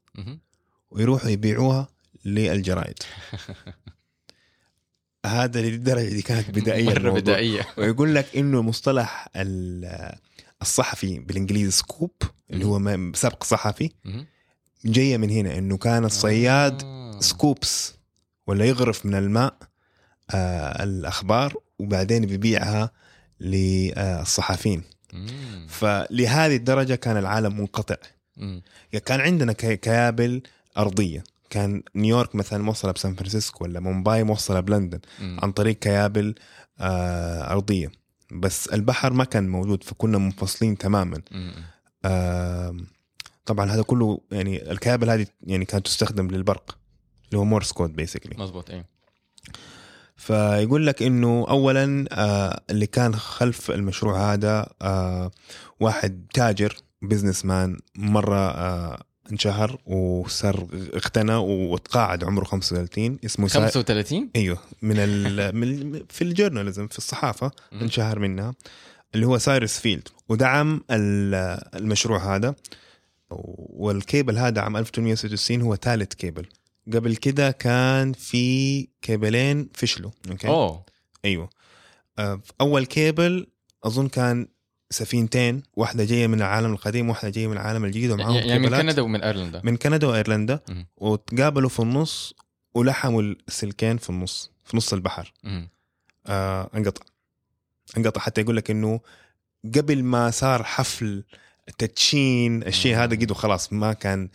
ويروحوا 0.91 1.29
يبيعوها 1.29 1.87
للجرائد 2.25 2.99
هذا 5.25 5.61
للدرجه 5.61 6.09
دي 6.09 6.21
كانت 6.21 6.49
بدائية 6.49 6.85
مرة 6.85 6.97
الموضوع. 6.97 7.19
بدائية 7.19 7.67
ويقول 7.77 8.15
لك 8.15 8.37
إنه 8.37 8.61
مصطلح 8.61 9.27
ال- 9.35 10.15
الصحفي 10.61 11.19
بالإنجليزي 11.19 11.71
scoop 11.71 12.11
اللي 12.51 12.65
هو 12.65 13.11
سبق 13.13 13.43
صحفي. 13.43 13.89
جاية 14.85 15.17
من 15.17 15.29
هنا 15.29 15.57
إنه 15.57 15.77
كان 15.77 16.05
الصياد 16.05 16.81
آه. 16.83 17.19
scoops 17.19 17.93
ولا 18.47 18.65
يغرف 18.65 19.05
من 19.05 19.15
الماء 19.15 19.53
آه 20.31 20.83
الأخبار 20.83 21.53
وبعدين 21.79 22.25
بيبيعها 22.25 22.91
للصحفيين. 23.39 24.83
فلهذه 25.67 26.55
الدرجة 26.55 26.95
كان 26.95 27.17
العالم 27.17 27.57
منقطع. 27.59 27.95
يعني 28.37 29.05
كان 29.05 29.19
عندنا 29.21 29.53
كي- 29.53 29.77
كيابل 29.77 30.41
أرضية 30.77 31.23
كان 31.49 31.83
نيويورك 31.95 32.35
مثلا 32.35 32.63
موصلة 32.63 32.91
بسان 32.91 33.15
فرانسيسكو 33.15 33.63
ولا 33.63 33.79
مومباي 33.79 34.23
موصلة 34.23 34.59
بلندن. 34.59 34.99
عن 35.43 35.51
طريق 35.51 35.79
كيابل 35.79 36.35
آه 36.79 37.51
أرضية 37.51 37.91
بس 38.31 38.67
البحر 38.67 39.13
ما 39.13 39.23
كان 39.23 39.49
موجود 39.49 39.83
فكنا 39.83 40.17
منفصلين 40.17 40.77
تماما. 40.77 41.21
آه 42.05 42.75
طبعا 43.45 43.71
هذا 43.71 43.81
كله 43.81 44.21
يعني 44.31 44.71
الكيابل 44.71 45.09
هذه 45.09 45.25
يعني 45.43 45.65
كانت 45.65 45.85
تستخدم 45.85 46.27
للبرق 46.27 46.77
اللي 47.29 47.39
هو 47.39 47.43
Morse 47.45 47.71
code 47.71 47.95
basically 47.95 48.43
مزبوط 48.43 48.69
إيه. 48.69 48.85
فيقول 50.15 50.87
لك 50.87 51.03
إنه 51.03 51.45
اولا 51.49 52.05
آه 52.11 52.61
اللي 52.69 52.87
كان 52.87 53.15
خلف 53.15 53.71
المشروع 53.71 54.33
هذا 54.33 54.69
آه 54.81 55.31
واحد 55.79 56.25
تاجر 56.33 56.77
businessman 57.01 57.77
مرة 57.95 58.49
آه 58.51 59.03
انشهر 59.31 59.79
وصار 59.85 60.67
اغتنى 60.93 61.35
وتقاعد 61.35 62.23
عمره 62.23 62.43
35 62.43 63.19
اسمه 63.25 63.47
سا... 63.47 63.59
35 63.59 64.29
أيوه 64.35 64.57
من, 64.81 64.95
ال... 64.97 65.55
من 65.59 66.01
في 66.09 66.21
ال 66.23 66.29
journalism 66.29 66.87
في 66.87 66.97
الصحافة. 66.97 67.51
انشهر 67.73 68.19
منها 68.19 68.53
اللي 69.15 69.25
هو 69.27 69.37
سايرس 69.37 69.79
فيلد 69.79 70.07
ودعم 70.29 70.81
ال- 70.91 71.61
المشروع 71.75 72.35
هذا 72.35 72.55
والكيبل 73.29 74.37
هذا 74.37 74.61
عام 74.61 74.77
1866 74.77 75.61
هو 75.61 75.75
ثالث 75.75 76.13
كيبل 76.13 76.45
قبل 76.93 77.15
كده 77.15 77.51
كان 77.51 78.13
في 78.13 78.87
كيبلين 79.01 79.69
فشلوا 79.73 80.11
okay 80.29 80.47
أوه 80.47 80.85
أيوه 81.25 81.49
آه، 82.19 82.41
أول 82.61 82.85
كيبل 82.85 83.47
أظن 83.83 84.07
كان 84.07 84.47
سفينتين 84.89 85.63
واحدة 85.73 86.03
جاية 86.05 86.27
من 86.27 86.37
العالم 86.37 86.73
القديم 86.73 87.09
واحدة 87.09 87.29
جاية 87.29 87.47
من 87.47 87.53
العالم 87.53 87.85
الجديد 87.85 88.11
ومعاهم 88.11 88.35
يعني 88.35 88.59
من 88.59 88.69
كندا 88.69 89.01
ومن 89.01 89.21
أيرلندا 89.21 89.61
من 89.63 89.77
كندا 89.77 90.07
وأيرلندا. 90.07 90.59
وتقابلوا 90.97 91.69
في 91.69 91.79
النص 91.79 92.33
ولحموا 92.73 93.21
السلكين 93.21 93.97
في 93.97 94.09
النص 94.09 94.51
في 94.65 94.77
نص 94.77 94.93
البحر. 94.93 95.33
آه 96.27 96.69
انقطع 96.75 97.05
انقطع 97.97 98.21
حتى 98.21 98.41
يقول 98.41 98.57
لك 98.57 98.71
إنه 98.71 98.99
قبل 99.75 100.03
ما 100.03 100.31
صار 100.31 100.63
حفل 100.63 101.23
تدشين 101.77 102.63
الشيء. 102.63 102.95
هذا 102.97 103.15
قد 103.15 103.33
خلاص 103.33 103.73
ما 103.73 103.93
كان 103.93 104.29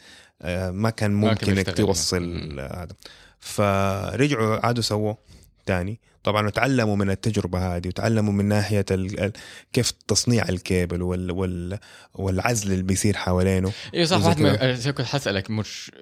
ما 0.45 0.91
كان 0.91 1.11
ما 1.11 1.35
كان 1.35 1.49
ممكن 1.51 1.59
انك. 1.59 1.77
توصل. 1.77 2.61
هذا 2.61 2.95
فرجعوا 3.41 4.67
عادوا 4.67 4.83
سووه 4.83 5.19
تاني 5.67 6.01
طبعا 6.25 6.47
وتعلموا 6.47 6.97
من 6.97 7.11
التجربة 7.11 7.77
هذه 7.77 7.89
وتعلموا 7.89 8.33
من 8.33 8.45
ناحية 8.45 8.85
ال... 8.91 9.33
كيف 9.73 9.91
تصنيع 9.91 10.49
الكيبل 10.49 11.03
وال... 11.03 11.31
وال... 11.31 11.79
والعزل 12.15 12.73
اللي 12.73 12.83
بيصير 12.83 13.17
حوالينه 13.17 13.73
أيوه 13.95 14.07
صح 14.07 14.27
واحد 14.27 14.89
كنت 14.89 15.07
حسألك 15.07 15.51
مش 15.51 15.93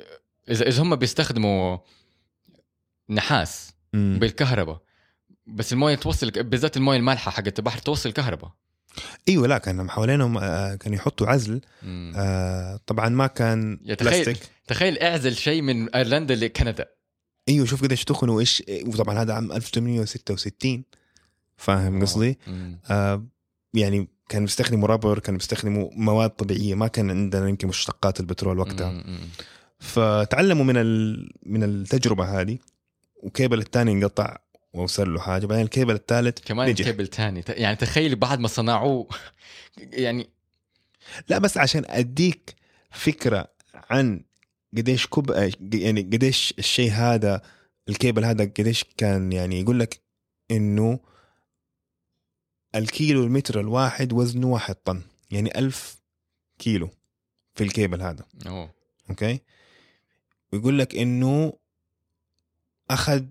اذا 0.50 0.68
إذا 0.68 0.82
هم 0.82 0.96
بيستخدموا 0.96 1.78
نحاس 3.10 3.72
مم. 3.92 4.18
بالكهرباء 4.20 4.80
بس 5.46 5.72
المويه 5.72 5.94
توصل 5.94 6.30
بالذات 6.30 6.76
المويه 6.76 6.96
المالحة 6.96 7.30
حقت 7.30 7.58
البحر 7.58 7.78
توصل 7.78 8.12
كهرباء 8.12 8.50
إيوه 9.28 9.46
لا 9.46 9.58
كان 9.58 9.90
حوالينهم 9.90 10.38
آه، 10.38 10.74
كانوا 10.74 10.96
يحطوا 10.96 11.26
عزل. 11.26 11.60
آه 12.16 12.80
طبعا 12.86 13.08
ما 13.08 13.26
كان 13.26 13.76
بلاستيك 13.76 14.38
تخيل 14.66 14.98
أعزل 14.98 15.36
شيء 15.36 15.62
من 15.62 15.94
أيرلندا 15.94 16.34
لكندا 16.34 16.86
إيوه 17.48 17.66
شوف 17.66 17.82
قديش 17.82 18.04
تخنوا 18.04 18.36
وإيش 18.36 18.62
وطبعا 18.86 19.22
هذا 19.22 19.32
عام 19.34 19.52
1866 19.52 20.84
فاهم 21.56 22.02
قصدي؟ 22.02 22.38
آه 22.90 23.26
يعني 23.74 24.08
كانوا 24.28 24.46
بيستخدموا 24.46 24.88
رابر 24.88 25.18
كانوا 25.18 25.38
بيستخدموا 25.38 25.90
مواد 25.92 26.30
طبيعية 26.30 26.74
ما 26.74 26.86
كان 26.86 27.10
عندنا 27.10 27.48
يمكن 27.48 27.68
مشتقات 27.68 28.20
البترول 28.20 28.58
وقتها 28.58 28.90
مم. 28.90 29.18
فتعلموا 29.78 30.64
من 30.64 30.76
ال... 30.76 31.30
من 31.46 31.62
التجربة 31.62 32.40
هذه 32.40 32.58
وكيبل 33.22 33.58
الثاني 33.58 33.92
انقطع 33.92 34.36
وصل 34.72 35.14
له 35.14 35.20
حاجة. 35.20 35.46
بعدين 35.46 35.64
الكيبل 35.64 35.94
الثالث 35.94 36.38
كمان 36.38 36.68
نجح. 36.68 36.84
كيبل 36.84 37.06
تاني 37.06 37.44
يعني 37.48 37.76
تخيل 37.76 38.16
بعد 38.16 38.38
ما 38.40 38.48
صنعوه 38.48 39.08
يعني 39.78 40.30
لا 41.28 41.38
بس 41.38 41.58
عشان 41.58 41.84
أديك 41.86 42.54
فكرة 42.90 43.48
عن 43.74 44.24
قديش 44.76 45.06
كب 45.06 45.52
يعني 45.74 46.02
قديش 46.02 46.54
الشيء 46.58 46.90
هذا 46.90 47.42
الكيبل 47.88 48.24
هذا 48.24 48.44
قديش 48.44 48.84
كان 48.96 49.32
يعني 49.32 49.60
يقول 49.60 49.80
لك 49.80 50.00
إنه 50.50 51.00
الكيلو 52.74 53.24
المتر 53.24 53.60
الواحد 53.60 54.12
وزنه 54.12 54.46
واحد 54.46 54.74
طن. 54.74 55.02
يعني 55.30 55.58
ألف 55.58 56.00
كيلو 56.58 56.90
في 57.54 57.64
الكيبل 57.64 58.02
هذا. 58.02 58.24
أوه. 58.46 58.70
okay؟ 59.10 59.40
ويقول 60.52 60.78
لك 60.78 60.94
إنه 60.96 61.52
أخذ 62.90 63.24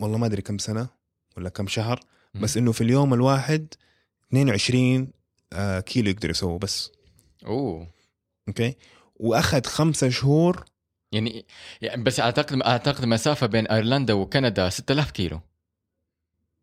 والله 0.00 0.18
ما 0.18 0.26
أدري 0.26 0.42
كم 0.42 0.58
سنة 0.58 0.88
ولا 1.36 1.48
كم 1.48 1.66
شهر 1.66 2.00
بس 2.34 2.56
إنه 2.56 2.72
في 2.72 2.80
اليوم 2.80 3.14
الواحد 3.14 3.74
22 4.28 5.12
آه، 5.52 5.80
كيلو 5.80 6.10
يقدر 6.10 6.30
يسوه 6.30 6.58
بس. 6.58 6.92
أوه. 7.46 7.90
okay؟ 8.48 8.76
وأخذ 9.16 9.64
خمسة 9.64 10.08
شهور. 10.08 10.64
يعني 11.12 11.46
يعني 11.82 12.02
بس 12.02 12.20
أعتقد 12.20 12.62
أعتقد 12.62 13.04
مسافة 13.04 13.46
بين 13.46 13.66
أيرلندا 13.66 14.14
وكندا 14.14 14.68
6000 14.68 15.10
كيلو. 15.10 15.40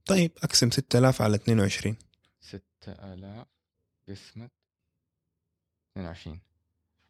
طيب 0.05 0.31
أقسم 0.43 0.71
6000 0.71 1.21
على 1.21 1.35
22 1.35 1.95
6000 2.41 3.45
قسمة 4.09 4.49
22 5.97 6.39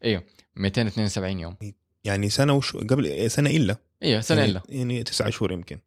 أيوه 0.04 0.24
272 0.56 1.40
يوم. 1.40 1.56
يعني 2.04 2.30
سنة 2.30 2.54
وش 2.54 2.76
قبل 2.76 3.32
سنة 3.32 3.50
إلا. 3.50 3.78
أيوه 4.04 4.22
سنة 4.22 4.40
يعني, 4.40 4.52
إلا. 4.52 4.62
يعني 4.70 5.04
تسعة 5.04 5.30
شهور 5.30 5.52
يمكن. 5.52 5.80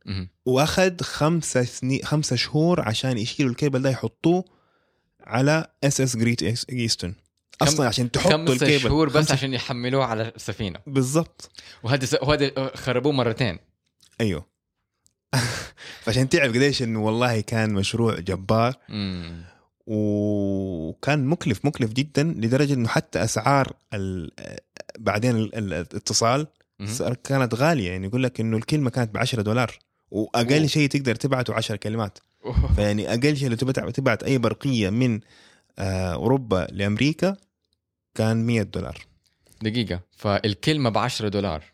وأخذ 0.46 1.00
خمسة 1.02 1.64
سنين 1.64 2.04
خمسة 2.04 2.36
شهور 2.36 2.80
عشان 2.80 3.18
يشيلوا 3.18 3.50
الكيبل 3.50 3.82
ده 3.82 3.90
يحطوه 3.90 4.44
على 5.20 5.66
SS 5.84 6.00
Great 6.00 6.42
Eastern 6.70 7.14
أصلا 7.62 7.86
عشان 7.86 8.10
تحطوا 8.10 8.32
خمسة 8.32 8.52
الكيبل. 8.52 8.80
شهور 8.80 9.08
بس 9.08 9.28
خمسة- 9.28 9.32
عشان 9.32 9.54
يحملوه 9.54 10.04
على 10.04 10.32
السفينه 10.36 10.78
بالضبط. 10.86 11.50
وهذا 11.82 12.04
س... 12.04 12.14
وهذا 12.22 12.70
خربوه 12.76 13.12
مرتين. 13.12 13.58
أيوه. 14.20 14.46
فعشان 16.02 16.28
تعرف 16.28 16.52
قديش 16.54 16.82
إنه 16.82 17.04
والله 17.04 17.40
كان 17.40 17.74
مشروع 17.74 18.18
جبار. 18.20 18.74
امم 18.90 19.44
وكان 19.86 21.26
مكلف 21.26 21.64
مكلف 21.64 21.92
جدا 21.92 22.22
لدرجة 22.22 22.74
إنه 22.74 22.88
حتى 22.88 23.24
أسعار 23.24 23.72
ال... 23.94 24.30
بعدين 24.98 25.36
ال- 25.36 25.54
ال- 25.54 25.72
الاتصال 25.72 26.46
كانت 27.24 27.54
غالية 27.54 27.90
يعني 27.90 28.06
يقول 28.06 28.22
لك 28.22 28.40
إنه 28.40 28.56
الكلمة 28.56 28.90
كانت 28.90 29.14
ب 29.14 29.16
10 29.16 29.42
دولار. 29.42 29.78
وأقل 30.10 30.68
شيء 30.68 30.88
تقدر 30.88 31.14
تبعته 31.14 31.54
10 31.54 31.76
كلمات. 31.76 32.18
فيعني 32.76 33.08
أقل 33.08 33.36
شيء 33.36 33.48
لو 33.48 33.90
تبعت 33.90 34.22
أي 34.22 34.38
برقية 34.38 34.90
من 34.90 35.20
آه، 35.78 36.12
أوروبا 36.14 36.66
لأمريكا 36.72 37.36
كان 38.14 38.46
100 38.46 38.62
دولار. 38.62 38.98
دقيقة. 39.62 40.00
فالكلمة 40.16 40.90
ب 40.90 40.98
10 40.98 41.28
دولار. 41.28 41.64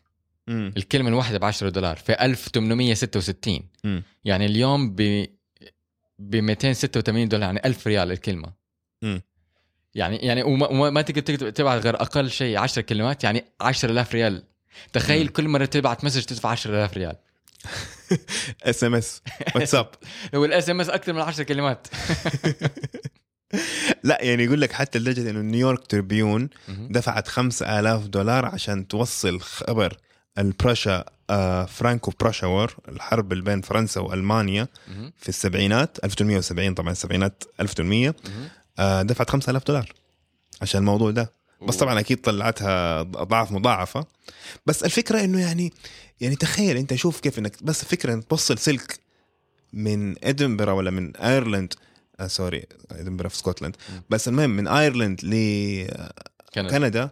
امم 0.49 0.73
الكلمة 0.77 1.09
الواحدة 1.09 1.37
ب 1.37 1.45
10 1.45 1.69
دولار. 1.69 1.95
في 1.95 2.13
1866 2.25 3.59
مم. 3.83 4.03
يعني 4.25 4.45
اليوم 4.45 4.95
ب 4.95 5.25
ب 6.19 6.35
286 6.35 7.27
دولار 7.27 7.45
يعني 7.45 7.65
1000 7.65 7.87
ريال 7.87 8.11
الكلمة. 8.11 8.53
مم. 9.01 9.21
يعني 9.95 10.15
يعني 10.17 10.43
وما, 10.43 10.67
وما 10.67 10.89
ما 10.89 11.01
تقدر 11.01 11.49
تبعت 11.49 11.83
غير 11.83 11.95
أقل 12.01 12.29
شيء 12.31 12.57
10 12.57 12.81
كلمات 12.81 13.23
يعني 13.23 13.43
10000 13.61 14.13
ريال 14.15 14.43
تخيل. 14.93 15.27
كل 15.27 15.47
مرة 15.47 15.65
تبعت 15.65 16.03
message 16.03 16.23
تدفع 16.23 16.49
10000 16.49 16.93
ريال. 16.93 17.15
SMS 18.63 19.21
WhatsApp 19.55 19.89
هو 20.35 20.45
ال 20.45 20.69
SMS 20.69 20.89
أكثر 20.89 21.13
من 21.13 21.21
10 21.21 21.43
كلمات. 21.43 21.87
لا 24.03 24.17
يعني 24.21 24.43
يقول 24.43 24.61
لك 24.61 24.71
حتى 24.71 24.99
لدرجة 24.99 25.29
إنه 25.29 25.41
New 25.41 25.61
York 25.61 25.87
Tribune 25.87 26.49
دفعت 26.69 27.27
5000 27.27 28.07
دولار 28.07 28.45
عشان 28.45 28.87
توصل 28.87 29.41
خبر 29.41 29.97
ال 30.37 30.45
Prussia 30.45 31.05
آه 31.29 31.65
Franco 31.65 32.11
Prussian 32.19 32.47
War 32.47 32.75
الحرب 32.89 33.31
اللي 33.31 33.43
بين 33.43 33.61
فرنسا 33.61 34.01
وألمانيا. 34.01 34.67
في 35.17 35.29
السبعينات 35.29 35.97
1870 36.03 36.73
طبعا 36.73 36.91
السبعينات 36.91 37.43
1800 37.59 38.07
مهم. 38.25 38.47
آه 38.79 39.01
دفعت 39.01 39.29
5000 39.29 39.63
دولار 39.67 39.93
عشان 40.61 40.79
الموضوع 40.79 41.11
ده. 41.11 41.31
بس 41.67 41.75
طبعا 41.77 41.99
أكيد 41.99 42.21
طلعتها 42.21 43.01
اضعاف 43.01 43.51
مضاعفة. 43.51 44.05
بس 44.65 44.83
الفكرة 44.83 45.23
إنه 45.23 45.41
يعني 45.41 45.73
يعني 46.21 46.35
تخيل 46.35 46.77
أنت 46.77 46.93
شوف 46.93 47.19
كيف 47.19 47.39
إنك 47.39 47.63
بس 47.63 47.85
فكرة 47.85 48.13
إنك 48.13 48.23
توصل 48.23 48.57
سلك 48.57 48.99
من 49.73 50.15
ادنبرا 50.25 50.71
ولا 50.73 50.91
من 50.91 51.15
ايرلند 51.15 51.73
آه 52.19 52.27
sorry 52.27 52.63
ادنبرا 52.91 53.27
في 53.27 53.35
اسكتلند 53.35 53.75
مم. 53.89 54.01
بس 54.09 54.27
المهم 54.27 54.49
من 54.49 54.67
ايرلند 54.67 55.19
لكندا 55.23 56.69
كندا. 56.77 57.09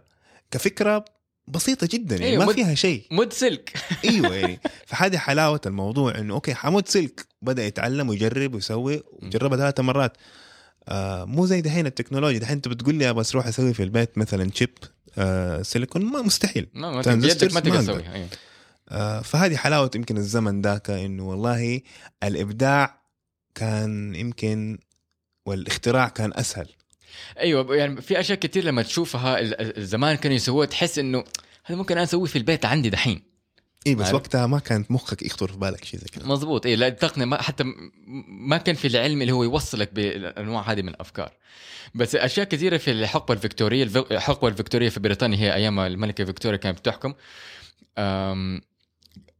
كفكرة 0.51 1.05
بسيطة 1.47 1.87
جدا 1.91 2.15
يعني 2.15 2.27
أيوة، 2.27 2.43
ما 2.45 2.49
مد- 2.49 2.55
فيها 2.55 2.75
شيء. 2.75 3.05
مد 3.11 3.33
سلك. 3.33 3.73
إيوه 4.09 4.35
يعني 4.35 4.59
فهذه 4.85 5.17
حلاوة 5.17 5.61
الموضوع 5.65 6.17
إنه 6.17 6.33
okay 6.33 6.53
حمد 6.55 6.87
سلك 6.87 7.25
بدأ 7.41 7.65
يتعلم 7.65 8.09
ويجرب 8.09 8.55
ويسوي 8.55 9.03
وجربها 9.11 9.57
ثلاث 9.57 9.79
مرات. 9.79 10.17
آه 10.87 11.25
مو 11.25 11.45
زي 11.45 11.61
دحين 11.61 11.85
التكنولوجيا. 11.85 12.39
دحين 12.39 12.55
انت 12.55 12.67
بتقول 12.67 12.95
لي 12.95 13.13
بس 13.13 13.35
روح 13.35 13.47
أسوي 13.47 13.73
في 13.73 13.83
البيت 13.83 14.17
مثلا 14.17 14.51
chip 14.53 14.69
آه 15.17 15.61
سيليكون 15.61 16.05
ما 16.05 16.21
مستحيل. 16.21 16.67
ما 16.73 16.91
ما 16.91 17.15
بيدك 17.15 17.53
ما 17.53 17.59
تقدر. 17.59 17.81
تسويها. 17.81 18.27
آه 18.89 19.21
فهذه 19.21 19.55
حلاوة 19.55 19.91
يمكن 19.95 20.17
الزمن 20.17 20.61
ذاك 20.61 20.89
إنه 20.89 21.29
والله 21.29 21.81
الإبداع 22.23 23.01
كان 23.55 24.15
يمكن 24.15 24.77
والاختراع 25.45 26.07
كان 26.07 26.31
أسهل. 26.33 26.67
أيوه 27.39 27.75
يعني 27.75 28.01
في 28.01 28.19
أشياء 28.19 28.39
كثير 28.39 28.63
لما 28.63 28.81
تشوفها 28.81 29.37
زمان 29.81 30.15
كانوا 30.15 30.35
يسووها 30.35 30.65
تحس 30.65 30.99
إنه 30.99 31.23
هذا 31.65 31.77
ممكن 31.77 31.95
أنا 31.95 32.03
أسويه 32.03 32.29
في 32.29 32.37
البيت 32.37 32.65
عندي 32.65 32.89
دحين. 32.89 33.32
اي 33.87 33.95
بس 33.95 34.05
عارف. 34.05 34.15
وقتها 34.15 34.47
ما 34.47 34.59
كانت 34.59 34.91
مخك 34.91 35.21
يخطر 35.23 35.47
في 35.51 35.57
بالك 35.57 35.83
شيء 35.85 35.99
زي 35.99 36.05
كذا. 36.07 36.25
مزبوط 36.27 36.65
اي 36.65 36.75
لا 36.75 36.87
التقنيه 36.87 37.25
ما 37.25 37.41
حتى 37.41 37.63
ما 38.27 38.57
كان 38.57 38.75
في 38.75 38.87
العلم 38.87 39.21
اللي 39.21 39.31
هو 39.31 39.43
يوصلك 39.43 39.93
بالأنواع 39.93 40.71
هذه 40.71 40.81
من 40.81 40.89
الأفكار. 40.89 41.31
بس 41.95 42.15
أشياء 42.15 42.45
كثيرة 42.47 42.77
في 42.77 42.91
الحقبة 42.91 43.33
الفكتوريه 43.33 43.83
الف- 43.83 44.11
الحقبة 44.11 44.47
الفكتوريه 44.47 44.89
في 44.89 44.99
بريطانيا 44.99 45.37
هي 45.37 45.53
أيام 45.53 45.79
الملكة 45.79 46.25
فيكتوريا 46.25 46.57
كانت 46.57 46.79
بتحكم. 46.79 47.13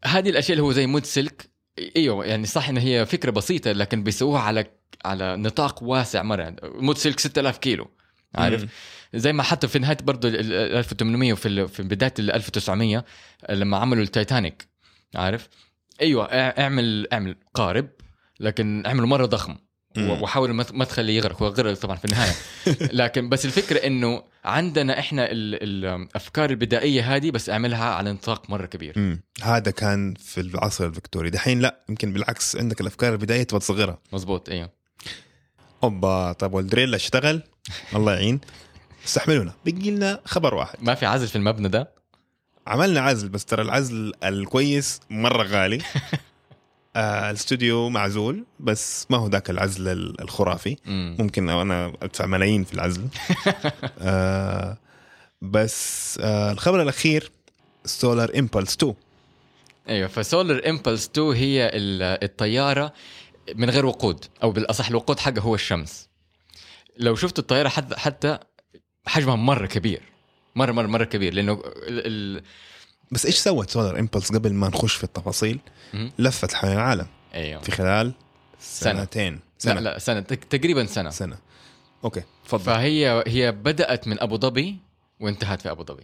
هذه 0.06 0.30
الأشياء 0.30 0.52
اللي 0.58 0.64
هو 0.64 0.72
زي 0.72 0.88
مد 0.88 1.06
سلك 1.06 1.50
أيوه 1.98 2.26
يعني 2.26 2.46
صح 2.46 2.70
إن 2.70 2.78
هي 2.78 3.06
فكرة 3.06 3.32
بسيطة 3.32 3.72
لكن 3.72 4.04
بيسووها 4.04 4.42
على 4.42 4.66
على 5.06 5.38
نطاق 5.38 5.84
واسع 5.84 6.24
مرة. 6.24 6.56
مد 6.64 6.98
سلك 6.98 7.20
6000 7.20 7.58
كيلو 7.58 7.88
عارف؟ 8.36 8.62
مم. 8.62 8.70
زي 9.16 9.34
ما 9.34 9.44
حتى 9.44 9.68
في 9.68 9.80
نهاية 9.80 9.98
برضه 10.04 10.28
ال- 10.30 10.36
ال 10.54 10.54
1800 10.78 11.34
وفي 11.34 11.68
في 11.68 11.84
بداية 11.84 12.14
ال 12.20 12.32
1900 12.32 13.06
لما 13.50 13.78
عملوا 13.78 14.04
التايتانيك 14.04 14.68
عارف؟ 15.16 15.50
أيوه 16.02 16.26
اع- 16.26 16.64
اعمل 16.64 17.08
اعمل 17.14 17.36
قارب 17.54 17.90
لكن 18.40 18.86
اعمله 18.86 19.08
مرة 19.08 19.26
ضخم. 19.26 19.56
وحاول 19.98 20.52
ما 20.54 20.86
تخليه 20.86 21.18
يغرق. 21.18 21.42
هو 21.44 21.48
غرق 21.48 21.74
طبعا 21.74 21.96
في 21.96 22.06
النهاية. 22.06 22.32
لكن 23.02 23.30
بس 23.30 23.46
الفكرة 23.46 23.78
إنه 23.78 24.24
عندنا 24.46 25.00
إحنا 25.00 25.32
ال- 25.32 25.64
الأفكار 25.86 26.50
البدائية 26.50 27.16
هذه 27.16 27.32
بس 27.32 27.50
أعملها 27.50 27.84
على 27.86 28.12
نطاق 28.14 28.50
مرة 28.50 28.66
كبير. 28.66 28.94
مم. 28.96 29.24
هذا 29.44 29.72
كان 29.72 30.14
في 30.14 30.42
العصر 30.42 30.86
الفكتوري 30.86 31.30
دحين 31.30 31.60
لا 31.60 31.84
يمكن 31.90 32.14
بالعكس 32.14 32.56
عندك 32.56 32.82
الأفكار 32.82 33.14
البدايه 33.14 33.44
تبغى 33.44 33.60
تصغرها. 33.60 34.00
مزبوط 34.14 34.50
أيوه. 34.50 34.70
أوبا 35.84 36.32
طب 36.32 36.54
وال 36.54 36.66
drill 36.66 36.96
اشتغل؟ 36.96 37.44
الله 37.96 38.14
يعين. 38.14 38.40
استحملونا. 39.06 39.54
بقي 39.66 39.92
لنا 39.92 40.20
خبر 40.26 40.56
واحد. 40.56 40.78
ما 40.82 40.96
في 40.96 41.06
عزل 41.06 41.28
في 41.28 41.36
المبنى 41.36 41.68
ده؟ 41.68 41.90
عملنا 42.68 43.02
عزل 43.02 43.30
بس 43.30 43.46
ترى 43.46 43.62
العزل 43.62 44.12
الكويس 44.24 45.00
مرة 45.10 45.44
غالي. 45.44 45.82
آه 46.96 47.30
الاستوديو 47.30 47.90
معزول 47.90 48.46
بس 48.60 49.06
ما 49.10 49.18
هو 49.18 49.28
ذاك 49.28 49.50
العزل 49.50 49.88
ال- 49.88 50.22
الخرافي. 50.22 50.78
مم. 50.86 51.16
ممكن 51.20 51.50
أنا 51.50 51.94
أدفع 52.02 52.26
ملايين 52.26 52.64
في 52.64 52.74
العزل. 52.74 53.08
آه 54.02 54.78
بس 55.42 56.18
آه 56.22 56.52
الخبر 56.52 56.82
الأخير 56.82 57.32
سولار 57.86 58.32
امبلس 58.40 58.74
2 58.76 58.94
أيوه 59.90 60.08
ف 60.08 60.17
Solar 60.17 60.62
Impulse 60.70 61.08
2 61.10 61.28
هي 61.32 61.66
ال- 61.74 62.24
الطيارة 62.24 62.94
من 63.56 63.70
غير 63.70 63.86
وقود 63.86 64.26
أو 64.44 64.52
بالأصح 64.52 64.88
الوقود 64.90 65.20
حقها 65.20 65.42
هو 65.42 65.56
الشمس. 65.56 66.10
لو 66.98 67.16
شفت 67.16 67.40
الطيارة 67.40 67.70
حتى 67.70 67.96
حتى 67.96 68.40
حجمها 69.06 69.36
مرة 69.36 69.66
كبير. 69.66 70.02
مره 70.56 70.72
مره 70.72 70.88
مرة 70.88 71.04
كبير 71.04 71.34
لأنه 71.34 71.54
ال... 71.54 72.38
ال... 72.38 72.44
بس 73.12 73.26
إيش 73.26 73.36
سوت 73.36 73.70
Solar 73.70 74.00
Impulse 74.00 74.32
قبل 74.32 74.54
ما 74.54 74.68
نخش 74.68 74.94
في 74.96 75.04
التفاصيل. 75.04 75.60
لفت 76.20 76.54
حول 76.54 76.72
العالم. 76.72 77.08
أيوه. 77.34 77.62
في 77.62 77.72
خلال 77.72 78.14
سنة. 78.60 79.00
سنتين. 79.00 79.40
لا 79.66 79.80
لا 79.80 80.00
سنة. 80.00 80.20
تق- 80.20 80.48
تقريبا 80.50 80.86
سنة. 80.86 81.10
سنة. 81.10 81.38
okay 82.04 82.24
تفضل. 82.46 82.64
فهي 82.64 83.24
هي 83.28 83.52
بدأت 83.52 84.08
من 84.08 84.20
أبو 84.22 84.38
ظبي 84.38 84.78
وانتهت 85.20 85.62
في 85.62 85.72
أبو 85.72 85.84
ظبي. 85.84 86.04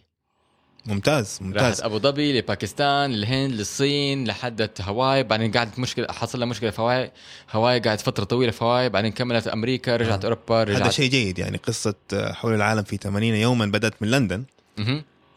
ممتاز 0.86 1.28
راحت 1.34 1.42
ممتاز 1.42 1.82
أبو 1.82 2.00
ظبي 2.00 2.40
لباكستان 2.40 3.12
للهند 3.12 3.52
للصين 3.52 4.28
لحدت 4.28 4.82
هاواي 4.82 5.24
بعدين 5.24 5.52
قعدت 5.52 5.80
مشكلة 5.80 6.08
حصل 6.10 6.40
لها 6.40 6.48
مشكلة 6.48 6.70
في 6.70 6.82
هاواي 6.82 7.12
هاواي 7.52 7.80
قعدت 7.80 8.02
فترة 8.02 8.24
طويلة 8.24 8.52
في 8.52 8.64
هاواي 8.64 8.90
بعدين 8.90 9.12
كملت 9.12 9.48
أمريكا 9.48 9.96
رجعت 9.96 10.26
آه. 10.26 10.28
أوروبا 10.28 10.64
رجعت 10.64 10.82
هذا 10.82 10.90
شيء 10.92 11.10
جيد 11.10 11.40
يعني 11.40 11.58
قصة 11.58 11.96
حول 12.14 12.54
العالم 12.54 12.84
في 12.84 12.98
80 12.98 13.24
يوما 13.36 13.66
بدأت 13.66 13.94
من 14.02 14.12
لندن. 14.12 14.44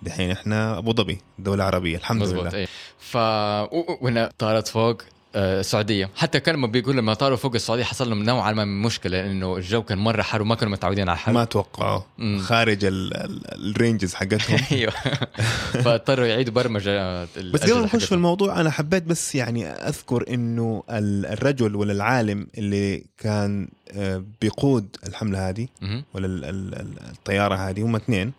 دحين 0.03 0.31
إحنا 0.31 0.79
أبو 0.79 0.93
ظبي 0.93 1.19
دولة 1.39 1.65
عربية 1.65 1.97
الحمد 1.97 2.23
مزبوط 2.23 2.43
لله. 2.43 2.55
إيه. 2.55 2.67
ف 2.99 3.17
و- 3.17 3.99
وهنا 4.01 4.31
طارت 4.39 4.69
فوق. 4.69 5.03
آه، 5.03 5.22
السعودية. 5.37 6.11
حتى 6.17 6.41
كان 6.41 6.55
لما 6.55 6.67
بيقول 6.67 6.97
لما 6.97 7.15
طاروا 7.15 7.37
فوق 7.37 7.55
السعودية 7.55 7.85
حصل 7.85 8.09
لهم 8.11 8.23
نوعا 8.23 8.53
ما 8.53 8.65
من 8.65 8.83
مشكلة 8.83 9.23
لأنه 9.23 9.57
الجو 9.57 9.83
كان 9.83 9.99
مرة 9.99 10.23
حر 10.23 10.43
وما 10.43 10.55
كانوا 10.55 10.73
متعودين 10.73 11.09
على 11.09 11.17
الحر. 11.17 11.33
ما 11.33 11.45
توقعوا. 11.45 12.01
خارج 12.41 12.85
ال- 12.85 13.17
ال- 13.17 13.69
ال 13.71 13.77
ranges 13.77 14.15
حقتهم. 14.15 14.59
أيوه. 14.73 14.93
فاضطروا 15.85 16.27
يعيدوا 16.27 16.53
برمجة 16.55 17.25
بس 17.25 17.63
قبل 17.63 17.75
ما 17.75 17.81
نخش 17.85 18.05
في 18.05 18.13
الموضوع 18.15 18.61
أنا 18.61 18.71
حبيت 18.71 19.03
بس 19.03 19.35
يعني 19.35 19.67
أذكر 19.67 20.25
إنه 20.35 20.83
ال- 20.91 21.27
الرجل 21.27 21.77
ولا 21.77 21.93
العالم 21.93 22.47
اللي 22.59 23.05
كان 23.19 23.69
آه، 23.93 24.23
بيقود 24.41 24.97
الحملة 25.07 25.49
هذه 25.49 25.69
ولا 26.15 26.27
ال- 26.27 26.45
ال- 26.45 26.75
ال- 26.75 26.99
الطيارة 27.11 27.55
هذه 27.55 27.83
هم 27.83 27.97
اثنين. 27.97 28.33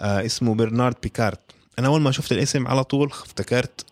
آه، 0.00 0.26
اسمه 0.26 0.54
برنارد 0.54 0.94
بيكارت. 1.02 1.40
أنا 1.78 1.86
أول 1.88 2.00
ما 2.00 2.10
شفت 2.10 2.32
الاسم 2.32 2.66
على 2.66 2.84
طول 2.84 3.06
افتكرت 3.08 3.84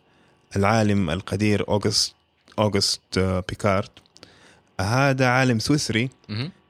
العالم 0.56 1.10
القدير 1.10 1.68
أوغست. 1.68 2.14
أوغست 2.58 3.00
آه، 3.18 3.44
بيكارت 3.48 3.90
هذا 4.80 5.26
عالم 5.26 5.58
سويسري. 5.58 6.10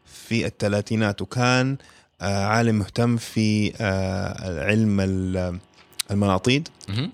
في 0.06 0.46
الثلاثينات 0.46 1.22
وكان 1.22 1.76
آه، 2.20 2.44
عالم 2.46 2.74
مهتم 2.74 3.16
في 3.16 3.72
آه، 3.80 4.64
علم 4.64 5.00
ال- 5.00 5.58
المناطيد. 6.10 6.68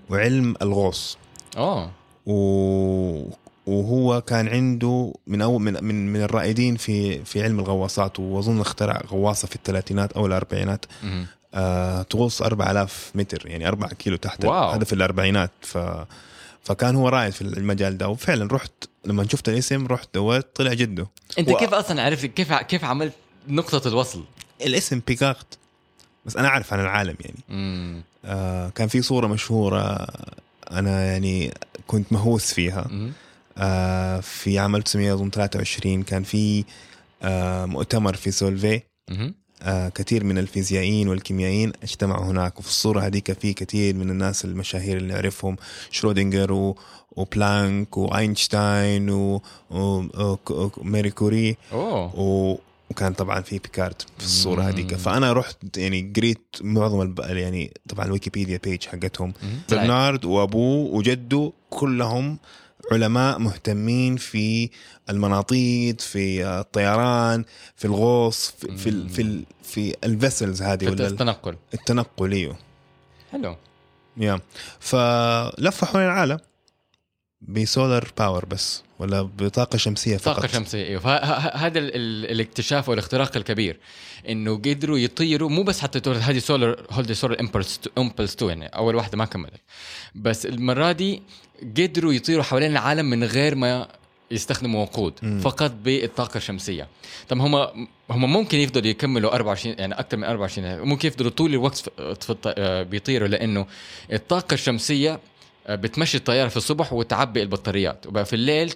وعلم 0.09 0.55
الغوص. 0.61 1.17
اوه 1.57 1.91
و- 2.25 3.29
وهو 3.67 4.21
كان 4.21 4.47
عنده 4.47 5.13
من 5.27 5.41
أول 5.41 5.61
من 5.61 5.83
من 5.83 6.13
من 6.13 6.21
الرائدين 6.21 6.75
في 6.75 7.25
في 7.25 7.43
علم 7.43 7.59
الغواصات. 7.59 8.19
وأظن 8.19 8.61
اخترع 8.61 9.01
غواصة 9.07 9.47
في 9.47 9.55
الثلاثينات 9.55 10.11
أو 10.13 10.25
الأربعينات. 10.25 10.85
آه 11.53 12.01
تغوص 12.01 12.41
4000 12.41 13.11
متر 13.15 13.47
يعني 13.47 13.67
4 13.67 13.89
كيلو 13.93 14.15
تحت 14.17 14.45
واو. 14.45 14.69
هذا 14.69 14.83
في 14.83 14.93
الأربعينات. 14.93 15.51
ف 15.61 15.77
فكان 16.63 16.95
هو 16.95 17.09
رائد 17.09 17.33
في 17.33 17.41
المجال 17.41 17.97
ده. 17.97 18.09
وفعلا 18.09 18.53
رحت 18.53 18.71
لما 19.05 19.27
شفت 19.27 19.49
الاسم 19.49 19.87
رحت 19.87 20.09
دورت 20.13 20.55
طلع 20.55 20.73
جده. 20.73 21.07
أنت 21.39 21.49
و- 21.49 21.57
كيف 21.57 21.73
أصلا 21.73 22.03
عرفت 22.03 22.25
كيف 22.25 22.53
كيف 22.53 22.83
عملت 22.83 23.13
نقطة 23.47 23.87
الوصل؟ 23.87 24.23
الاسم 24.65 25.01
بيكارد. 25.07 25.57
بس 26.25 26.37
أنا 26.37 26.47
أعرف 26.47 26.73
عن 26.73 26.79
العالم 26.79 27.15
يعني. 27.19 27.39
مم. 27.49 28.01
آه 28.25 28.69
كان 28.69 28.87
في 28.87 29.01
صورة 29.01 29.27
مشهورة 29.27 30.07
أنا 30.71 31.05
يعني 31.05 31.53
كنت 31.87 32.13
مهووس 32.13 32.53
فيها. 32.53 32.87
آه 33.57 34.19
في 34.19 34.59
عام 34.59 34.75
1923 34.75 36.03
كان 36.03 36.23
في 36.23 36.63
آه 37.23 37.65
مؤتمر 37.65 38.13
في 38.13 38.31
سولفاي. 38.31 38.81
مهم. 39.09 39.35
كثير 39.95 40.23
من 40.23 40.37
الفيزيائيين 40.37 41.07
والكيميائيين 41.07 41.71
اجتمعوا 41.83 42.25
هناك 42.25 42.59
وفي 42.59 42.67
الصورة 42.67 42.99
هذيك 42.99 43.31
في 43.33 43.53
كثير 43.53 43.95
من 43.95 44.09
الناس 44.09 44.45
المشاهير 44.45 44.97
اللي 44.97 45.13
نعرفهم 45.13 45.55
شرودنجر 45.91 46.53
و... 46.53 46.77
وبلانك 47.11 47.97
وأينشتاين 47.97 49.09
و... 49.09 49.41
و... 49.71 50.03
وماري 50.77 51.11
كوري 51.11 51.57
و... 51.73 52.55
وكان 52.89 53.13
طبعا 53.13 53.41
في 53.41 53.59
بيكارد 53.59 54.01
في 54.17 54.25
الصورة 54.25 54.61
مم. 54.61 54.67
هذيك 54.67 54.95
فأنا 54.95 55.33
رحت 55.33 55.77
يعني 55.77 56.13
قريت 56.15 56.47
معظم 56.61 57.01
الب... 57.01 57.19
يعني 57.19 57.73
طبعا 57.89 58.05
ال 58.05 58.10
Wikipedia 58.10 58.59
page 58.63 58.85
حقتهم. 58.85 59.33
برنارد 59.69 60.25
وأبوه 60.25 60.95
وجده 60.95 61.51
كلهم 61.69 62.37
علماء 62.91 63.39
مهتمين 63.39 64.17
في 64.17 64.69
المناطيد 65.09 66.01
في 66.01 66.45
الطيران 66.45 67.45
في 67.75 67.85
الغوص 67.85 68.51
في 68.51 68.77
في 68.77 68.89
ال- 68.89 69.09
في, 69.09 69.21
ال- 69.21 69.43
في 69.63 69.95
ال 70.03 70.10
vessels 70.10 70.61
هذه 70.61 70.89
ولا 70.89 71.07
التنقل. 71.07 71.55
التنقل 71.73 72.31
إيوه. 72.31 72.57
حلو. 73.31 73.55
يا. 74.17 74.39
فلفوا 74.79 75.87
حول 75.87 76.01
العالم 76.01 76.39
ب 77.41 77.53
solar 77.53 78.11
power 78.17 78.45
بس 78.45 78.83
ولا 78.99 79.21
بطاقة 79.21 79.77
شمسية 79.77 80.17
فقط. 80.17 80.35
طاقة 80.35 80.47
شمسية 80.47 80.85
أيوه. 80.87 80.99
فهذا 81.01 81.79
ال- 81.79 81.95
ال- 81.95 82.31
الاكتشاف 82.31 82.89
والاختراق 82.89 83.37
الكبير 83.37 83.77
إنه 84.29 84.55
قدروا 84.55 84.97
يطيروا 84.97 85.49
مو 85.49 85.63
بس 85.63 85.79
حتى 85.79 86.09
هذه 86.09 86.39
سولار 86.39 86.85
هولد 86.91 87.11
Solar 87.11 87.39
Impulse 87.39 87.79
2 88.35 88.49
يعني 88.49 88.65
أول 88.65 88.95
واحدة 88.95 89.17
ما 89.17 89.25
كملت 89.25 89.61
بس 90.15 90.45
المرة 90.45 90.91
دي 90.91 91.21
قدروا 91.77 92.13
يطيروا 92.13 92.43
حوالين 92.43 92.71
العالم 92.71 93.05
من 93.05 93.23
غير 93.23 93.55
ما 93.55 93.87
يستخدموا 94.31 94.81
وقود 94.81 95.13
مم. 95.21 95.39
فقط 95.39 95.71
بالطاقة 95.83 96.37
الشمسية. 96.37 96.87
طب 97.29 97.39
هم 97.39 97.55
هم 98.09 98.33
ممكن 98.33 98.57
يفضلوا 98.57 98.87
يكملوا 98.87 99.35
24 99.35 99.75
يعني 99.79 99.93
أكثر 99.99 100.17
من 100.17 100.23
24 100.23 100.79
ممكن 100.81 101.07
يفضلوا 101.07 101.31
طول 101.31 101.51
الوقت 101.51 101.75
في 101.77 102.35
آه، 102.45 102.83
بيطيروا 102.83 103.27
لأنه 103.27 103.65
الطاقة 104.13 104.53
الشمسية 104.53 105.11
آه، 105.13 105.19
بتمشي 105.75 106.17
الطيارة 106.17 106.47
في 106.49 106.57
الصبح 106.57 106.93
وتعبي 106.93 107.41
البطاريات. 107.41 108.07
وبقى 108.07 108.25
في 108.25 108.33
الليل 108.35 108.73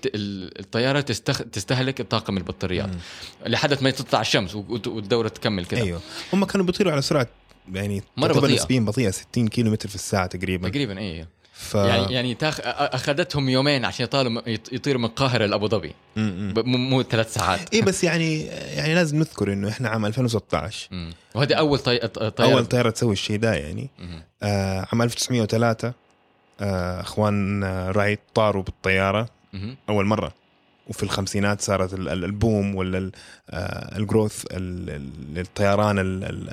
الطيارة 0.59 1.01
تستخ... 1.01 1.41
تستهلك 1.51 2.01
الطاقة 2.01 2.31
من 2.31 2.37
البطاريات. 2.37 2.87
مم. 2.89 2.99
لحد 3.45 3.83
ما 3.83 3.89
تطلع 3.89 4.21
الشمس 4.21 4.55
والدورة 4.55 5.27
تكمل 5.27 5.65
كده. 5.65 5.81
أيوه. 5.81 6.01
هم 6.33 6.45
كانوا 6.45 6.65
بيطيروا 6.65 6.91
على 6.91 7.01
سرعة 7.01 7.27
يعني 7.73 8.03
مرة 8.17 8.33
بطيئة. 8.33 8.55
نسبيا 8.55 8.79
بطيئة 8.79 9.11
60 9.11 9.47
كيلو 9.47 9.71
متر 9.71 9.89
في 9.89 9.95
الساعة 9.95 10.25
تقريبا. 10.27 10.69
تقريبا 10.69 10.99
إيه. 10.99 11.27
ف 11.53 11.75
يعني 11.75 12.13
يعني 12.13 12.33
تاخ... 12.35 12.59
أخذتهم 12.63 13.49
يومين 13.49 13.85
عشان 13.85 14.03
يطالوا 14.03 14.41
يط- 14.41 14.73
يطيروا 14.73 14.99
من 15.01 15.05
القاهرة 15.05 15.45
لأبو 15.45 15.67
ظبي. 15.67 15.93
م- 16.15 16.21
م. 16.49 16.53
ب- 16.53 16.65
مو 16.65 17.03
ثلاث 17.03 17.33
ساعات. 17.33 17.73
إيه 17.73 17.81
بس 17.81 18.03
يعني 18.03 18.41
يعني 18.45 18.95
لازم 18.95 19.17
نذكر 19.19 19.53
إنه 19.53 19.69
إحنا 19.69 19.89
عام 19.89 20.05
2016 20.05 20.87
مم. 20.91 21.13
وهذه 21.35 21.53
أول 21.53 21.79
طي... 21.79 21.97
طيارة. 21.97 22.33
أول 22.53 22.65
طيارة 22.65 22.89
تسوي 22.89 23.13
الشيء 23.13 23.37
ده 23.39 23.53
يعني. 23.53 23.89
مم. 23.99 24.23
آه 24.43 24.87
عام 24.91 25.01
1903 25.01 25.87
آه 25.87 25.93
أخوان 26.61 27.63
آه، 27.63 27.91
رايت 27.91 28.19
طاروا 28.35 28.63
بالطيارة. 28.63 29.29
أول 29.89 30.05
مرة 30.05 30.33
وفي 30.87 31.03
الخمسينات 31.03 31.61
صارت 31.61 31.93
ال- 31.93 32.09
ال- 32.09 32.23
البوم 32.25 32.75
ولا 32.75 33.11
آه، 33.49 33.97
الجروث 33.97 34.45
ال- 34.51 34.89
ال- 34.89 35.39
الطيران 35.39 35.99
ال- 35.99 36.23
ال- 36.23 36.49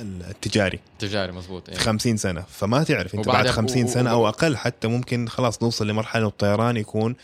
ال- 0.00 0.22
التجاري 0.30 0.78
تجاري 0.98 1.32
مزبوط 1.32 1.66
في 1.66 1.72
إيه. 1.72 1.78
50 1.78 2.16
سنة 2.16 2.40
فما 2.48 2.84
تعرف 2.84 3.14
أنت 3.14 3.28
بعد 3.28 3.48
50 3.48 3.84
و- 3.84 3.88
سنة 3.88 4.10
أو 4.10 4.28
أقل 4.28 4.56
حتى 4.56 4.88
ممكن 4.88 5.28
خلاص 5.28 5.62
نوصل 5.62 5.86
لمرحلة 5.88 6.26
الطيران 6.26 6.76
يكون 6.76 7.16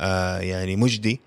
آه 0.00 0.38
يعني 0.38 0.76
مجدي 0.76 1.20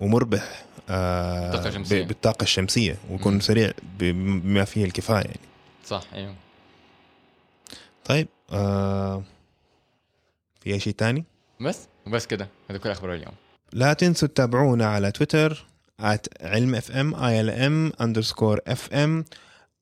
ومربح 0.00 0.64
آه 0.88 1.50
بالطاقة 1.50 1.68
الشمسية. 1.68 2.02
ب- 2.04 2.08
بالطاقة 2.08 2.42
الشمسية 2.42 2.96
ويكون. 3.10 3.40
سريع 3.40 3.70
بما 3.98 4.64
فيه 4.64 4.84
الكفاية 4.84 5.24
يعني 5.24 5.40
صح 5.86 6.02
أيوه 6.14 6.34
طيب 8.04 8.28
آه 8.52 9.22
في 10.66 10.74
أي 10.74 10.80
شيء 10.80 10.92
تاني؟ 10.92 11.24
بس 11.60 11.78
وبس 12.06 12.26
كده. 12.26 12.48
هذا 12.70 12.78
كل 12.78 12.88
أخبار 12.88 13.14
اليوم. 13.14 13.32
لا 13.72 13.92
تنسوا 13.92 14.28
تتابعونا 14.28 14.86
على 14.86 15.12
تويتر 15.12 15.66
at 16.02 16.42
علم 16.42 16.74
اف 16.74 16.90
ام 16.90 17.14
اي 17.14 17.40
ال 17.40 17.50
ام 17.50 17.92
underscore 18.00 18.60
اف 18.66 18.92
ام 18.92 19.24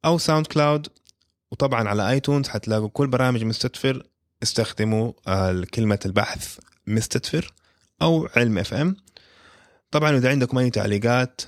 أو 0.04 0.18
ساوند 0.18 0.46
كلاود 0.46 0.88
وطبعا 1.52 1.88
على 1.88 2.10
ايتونز 2.10 2.48
حتلاقوا 2.48 2.88
كل 2.88 3.06
برامج 3.06 3.44
مستدفر. 3.44 4.02
استخدموا 4.42 5.12
آه، 5.28 5.64
كلمة 5.74 5.98
البحث 6.06 6.58
مستدفر 6.86 7.52
أو 8.02 8.28
علم 8.36 8.58
FM 8.58 8.96
طبعا 9.90 10.16
إذا 10.16 10.30
عندكم 10.30 10.58
أي 10.58 10.70
تعليقات 10.70 11.40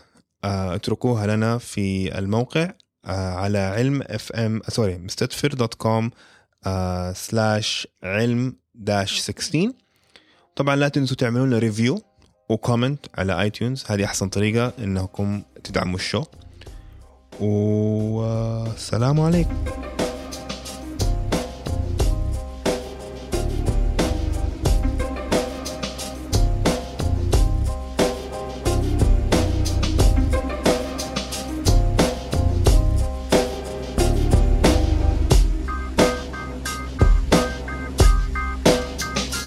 آه، 0.44 0.74
اتركوها 0.74 1.26
لنا 1.26 1.58
في 1.58 2.18
الموقع 2.18 2.72
آه، 3.04 3.34
على 3.34 3.58
علم 3.58 4.02
FM 4.02 4.60
sorry 4.68 4.98
مستدفر 4.98 5.54
dot 5.54 5.74
com 5.74 6.10
slash 7.14 7.88
علم 8.02 8.56
16 8.84 9.72
طبعا 10.56 10.76
لا 10.76 10.88
تنسوا 10.88 11.16
تعملوا 11.16 11.46
لنا 11.46 11.58
review 11.58 12.02
و 12.48 12.55
comment 12.55 13.06
على 13.14 13.42
ايتونز 13.42 13.84
هذه 13.86 14.04
أحسن 14.04 14.28
طريقة 14.28 14.72
إنكم 14.78 15.42
تدعموا 15.64 15.94
ال 15.94 15.99
show. 15.99 16.24
والسلام 17.40 19.20
عليكم. 19.20 19.64